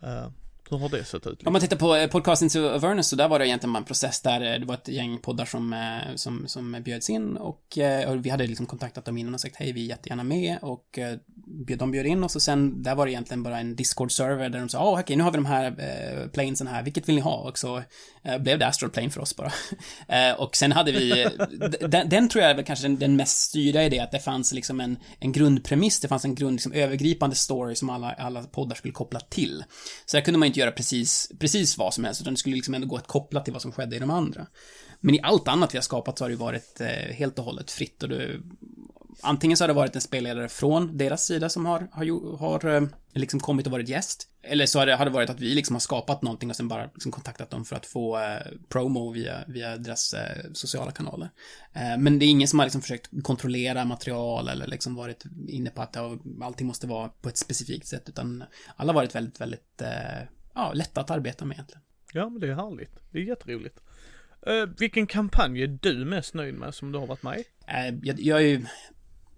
[0.03, 0.31] Uh,
[0.71, 1.33] hur har det sett ut?
[1.33, 1.47] Liksom?
[1.47, 4.21] Om man tittar på eh, Podcasting to Avernus så där var det egentligen en process
[4.21, 8.27] där eh, det var ett gäng poddar som, eh, som, som bjöds in och, och
[8.27, 10.99] vi hade liksom kontaktat dem innan och sagt hej, vi är jättegärna med och
[11.79, 14.69] de bjöd in oss och sen där var det egentligen bara en Discord-server där de
[14.69, 17.37] sa, åh okej, nu har vi de här eh, planesen här, vilket vill ni ha?
[17.37, 17.83] Och så
[18.23, 19.53] eh, blev det Astral Plane för oss bara.
[20.09, 21.27] eh, och sen hade vi,
[21.89, 24.19] den, den tror jag är väl kanske den, den mest styrda i det, att det
[24.19, 28.43] fanns liksom en, en grundpremiss, det fanns en grund, liksom övergripande story som alla, alla
[28.43, 29.65] poddar skulle koppla till.
[30.07, 32.75] Så där kunde man inte göra precis, precis vad som helst, utan det skulle liksom
[32.75, 34.47] ändå gå att koppla till vad som skedde i de andra.
[35.01, 37.45] Men i allt annat vi har skapat så har det ju varit eh, helt och
[37.45, 38.41] hållet fritt och det,
[39.23, 42.83] antingen så har det varit en spelledare från deras sida som har, har, har eh,
[43.15, 44.27] liksom kommit och varit gäst.
[44.43, 46.69] Eller så har det, har det varit att vi liksom har skapat någonting och sen
[46.69, 51.31] bara liksom kontaktat dem för att få eh, promo via, via deras eh, sociala kanaler.
[51.73, 55.71] Eh, men det är ingen som har liksom försökt kontrollera material eller liksom varit inne
[55.71, 55.97] på att
[56.43, 58.45] allting måste vara på ett specifikt sätt, utan
[58.77, 61.83] alla har varit väldigt, väldigt, eh, ja, lätta att arbeta med egentligen.
[62.13, 62.91] Ja, men det är härligt.
[63.11, 63.81] Det är jätteroligt.
[64.49, 67.45] Uh, vilken kampanj är du mest nöjd med som du har varit med i?
[67.67, 68.67] Eh, jag, jag ju,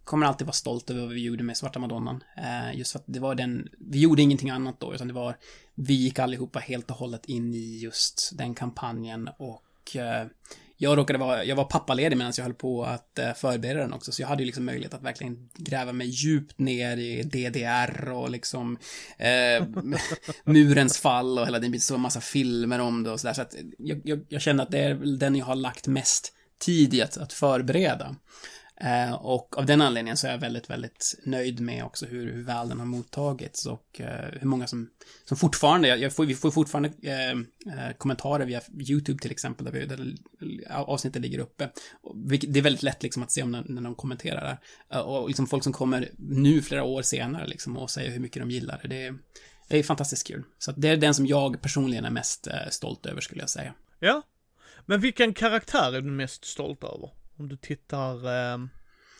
[0.04, 2.24] kommer alltid vara stolt över vad vi gjorde med Svarta Madonnan.
[2.36, 5.36] Eh, just för att det var den, vi gjorde ingenting annat då, utan det var,
[5.74, 9.96] vi gick allihopa helt och hållet in i just den kampanjen och
[10.76, 14.12] jag råkade vara, jag var pappaledig medan jag höll på att eh, förbereda den också,
[14.12, 18.30] så jag hade ju liksom möjlighet att verkligen gräva mig djupt ner i DDR och
[18.30, 18.78] liksom
[19.18, 19.66] eh,
[20.44, 23.54] murens fall och hela den biten, så massa filmer om det och sådär, så att
[23.78, 27.02] jag, jag, jag känner att det är väl den jag har lagt mest tid i
[27.02, 28.16] att, att förbereda.
[28.82, 32.42] Eh, och av den anledningen så är jag väldigt, väldigt nöjd med också hur, hur
[32.42, 34.90] väl den har mottagits och eh, hur många som,
[35.24, 39.64] som fortfarande, jag, jag får, vi får fortfarande eh, eh kommentarer via YouTube till exempel,
[39.64, 40.16] där, vi, där
[40.70, 41.70] avsnittet ligger uppe.
[42.24, 44.58] Det är väldigt lätt liksom att se om när, när de kommenterar där.
[44.98, 48.42] Eh, och liksom folk som kommer nu flera år senare liksom och säger hur mycket
[48.42, 48.88] de gillar det.
[48.88, 49.14] Det är,
[49.68, 50.44] det är fantastiskt kul.
[50.58, 53.50] Så att det är den som jag personligen är mest eh, stolt över skulle jag
[53.50, 53.74] säga.
[53.98, 54.22] Ja.
[54.86, 57.21] Men vilken karaktär är du mest stolt över?
[57.36, 58.58] Om du tittar eh,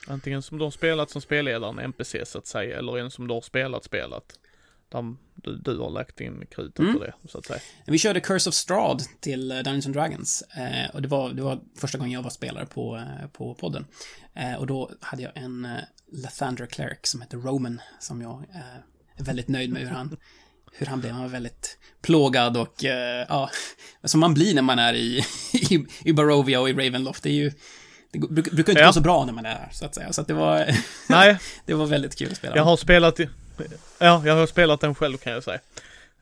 [0.07, 3.29] antingen som du har spelat som spelledare, en NPC så att säga, eller en som
[3.29, 4.25] du har spelat spelat.
[4.93, 6.95] Där du, du har lagt in krutet Mm.
[6.95, 7.61] på det, så att säga.
[7.87, 10.43] Vi körde Curse of Strahd till eh, Dungeons and Dragons.
[10.43, 13.87] Eh, och det var, det var första gången jag var spelare på, eh, på podden.
[14.35, 15.69] Eh, och då hade jag en
[16.13, 18.83] Lathander Cleric som hette Roman, som jag är
[19.25, 20.17] väldigt nöjd med hur han,
[20.73, 21.13] hur han blev.
[21.13, 23.51] Han var väldigt plågad och, eh, ja,
[24.05, 25.19] som man blir när man är i,
[25.53, 27.23] i, i Barovia och i Ravenloft.
[27.23, 27.53] Det är ju,
[28.13, 28.87] det brukar, brukar inte Ja.
[28.87, 30.13] gå så bra när man är där, så att säga.
[30.13, 30.67] Så att det var,
[31.09, 32.57] Nej, det var väldigt kul att spela.
[32.57, 33.19] jag har spelat,
[33.99, 35.61] ja, jag har spelat den själv kan jag säga.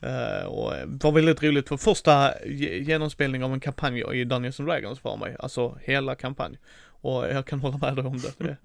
[0.01, 4.59] Eh, och det var väldigt roligt för första ge- genomspelning av en kampanj i Dungeons
[4.59, 6.57] and Dragons för mig, alltså hela kampanj.
[7.03, 8.43] Och jag kan hålla med dig om det.
[8.45, 8.57] det.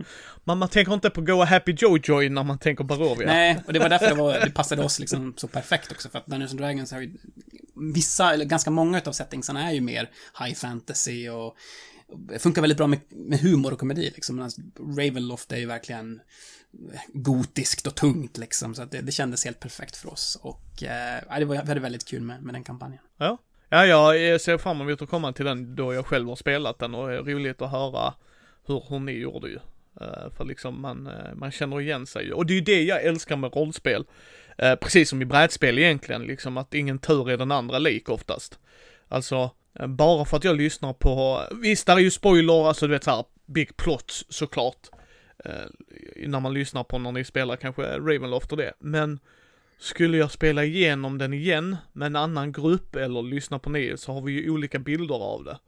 [0.45, 1.75] Man, man tänker inte på Go Happy
[2.05, 3.27] Joy när man tänker Barovia.
[3.27, 6.19] Nej, och det var därför det, var, det passade oss liksom så perfekt också, för
[6.19, 7.11] att Dungeons and Dragons har ju
[7.95, 10.11] vissa, eller ganska många utav settingsarna är ju mer
[10.45, 11.57] high fantasy och
[12.39, 14.37] funkar väldigt bra med, med humor och komedi liksom.
[14.37, 16.21] Medan Ravenloft är ju verkligen
[16.93, 20.39] eh, gotiskt och tungt liksom, så att det, det kändes helt perfekt för oss.
[20.43, 23.03] Och eh, ja, det var, vi hade väldigt kul med, med den kampanjen.
[23.17, 23.39] Ja.
[23.69, 26.95] Ja, jag ser fram emot att komma till den då jag själv har spelat den
[26.95, 28.15] och det är roligt att höra
[28.67, 29.59] hur, hur ni gjorde ju.
[30.01, 32.33] Eh, för liksom man, eh, man känner igen sig ju.
[32.33, 34.05] Och det är ju det jag älskar med rollspel.
[34.81, 38.59] Precis som i brädspel egentligen, liksom att ingen tur är den andra lik oftast.
[39.09, 39.51] Alltså,
[39.87, 43.25] bara för att jag lyssnar på, visst där är ju spoiler, alltså du vet såhär,
[43.47, 44.89] big plots såklart.
[45.45, 45.53] Eh,
[46.27, 49.21] när man lyssnar på när ni spelar kanske Ravenloft och det, men
[49.79, 54.13] skulle jag spela igenom den igen med en annan grupp eller lyssna på ni så
[54.13, 55.59] har vi ju olika bilder av det.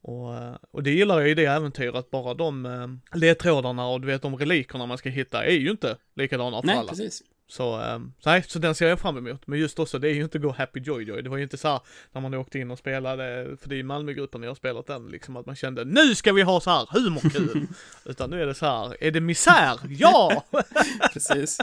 [0.00, 4.06] Och, eh, och det gillar jag i det äventyret, bara de eh, ledtrådarna och du
[4.06, 6.88] vet de relikerna man ska hitta är ju inte likadana för Nej, alla.
[6.88, 7.22] precis.
[7.50, 9.46] Så, eh, nej, så den ser jag fram emot.
[9.46, 11.22] Men just också, det är ju inte Go Happy Joy Joy.
[11.22, 11.80] Det var ju inte så här
[12.12, 15.06] när man åkte in och spelade, för det är ju Malmögruppen jag har spelat den,
[15.06, 17.66] liksom att man kände nu ska vi ha så här humorkul.
[18.04, 19.78] Utan nu är det så här, är det misär?
[19.88, 20.44] Ja!
[21.12, 21.58] Precis.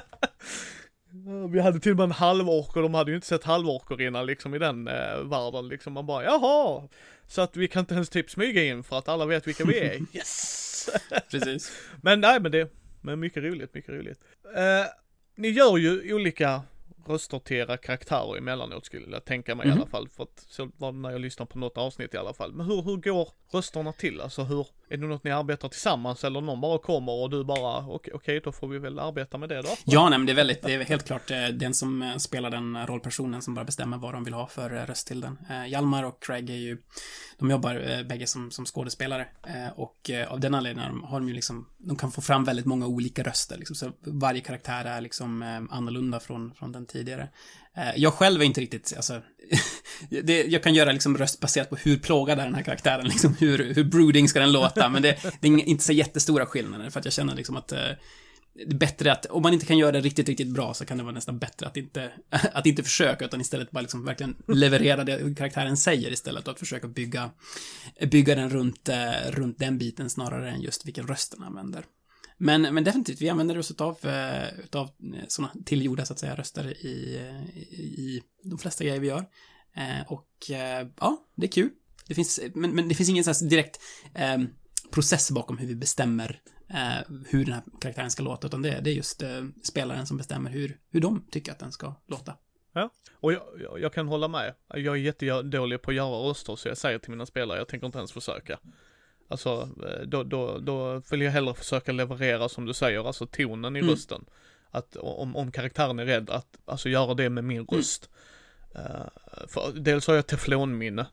[1.50, 4.26] Vi hade till och med en halvork och de hade ju inte sett halvorkor innan
[4.26, 5.94] liksom i den eh, världen liksom.
[5.94, 6.88] Man bara jaha!
[7.28, 9.80] Så att vi kan inte ens typ smyga in för att alla vet vilka vi
[9.80, 10.00] är.
[10.14, 10.90] Yes!
[11.32, 11.72] Precis.
[12.02, 12.72] men nej men det,
[13.02, 14.20] men mycket roligt, mycket roligt.
[14.56, 14.86] Eh,
[15.36, 16.62] ni gör ju olika
[17.08, 19.78] röster till era karaktärer emellanåt skulle jag tänka mig i Mhm.
[19.78, 20.10] alla fall.
[20.10, 22.54] För att så var det när jag lyssnar på något avsnitt i alla fall.
[22.54, 24.22] Men hur, hur går rösterna till?
[24.22, 27.78] Alltså hur, är det något ni arbetar tillsammans eller någon bara kommer och du bara,
[27.78, 29.70] okej, okay, okay, då får vi väl arbeta med det då?
[29.86, 32.50] Ja, nej men det är väldigt, det är helt klart eh, den som eh, spelar
[32.50, 35.38] den eh, rollpersonen som bara bestämmer vad de vill ha för röst till den.
[35.68, 36.78] Hjalmar och Craig är ju,
[37.40, 39.28] de jobbar bägge som, som skådespelare
[39.76, 43.24] och av den anledningen har de ju liksom, de kan få fram väldigt många olika
[43.24, 47.30] röster liksom, så varje karaktär är liksom annorlunda från, från den tidigare.
[47.78, 49.22] Eh, jag själv är inte riktigt, alltså,
[50.24, 53.36] det, jag kan göra liksom röst baserat på hur plågad är den här karaktären, liksom
[53.40, 57.00] hur, hur brooding ska den låta, men det, det är inte så jättestora skillnader för
[57.00, 57.80] att jag känner liksom att eh,
[58.56, 60.98] det är bättre att, om man inte kan göra det riktigt, riktigt bra så kan
[60.98, 65.04] det vara nästan bättre att inte, att inte försöka utan istället bara liksom verkligen leverera
[65.04, 67.32] det karaktären säger istället och att försöka bygga,
[68.12, 71.84] bygga den runt, eh, runt den biten snarare än just vilken röst den använder.
[72.38, 76.36] Men, men definitivt, vi använder oss utav, eh, utav eh, sådana tillgjorda, så att säga,
[76.36, 77.20] röster i,
[77.72, 79.26] i, i de flesta grejer vi gör.
[79.76, 80.30] Eh, och
[81.00, 81.70] ja, det är kul.
[82.08, 83.80] Det finns, men, men det finns ingen sån direkt
[84.14, 84.38] eh,
[84.92, 88.90] process bakom hur vi bestämmer eh, hur den här karaktären ska låta, utan det, det
[88.90, 92.38] är just eh, spelaren som bestämmer hur, hur de tycker att den ska låta.
[92.74, 94.54] Ja, och jag, jag, jag kan hålla med.
[94.68, 97.86] Jag är jättedålig på att göra röster, så jag säger till mina spelare, jag tänker
[97.86, 98.60] inte ens försöka.
[99.28, 103.76] Alltså, eh, då, då, då vill jag hellre försöka leverera som du säger, alltså tonen
[103.76, 103.92] i mm.
[103.92, 104.26] rösten.
[104.72, 107.68] Att om, om karaktären är rädd, att alltså göra det med min mm.
[107.72, 108.10] röst.
[108.76, 108.92] Mm.
[108.92, 109.08] Uh,
[109.48, 111.06] för dels har jag teflonminne.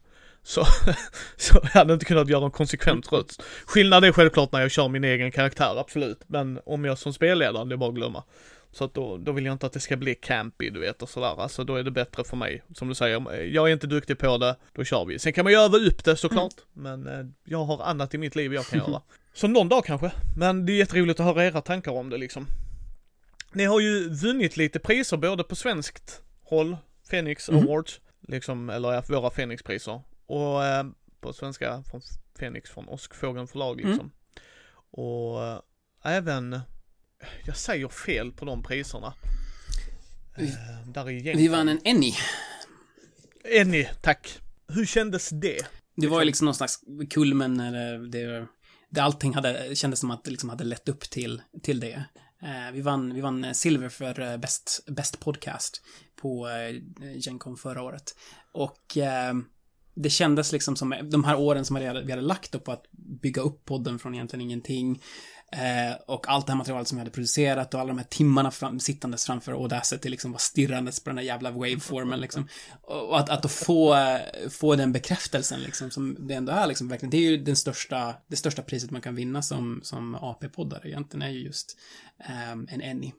[0.43, 0.65] Så,
[1.37, 3.43] så jag hade inte kunnat göra en konsekvent röst.
[3.67, 6.21] Skillnad är självklart när jag kör min egen karaktär, absolut.
[6.27, 8.25] Men om jag som spelledare, det är bara att glömma.
[8.73, 11.09] Så att då, då vill jag inte att det ska bli campy, du vet, och
[11.09, 11.43] sådär.
[11.43, 12.62] Alltså då är det bättre för mig.
[12.75, 15.18] Som du säger, jag är inte duktig på det, då kör vi.
[15.18, 17.01] Sen kan man ju öva upp det såklart, mm.
[17.01, 19.03] men eh, jag har annat i mitt liv jag kan göra.
[19.35, 20.12] Så någon dag kanske.
[20.37, 22.47] Men det är jätteroligt att höra era tankar om det liksom.
[23.53, 26.77] Ni har ju vunnit lite priser både på svenskt håll,
[27.11, 27.64] Phoenix mm.
[27.64, 30.01] Awards, liksom, eller våra Phoenix-priser.
[30.27, 30.85] Och eh,
[31.20, 32.01] på svenska från
[32.39, 33.95] Fenix från Åskfågeln förlag liksom.
[33.95, 34.11] Mm.
[34.91, 35.59] Och eh,
[36.03, 36.61] även,
[37.45, 39.14] jag säger fel på de priserna.
[40.37, 42.16] Vi, eh, där är vi vann en Ennie.
[43.45, 44.39] Ennie, tack.
[44.68, 45.66] Hur kändes det?
[45.97, 48.47] Det var ju liksom någon slags kulmen, eller det,
[48.91, 52.05] det allting hade, kändes som att det liksom hade lett upp till, till det.
[52.43, 55.83] Eh, vi vann, vi vann silver för eh, bäst, bäst podcast
[56.16, 58.16] på eh, Gencon förra året.
[58.53, 59.35] Och eh,
[59.95, 62.85] det kändes liksom som de här åren som vi hade, vi hade lagt på att
[62.91, 65.03] bygga upp podden från egentligen ingenting.
[65.57, 68.50] Eh, och allt det här materialet som vi hade producerat och alla de här timmarna
[68.50, 72.48] fram, sittandes framför Audacity liksom var stirrandes på den där jävla waveformen liksom.
[72.82, 73.96] Och att, att då få,
[74.50, 78.14] få den bekräftelsen liksom som det ändå är liksom verkligen, det är ju den största,
[78.26, 81.78] det största priset man kan vinna som, som AP-poddare egentligen är ju just
[82.18, 83.12] eh, en Annie.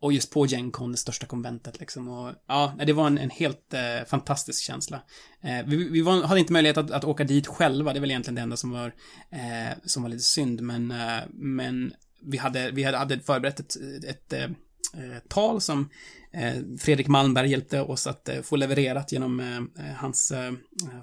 [0.00, 2.08] Och just på Gencon, det största konventet liksom.
[2.08, 5.02] Och ja, det var en, en helt eh, fantastisk känsla.
[5.42, 8.10] Eh, vi vi var, hade inte möjlighet att, att, åka dit själva, det är väl
[8.10, 8.92] egentligen det enda som var,
[9.30, 11.92] eh, som var lite synd, men, eh, men
[12.22, 14.50] vi hade, vi hade, hade förberett ett, ett, ett
[14.94, 15.90] eh, tal som
[16.32, 20.32] eh, Fredrik Malmberg hjälpte oss att eh, få levererat genom eh, hans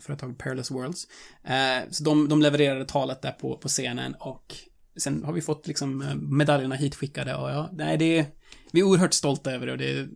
[0.01, 1.08] företag Perilous Worlds.
[1.89, 4.55] så de, de levererade talet där på, på scenen och
[4.99, 8.37] sen har vi fått liksom medaljerna hitskickade och ja, nej det
[8.72, 10.09] vi är oerhört stolta över det och det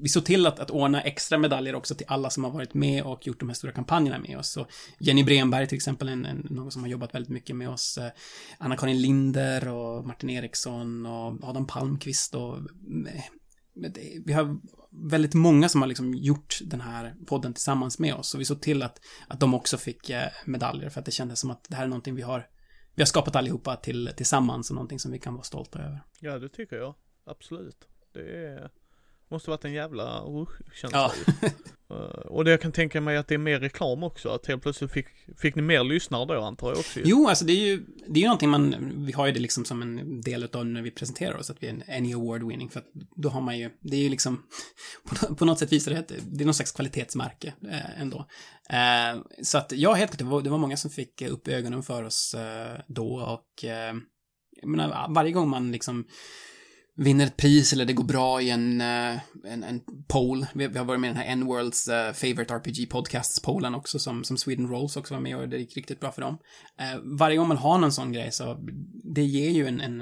[0.00, 3.02] vi såg till att, att ordna extra medaljer också till alla som har varit med
[3.02, 4.48] och gjort de här stora kampanjerna med oss.
[4.50, 4.66] Så
[4.98, 7.98] Jenny Bremberg till exempel, en, en, någon som har jobbat väldigt mycket med oss.
[7.98, 8.10] Eh,
[8.58, 13.22] Anna-Karin Linder och Martin Eriksson och Adam Palmqvist och eh,
[13.74, 14.58] det, vi har
[15.10, 18.34] väldigt många som har liksom gjort den här podden tillsammans med oss.
[18.34, 21.40] Och vi såg till att, att de också fick eh, medaljer för att det kändes
[21.40, 22.46] som att det här är någonting vi har
[22.94, 26.02] vi har skapat allihopa till, tillsammans och någonting som vi kan vara stolta över.
[26.20, 26.94] Ja, det tycker jag
[27.28, 27.88] absolut.
[28.12, 28.70] Det är,
[29.28, 30.24] måste varit en jävla
[30.74, 31.12] känsla
[31.42, 31.48] ja.
[31.90, 34.62] Eh, och det jag kan tänka mig att det är mer reklam också, att helt
[34.62, 35.06] plötsligt fick,
[35.36, 38.22] fick ni mer lyssnare då antar jag också Jo, alltså det är ju, det är
[38.22, 41.36] ju någonting man, vi har ju det liksom som en del utav när vi presenterar
[41.36, 43.96] oss, att vi är en Any Award winning, för att då har man ju, det
[43.96, 44.42] är ju liksom,
[45.04, 48.26] på, på något sätt visar det att det är någon slags kvalitetsmärke eh, ändå.
[48.70, 51.82] Eh, så att, ja, helt klart, det var, det var många som fick upp ögonen
[51.82, 53.94] för oss eh, då och, eh,
[54.60, 56.04] jag menar, varje gång man liksom
[56.98, 60.46] vinner ett pris eller det går bra i en, eh, en, en poll.
[60.54, 64.24] Vi, vi, har varit med i den här N-Worlds uh, Favorite RPG Podcasts-pollen också, som,
[64.24, 66.38] som Sweden Rolls också var med och det gick riktigt bra för dem.
[66.80, 68.58] Uh, varje gång man har någon sån grej så
[69.14, 69.98] det ger ju en, en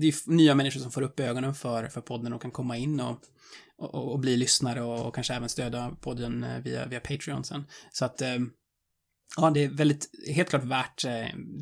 [0.00, 3.00] det är nya människor som får upp ögonen för, för podden och kan komma in
[3.00, 3.18] och,
[3.78, 7.64] och, och bli lyssnare och, och, kanske även stödja podden via, via Patreon sen.
[7.92, 8.22] Så att
[9.36, 11.04] ja, det är väldigt, helt klart värt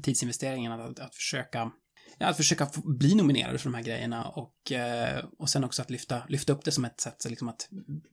[0.03, 1.71] tidsinvesteringen att, att, att försöka
[2.19, 5.91] ja, att försöka bli nominerade för de här grejerna och, eh, och sen också att
[5.91, 7.69] lyfta, lyfta upp det som ett sätt, liksom att,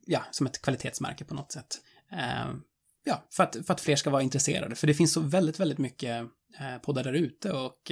[0.06, 1.82] ja, som ett kvalitetsmärke på något sätt.
[2.12, 2.54] Eh,
[3.04, 4.76] ja, för att, för att fler ska vara intresserade.
[4.76, 6.22] För det finns så väldigt, väldigt mycket
[6.60, 7.92] eh, poddar där ute och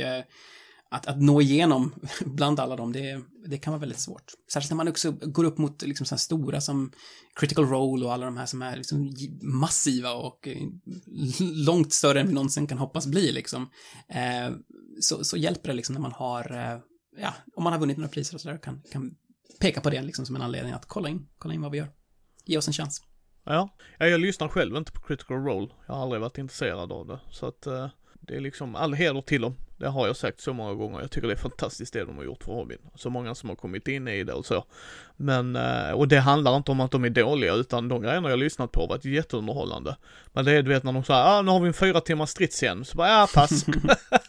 [0.91, 1.95] att, att nå igenom
[2.25, 4.31] bland alla dem, det, det kan vara väldigt svårt.
[4.53, 6.91] Särskilt när man också går upp mot liksom så här stora som
[7.35, 10.47] Critical Role och alla de här som är liksom massiva och
[11.39, 13.69] långt större än vi någonsin kan hoppas bli liksom.
[14.09, 14.55] Eh,
[14.99, 16.79] så, så hjälper det liksom när man har, eh,
[17.17, 19.15] ja, om man har vunnit några priser och sådär, kan, kan
[19.59, 21.87] peka på det liksom som en anledning att kolla in, kolla in vad vi gör.
[22.45, 23.01] Ge oss en chans.
[23.43, 25.67] Ja, ja jag lyssnar själv inte på Critical Role.
[25.87, 27.19] Jag har aldrig varit intresserad av det.
[27.31, 27.87] Så att eh,
[28.21, 29.55] det är liksom all heder till dem.
[29.77, 31.01] Det har jag sagt så många gånger.
[31.01, 32.77] Jag tycker det är fantastiskt det de har gjort för hobbyn.
[32.95, 34.65] Så många som har kommit in i det och så.
[35.17, 38.37] Men, eh, och det handlar inte om att de är dåliga utan de grejerna jag
[38.37, 39.97] har lyssnat på har varit jätteunderhållande.
[40.33, 42.29] Men det är du vet när de säger ah nu har vi en fyra timmars
[42.29, 42.85] stridsscen.
[42.85, 43.65] Så bara ja pass.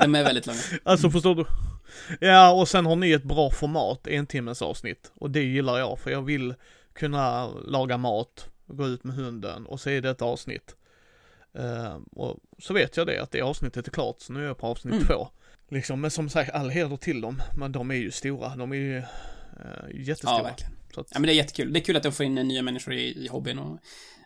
[0.00, 0.58] de är väldigt långa.
[0.84, 1.44] Alltså förstår du?
[2.20, 5.12] Ja och sen har ni ett bra format, en timmes avsnitt.
[5.14, 6.54] Och det gillar jag för jag vill
[6.92, 10.74] kunna laga mat, gå ut med hunden och så är det ett avsnitt.
[11.58, 14.58] Uh, och så vet jag det, att det avsnittet är klart, så nu är jag
[14.58, 15.06] på avsnitt mm.
[15.06, 15.28] två.
[15.68, 18.76] Liksom, men som sagt, all heder till dem, men de är ju stora, de är
[18.76, 19.04] ju uh,
[19.94, 20.36] jättestora.
[20.36, 20.72] Ja, verkligen.
[20.96, 21.06] Att...
[21.10, 21.72] Ja, men det är jättekul.
[21.72, 23.78] Det är kul att de får in nya människor i, i hobbyn och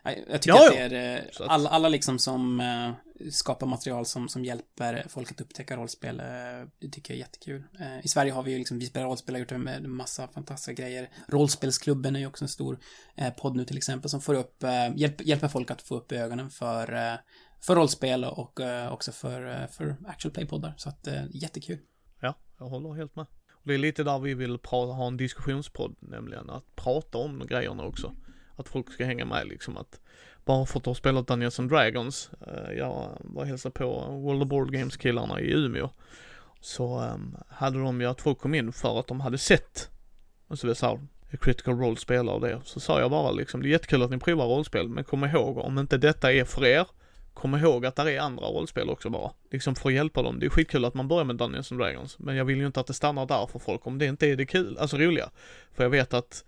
[0.05, 2.93] jag tycker ja, att det är eh, alla, alla liksom som uh,
[3.31, 6.19] skapar material som, som hjälper folk att upptäcka rollspel.
[6.19, 7.63] Uh, det tycker jag är jättekul.
[8.03, 11.09] I Sverige har vi ju liksom, vi spelar rollspel och gjort med massa fantastiska grejer.
[11.27, 12.79] Rollspelsklubben är ju också en stor
[13.37, 14.63] podd nu till exempel som får upp,
[14.95, 17.17] hjälp, hjälper folk att få upp ögonen för,
[17.61, 18.59] för rollspel och
[18.91, 20.73] också för, för actual play-poddar.
[20.77, 21.79] Så att jättekul.
[22.21, 23.25] Ja, jag håller helt med.
[23.63, 28.15] Det är lite där vi vill ha en diskussionspodd, nämligen att prata om grejerna också
[28.55, 29.99] att folk ska hänga med liksom att
[30.45, 34.41] bara för att ha spelat Dungeons and Dragons, eh, jag var och hälsade på World
[34.41, 35.89] of Board Games killarna i Umeå.
[36.61, 39.89] Så ehm, hade de ju att folk kom in för att de hade sett,
[40.47, 40.99] och så vi sa
[41.41, 42.61] Critical Role spelar och det.
[42.63, 45.57] Så sa jag bara liksom, det är jättekul att ni provar rollspel, men kom ihåg
[45.57, 46.87] om inte detta är för er,
[47.33, 49.31] kom ihåg att det är andra rollspel också bara.
[49.51, 50.39] Liksom för att hjälpa dem.
[50.39, 52.79] Det är skitkul att man börjar med Dungeons and Dragons, men jag vill ju inte
[52.79, 55.29] att det stannar där för folk om det inte är det kul, alltså roliga.
[55.73, 56.43] För jag vet att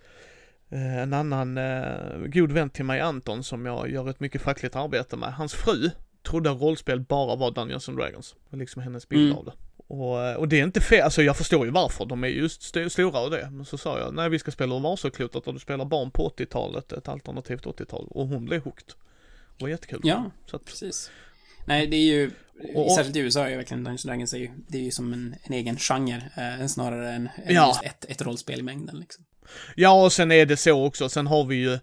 [0.70, 5.16] en annan eh, god vän till mig, Anton, som jag gör ett mycket fackligt arbete
[5.18, 5.90] med, hans fru
[6.24, 8.32] trodde rollspel bara var Dungeons and Dragons.
[8.32, 9.38] Det var liksom hennes bild mm.
[9.38, 9.52] av det.
[9.88, 12.62] Och, eh, och, det är inte fel, alltså jag förstår ju varför, de är just
[12.62, 13.50] st stora och det.
[13.52, 16.92] Men så sa jag, nej vi ska spela Varsåklotet och du spelar barn på 80-talet,
[16.92, 18.08] ett alternativt 80-tal.
[18.10, 18.88] Och hon blev hooked.
[19.58, 20.02] Det var jättekul.
[20.04, 21.12] Ja, att, precis.
[21.68, 22.32] Nej, det är ju,
[22.76, 25.14] och, särskilt i USA är ju verkligen Dungeons Dragons är ju, det är ju som
[25.14, 27.82] en, en egen genre, eh, snarare än, ja.
[27.84, 29.24] ett, ett rollspel i mängden liksom.
[29.76, 31.74] Ja, och sen är det så också, sen har vi ju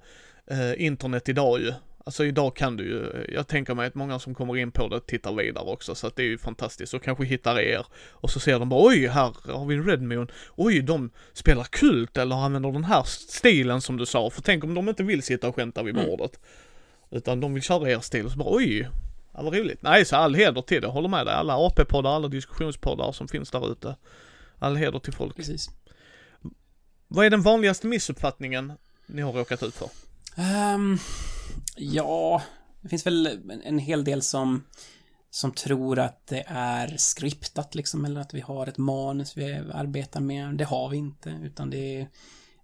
[0.50, 1.72] eh, internet idag ju.
[2.06, 5.00] Alltså idag kan du ju, jag tänker mig att många som kommer in på det
[5.00, 6.94] tittar vidare också, så att det är ju fantastiskt.
[6.94, 10.30] Och kanske hittar er, och så ser de bara oj, här har vi en Redmoon,
[10.56, 14.74] oj, de spelar kult eller använder den här stilen som du sa, för tänk om
[14.74, 16.06] de inte vill sitta och skämta vid mm.
[16.06, 16.40] bordet.
[16.40, 17.18] Mm.
[17.18, 18.88] Utan de vill köra er stil, och så bara oj,
[19.34, 19.82] ja, vad roligt.
[19.82, 21.34] Nej, så all heder till det, håller med dig.
[21.34, 23.96] Alla AP-poddar, alla diskussionspoddar som finns där ute.
[24.58, 25.36] All heder till folk.
[25.36, 25.70] Precis.
[27.08, 28.72] Vad är den vanligaste missuppfattningen
[29.06, 29.88] ni har råkat ut för?
[30.74, 30.98] Um,
[31.76, 32.42] ja,
[32.80, 34.62] det finns väl en, en hel del som
[35.34, 40.20] som tror att det är skriptat liksom, eller att vi har ett manus vi arbetar
[40.20, 40.54] med.
[40.54, 42.08] Det har vi inte, utan det är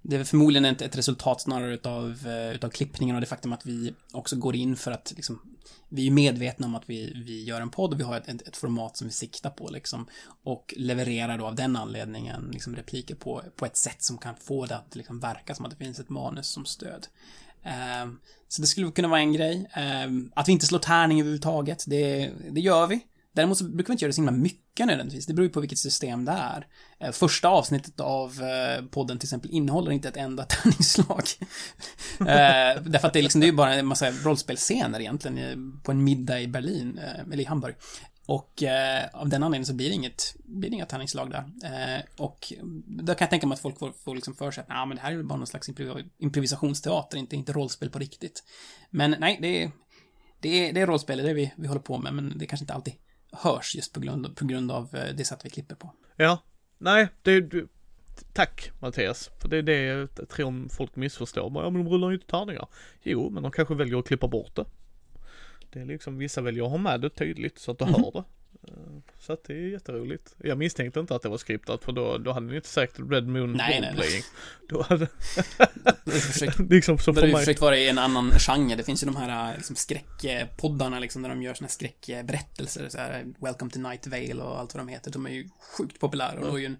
[0.02, 3.66] det är förmodligen ett, ett resultat snarare utav, eh, utav klippningen och det faktum att
[3.66, 5.42] vi också går in för att liksom,
[5.88, 8.48] vi är medvetna om att vi, vi gör en podd och vi har ett, ett,
[8.48, 10.06] ett, format som vi siktar på liksom
[10.44, 14.66] och levererar då av den anledningen liksom repliker på, på ett sätt som kan få
[14.66, 17.06] det att liksom verka som att det finns ett manus som stöd.
[17.62, 19.70] Ehm, så det skulle kunna vara en grej.
[19.72, 23.00] Ehm, att vi inte slår tärning överhuvudtaget, det, det gör vi.
[23.32, 25.26] Däremot så brukar vi inte göra det så himla mycket nödvändigtvis.
[25.26, 26.66] Det beror ju på vilket system det är.
[27.00, 31.24] Eh, första avsnittet av eh, podden till exempel innehåller inte ett enda tärningsslag.
[32.20, 35.92] Eh, därför att det är liksom, det är ju bara en massa rollspelscener egentligen på
[35.92, 37.00] en middag i Berlin,
[37.32, 37.74] eller i Hamburg.
[38.30, 41.44] Och eh, av den anledningen så blir det inget, blir det inga tärningslag där.
[41.64, 42.52] Eh, och
[42.86, 44.96] då kan jag tänka mig att folk får, får liksom för sig att nah, men
[44.96, 45.70] det här är väl bara någon slags
[46.18, 48.44] improvisationsteater, inte, inte rollspel på riktigt.
[48.90, 49.70] Men nej, det är,
[50.40, 52.44] det är, det är rollspel, det är det vi, vi håller på med, men det
[52.44, 52.94] är kanske inte alltid
[53.32, 55.92] hörs just på grund, på grund av eh, det sätt vi klipper på.
[56.16, 56.42] Ja,
[56.78, 57.68] nej, det, du,
[58.32, 59.30] tack Mattias.
[59.38, 61.50] För det är det jag tror folk missförstår.
[61.50, 62.68] Bara, ja men de rullar ju inte tärningar.
[63.02, 64.64] Jo, men de kanske väljer att klippa bort det.
[65.72, 68.12] Det är liksom, vissa väljer att ha med det tydligt så att du mm hör
[68.12, 68.24] det.
[68.68, 68.72] Eh,
[69.18, 70.34] Så att det är jätteroligt.
[70.38, 73.28] Jag misstänkte inte att det var skriptat för då, då hade ni inte sagt Red
[73.28, 74.24] Moon Nej, nej, nej.
[74.68, 75.08] Då hade,
[75.58, 77.40] har försökt, liksom så då har vi mig.
[77.42, 78.74] försökt vara i en annan genre.
[78.76, 82.88] Det finns ju de här liksom, skräckpoddarna liksom, där de gör såna här skräckberättelser.
[82.88, 85.10] Så här, Welcome to Night Vale och allt vad de heter.
[85.10, 85.48] De är ju
[85.78, 86.76] sjukt populära och då är ju en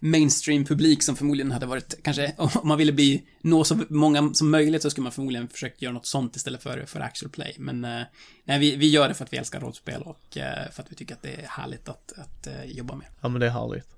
[0.00, 4.82] mainstream-publik som förmodligen hade varit, kanske, om man ville bli, nå så många som möjligt
[4.82, 7.54] så skulle man förmodligen försökt göra något sånt istället för, för actual play.
[7.58, 8.02] Men eh,
[8.44, 10.96] nej, vi, vi gör det för att vi älskar rollspel och eh, för att vi
[10.96, 13.06] tycker att det är härligt att, att eh, jobba med.
[13.20, 13.96] Ja men det är härligt.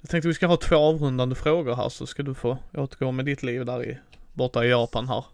[0.00, 3.24] Jag tänkte vi ska ha två avrundande frågor här så ska du få återgå med
[3.24, 3.98] ditt liv där i,
[4.32, 5.24] borta i Japan här.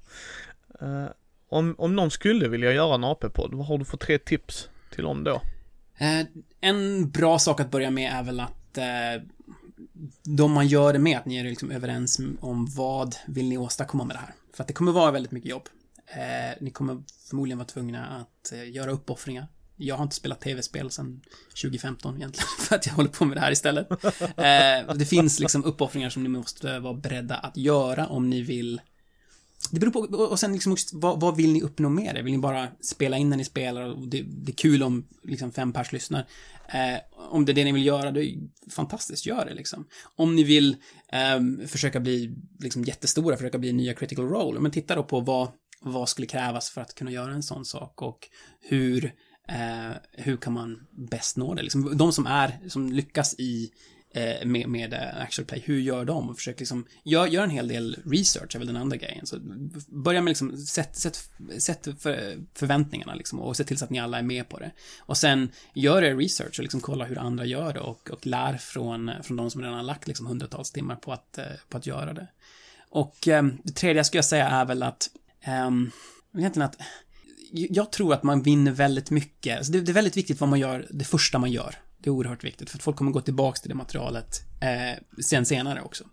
[0.80, 1.10] Eh,
[1.48, 5.04] om, om någon skulle vilja göra en AP-podd, vad har du för tre tips till
[5.04, 5.40] dem då?
[6.60, 8.78] En bra sak att börja med är väl att
[10.22, 14.04] de man gör det med, att ni är liksom överens om vad vill ni åstadkomma
[14.04, 14.34] med det här.
[14.52, 15.68] För att det kommer vara väldigt mycket jobb.
[16.06, 19.46] Eh, ni kommer förmodligen vara tvungna att eh, göra uppoffringar.
[19.76, 21.20] Jag har inte spelat tv-spel sedan
[21.62, 23.90] 2015 egentligen, för att jag håller på med det här istället.
[24.20, 28.80] Eh, det finns liksom uppoffringar som ni måste vara beredda att göra om ni vill
[29.70, 32.22] det beror på, och sen liksom vad, vad vill ni uppnå med det?
[32.22, 35.52] Vill ni bara spela in när ni spelar och det, det är kul om liksom
[35.52, 36.26] fem pers lyssnar?
[36.68, 37.00] Eh,
[37.30, 38.36] om det är det ni vill göra, det är
[38.70, 39.86] fantastiskt, gör det liksom.
[40.16, 40.76] Om ni vill
[41.12, 45.48] eh, försöka bli liksom jättestora, försöka bli nya critical role, men titta då på vad,
[45.84, 48.28] vad skulle krävas för att kunna göra en sån sak och
[48.60, 49.04] hur,
[49.48, 51.62] eh, hur kan man bäst nå det?
[51.62, 53.70] Liksom, de som är, som lyckas i
[54.14, 56.30] eh, med, med eh, actual play, hur gör de?
[56.30, 59.26] Och försök liksom, gör, gör en hel del research är väl den andra grejen.
[59.26, 59.38] Så
[59.86, 64.00] börja med liksom, sätt, sätt, sätt för, förväntningarna liksom och se till så att ni
[64.00, 64.70] alla är med på det.
[64.98, 68.56] Och sen gör er research och liksom kolla hur andra gör det och, och lär
[68.56, 71.86] från, från de som redan har lagt liksom hundratals timmar på att, eh, på att
[71.86, 72.26] göra det.
[72.90, 75.08] Och eh, det tredje jag skulle säga är väl att,
[75.44, 75.90] ehm,
[76.36, 76.76] egentligen att
[77.52, 79.56] jag tror att man vinner väldigt mycket.
[79.56, 81.74] Alltså det, det är väldigt viktigt vad man gör, det första man gör.
[81.98, 85.46] Det är oerhört viktigt, för att folk kommer gå tillbaka till det materialet eh, sen
[85.46, 86.04] senare också.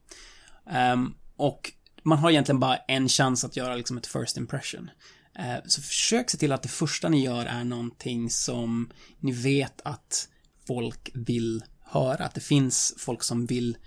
[0.94, 1.72] Um, och
[2.04, 4.90] man har egentligen bara en chans att göra liksom ett first impression.
[5.36, 9.82] Eh, så försök se till att det första ni gör är någonting som ni vet
[9.84, 10.28] att
[10.68, 12.26] folk vill höra.
[12.26, 13.78] Att det finns folk som vill,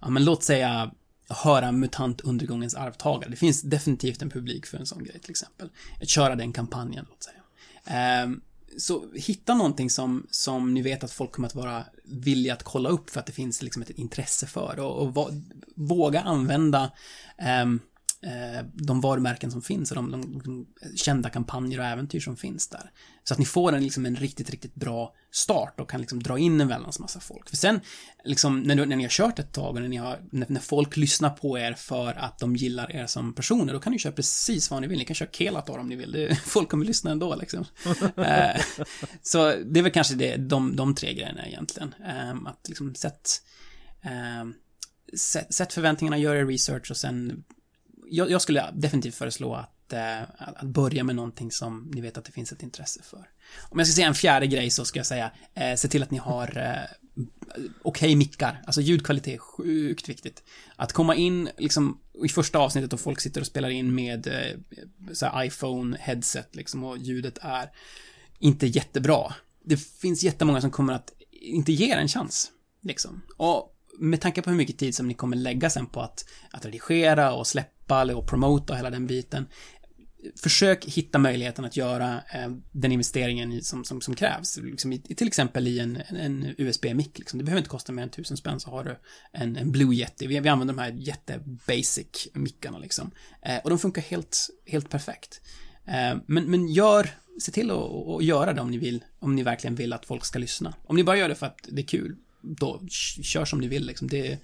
[0.00, 0.90] ja men låt säga
[1.28, 3.30] höra MUTANT undergångens arvtagare.
[3.30, 5.70] Det finns definitivt en publik för en sån grej till exempel.
[6.02, 7.42] Att köra den kampanjen, låt säga.
[7.84, 8.40] Ehm,
[8.78, 12.88] så hitta någonting som, som ni vet att folk kommer att vara villiga att kolla
[12.88, 15.34] upp för att det finns liksom ett intresse för och, och
[15.74, 16.90] våga använda
[17.38, 17.66] eh,
[18.72, 20.66] de varumärken som finns och de, de, de
[20.96, 22.90] kända kampanjer och äventyr som finns där.
[23.24, 26.38] Så att ni får en, liksom en riktigt, riktigt bra start och kan liksom dra
[26.38, 27.48] in en väldans massa folk.
[27.48, 27.80] För sen,
[28.24, 30.96] liksom, när, när ni har kört ett tag och när, ni har, när, när folk
[30.96, 34.70] lyssnar på er för att de gillar er som personer, då kan ni köra precis
[34.70, 34.98] vad ni vill.
[34.98, 36.12] Ni kan köra Kelator om ni vill.
[36.12, 37.64] Det, folk kommer lyssna ändå liksom.
[38.16, 38.62] eh,
[39.22, 41.94] så det är väl kanske det, de, de tre grejerna egentligen.
[42.06, 43.42] Eh, att liksom sätt,
[44.02, 44.48] eh,
[45.18, 47.44] sätt, sätt förväntningarna, gör er research och sen
[48.10, 52.24] jag, jag skulle definitivt föreslå att, eh, att börja med någonting som ni vet att
[52.24, 53.28] det finns ett intresse för.
[53.70, 56.10] Om jag ska säga en fjärde grej så ska jag säga, eh, se till att
[56.10, 57.22] ni har eh,
[57.82, 58.62] okej mickar.
[58.66, 60.42] Alltså ljudkvalitet är sjukt viktigt.
[60.76, 65.44] Att komma in liksom i första avsnittet och folk sitter och spelar in med eh,
[65.44, 67.70] iPhone headset liksom och ljudet är
[68.38, 69.34] inte jättebra.
[69.64, 72.50] Det finns jättemånga som kommer att inte ge er en chans.
[72.82, 73.22] Liksom.
[73.36, 76.64] Och med tanke på hur mycket tid som ni kommer lägga sen på att, att
[76.64, 79.46] redigera och släppa eller och promota hela den biten.
[80.42, 84.58] Försök hitta möjligheten att göra eh, den investeringen som, som, som krävs.
[84.62, 87.18] Liksom i, till exempel i en, en USB-mick.
[87.18, 87.38] Liksom.
[87.38, 88.98] Det behöver inte kosta mer än tusen spänn så har du
[89.32, 90.26] en, en Blue Yeti.
[90.26, 93.10] Vi, vi använder de här jätte-basic mickarna liksom.
[93.42, 95.40] Eh, och de funkar helt, helt perfekt.
[95.86, 97.10] Eh, men, men gör,
[97.40, 100.24] se till att att göra det om ni vill, om ni verkligen vill att folk
[100.24, 100.74] ska lyssna.
[100.86, 102.80] Om ni bara gör det för att det är kul, då
[103.22, 104.08] kör som ni vill liksom.
[104.08, 104.38] Det,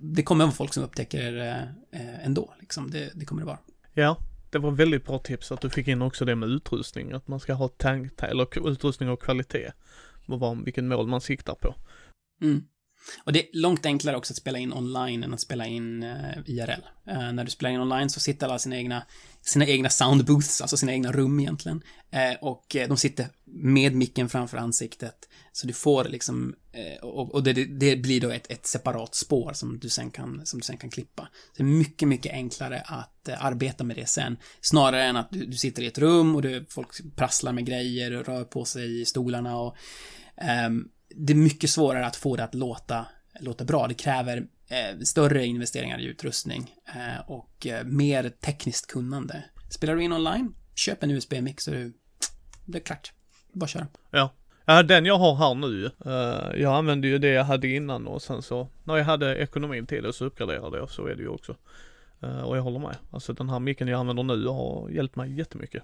[0.00, 2.90] det kommer vara folk som upptäcker er eh, ändå, liksom.
[2.90, 3.58] Det, det kommer det vara.
[3.94, 4.16] Ja,
[4.50, 7.40] det var väldigt bra tips att du fick in också det med utrustning, att man
[7.40, 9.72] ska ha tank, eller utrustning och kvalitet.
[10.26, 11.74] Och vad, vilken mål man siktar på.
[12.42, 12.64] Mm.
[13.24, 16.38] Och det är långt enklare också att spela in online än att spela in eh,
[16.46, 16.82] IRL.
[17.06, 19.02] Eh, när du spelar in online så sitter alla sina egna,
[19.40, 21.82] sina egna soundbooths, alltså sina egna rum egentligen.
[22.10, 25.28] Eh, och de sitter med micken framför ansiktet.
[25.52, 26.54] Så du får liksom,
[27.02, 30.60] och, och det, det- blir då ett, ett separat spår som du sen kan, som
[30.60, 31.22] du sen kan klippa.
[31.56, 34.36] Så det är mycket, mycket enklare att arbeta med det sen.
[34.60, 38.12] Snarare än att du, du sitter i ett rum och du, folk prasslar med grejer
[38.16, 39.76] och rör på sig i stolarna och
[40.68, 43.06] um, det är mycket svårare att få det att låta,
[43.40, 43.86] låta bra.
[43.88, 44.36] Det kräver
[44.68, 49.44] eh, större investeringar i utrustning eh, och eh, mer tekniskt kunnande.
[49.70, 51.92] Spelar du in online, köp en USB-mix så är du,
[52.66, 53.12] det är klart.
[53.52, 53.86] Bara köra.
[54.10, 54.34] Ja.
[54.64, 58.22] Ja, den jag har här nu uh, Jag använde ju det jag hade innan och
[58.22, 61.28] sen så när jag hade ekonomin till det så uppgraderade jag, så är det ju
[61.28, 61.56] också.
[62.24, 62.96] Uh, och jag håller med.
[63.10, 65.82] Alltså den här micken jag använder nu har hjälpt mig jättemycket.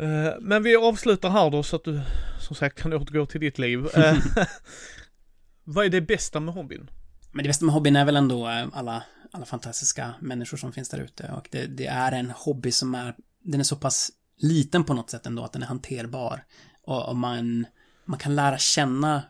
[0.00, 2.00] Uh, men vi avslutar här då så att du
[2.40, 3.78] som sagt kan återgå till ditt liv.
[5.64, 6.90] vad är det bästa med hobbyn?
[7.32, 9.02] Men det bästa med hobbyn är väl ändå alla,
[9.32, 13.14] alla fantastiska människor som finns där ute och det, det är en hobby som är,
[13.42, 16.44] den är så pass liten på något sätt ändå att den är hanterbar.
[16.82, 17.66] Och, och man,
[18.04, 19.22] man kan lära känna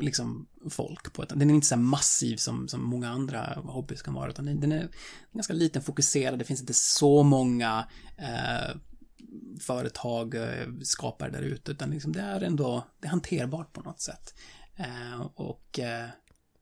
[0.00, 4.14] liksom folk på ett, den är inte så massiv som, som många andra hobbys kan
[4.14, 4.88] vara, utan den, den är
[5.32, 7.88] ganska liten, fokuserad, det finns inte så många
[8.18, 8.76] eh,
[9.60, 13.80] företag, eh, skapar skapare där ute, utan liksom det är ändå, det är hanterbart på
[13.80, 14.34] något sätt.
[14.76, 16.08] Eh, och, eh,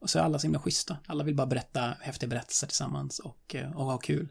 [0.01, 0.97] och så är alla så himla schyssta.
[1.07, 4.29] Alla vill bara berätta häftiga berättelser tillsammans och, och ha kul.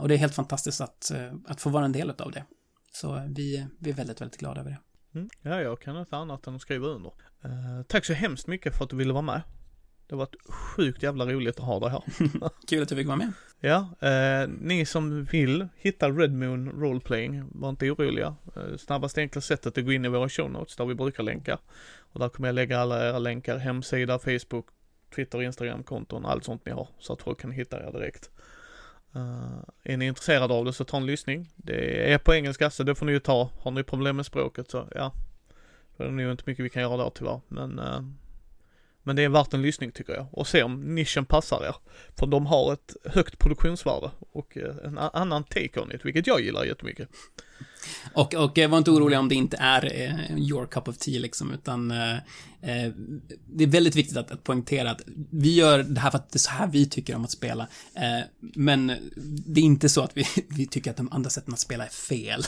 [0.00, 1.12] Och det är helt fantastiskt att,
[1.46, 2.44] att få vara en del av det.
[2.92, 4.80] Så vi, vi är väldigt, väldigt glada över det.
[5.18, 5.28] Mm.
[5.42, 7.12] Ja, jag kan inte annat än att skriva under.
[7.44, 9.42] Uh, tack så hemskt mycket för att du ville vara med.
[10.06, 12.02] Det har varit sjukt jävla roligt att ha dig här.
[12.68, 13.32] Kul att du fick vara med.
[13.60, 18.34] Ja, eh, ni som vill hitta Red Moon Roleplaying, var inte oroliga.
[18.56, 21.22] Eh, snabbaste enkla sättet är att gå in i våra show notes där vi brukar
[21.22, 21.58] länka.
[21.98, 24.66] Och där kommer jag lägga alla era länkar, hemsida, Facebook,
[25.14, 26.88] Twitter, Instagram-konton, allt sånt ni har.
[26.98, 28.30] Så att folk kan hitta er direkt.
[29.16, 31.48] Uh, är ni intresserade av det så ta en lyssning.
[31.56, 33.50] Det är på engelska så det får ni ju ta.
[33.62, 35.12] Har ni problem med språket så ja.
[35.96, 37.40] Då är det nog inte mycket vi kan göra där tyvärr.
[37.48, 38.00] Men, uh,
[39.06, 40.26] men det är värt en lyssning tycker jag.
[40.32, 41.74] Och se om nischen passar er.
[42.18, 46.40] För de har ett högt produktionsvärde och eh, en annan take on it, vilket jag
[46.40, 47.08] gillar jättemycket.
[48.12, 51.20] Och, och eh, var inte orolig om det inte är eh, your cup of tea
[51.20, 52.16] liksom, utan eh,
[52.62, 52.92] eh,
[53.46, 56.36] det är väldigt viktigt att, att poängtera att vi gör det här för att det
[56.36, 57.68] är så här vi tycker om att spela.
[57.94, 58.86] Eh, men
[59.46, 61.88] det är inte så att vi, vi tycker att de andra sätten att spela är
[61.88, 62.44] fel.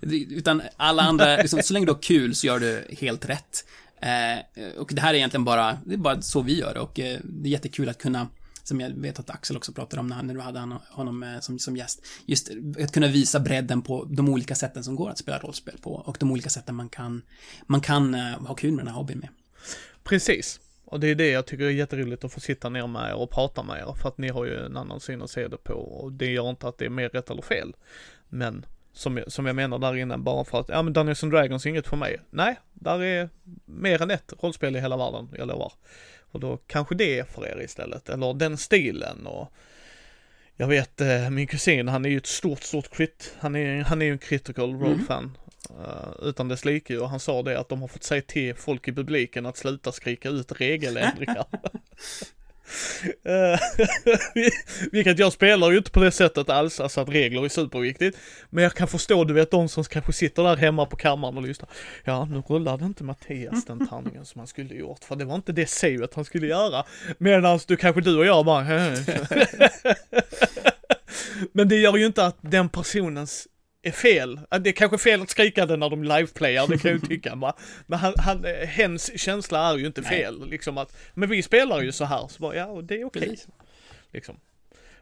[0.30, 3.64] utan alla andra, liksom, så länge du har kul så gör du helt rätt.
[4.04, 7.00] Eh, och det här är egentligen bara, det är bara så vi gör det och
[7.00, 8.28] eh, det är jättekul att kunna
[8.62, 11.58] som jag vet att Axel också pratade om när, när du hade honom eh, som,
[11.58, 12.06] som gäst.
[12.26, 12.50] Just
[12.80, 16.16] att kunna visa bredden på de olika sätten som går att spela rollspel på och
[16.20, 17.22] de olika sätten man kan,
[17.66, 19.28] man kan eh, ha kul med den här hobbyn med.
[20.04, 20.60] Precis.
[20.84, 23.30] Och det är det jag tycker är jätteroligt att få sitta ner med er och
[23.30, 25.74] prata med er för att ni har ju en annan syn att se det på
[25.74, 27.76] och det gör inte att det är mer rätt eller fel.
[28.28, 31.66] Men som som jag menar där innan bara för att, ja men Dungeons and Dragons
[31.66, 32.20] är inget för mig.
[32.30, 33.28] Nej, där är
[33.64, 35.72] mer än ett rollspel i hela världen, jag lovar.
[36.20, 39.52] Och då kanske det är för er istället, eller den stilen och
[40.56, 44.02] jag vet eh, min kusin, han är ju ett stort, stort crit, han är, han
[44.02, 44.82] är ju en critical mm.
[44.82, 45.36] role-fan.
[45.70, 48.88] Uh, utan dess like och han sa det att de har fått säga till folk
[48.88, 51.46] i publiken att sluta skrika ut regeländringar.
[53.24, 53.60] Eh,
[54.92, 58.18] vilket jag spelar ju inte på det sättet alls, alltså att regler är superviktigt.
[58.50, 61.42] Men jag kan förstå, du vet de som kanske sitter där hemma på kammaren och
[61.42, 61.70] lyssnar.
[62.04, 65.52] Ja, nu rullade inte Mattias den tärningen som han skulle gjort, för det var inte
[65.52, 66.84] det savet han skulle göra.
[67.18, 68.64] Medan du kanske du och jag bara
[71.52, 73.48] Men det gör ju inte att den personens
[73.86, 74.40] är fel.
[74.60, 77.34] Det är kanske fel att skrika det när de liveplayar, det kan jag ju tycka.
[77.34, 77.56] Va?
[77.86, 80.40] Men han, han, hens känsla är ju inte fel.
[80.40, 80.48] Nej.
[80.48, 83.22] Liksom att, men vi spelar ju så här, så bara, ja, det är okej.
[83.22, 83.36] Okay.
[84.12, 84.40] Liksom.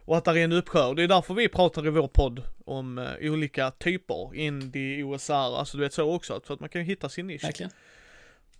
[0.05, 0.93] Och att det är en uppsjö.
[0.93, 5.77] Det är därför vi pratar i vår podd om uh, olika typer, indie, OSR, alltså
[5.77, 7.43] du vet så också, för att man kan ju hitta sin nisch.
[7.43, 7.71] Verkligen.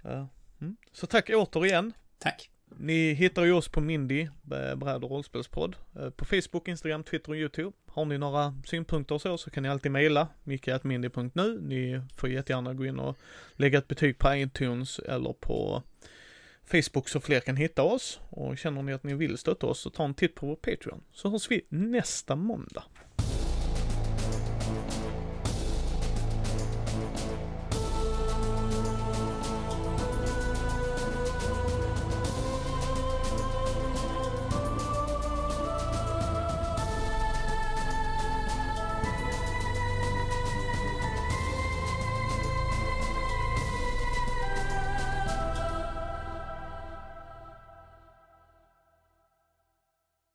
[0.05, 0.25] Uh,
[0.61, 0.75] mm.
[0.91, 1.93] Så tack återigen.
[2.19, 2.49] Tack.
[2.77, 7.29] Ni hittar ju oss på Mindy, eh, bräd och rollspelspodd, eh, på Facebook, Instagram, Twitter
[7.29, 7.71] och YouTube.
[7.93, 11.59] Har ni några synpunkter och så, så kan ni alltid mejla micke.mindy.nu.
[11.61, 13.17] Ni får jättegärna gå in och
[13.53, 15.83] lägga ett betyg på iTunes eller på
[16.65, 18.19] Facebook så fler kan hitta oss.
[18.29, 21.03] Och känner ni att ni vill stötta oss så ta en titt på vår Patreon.
[21.11, 22.83] Så hörs vi nästa måndag.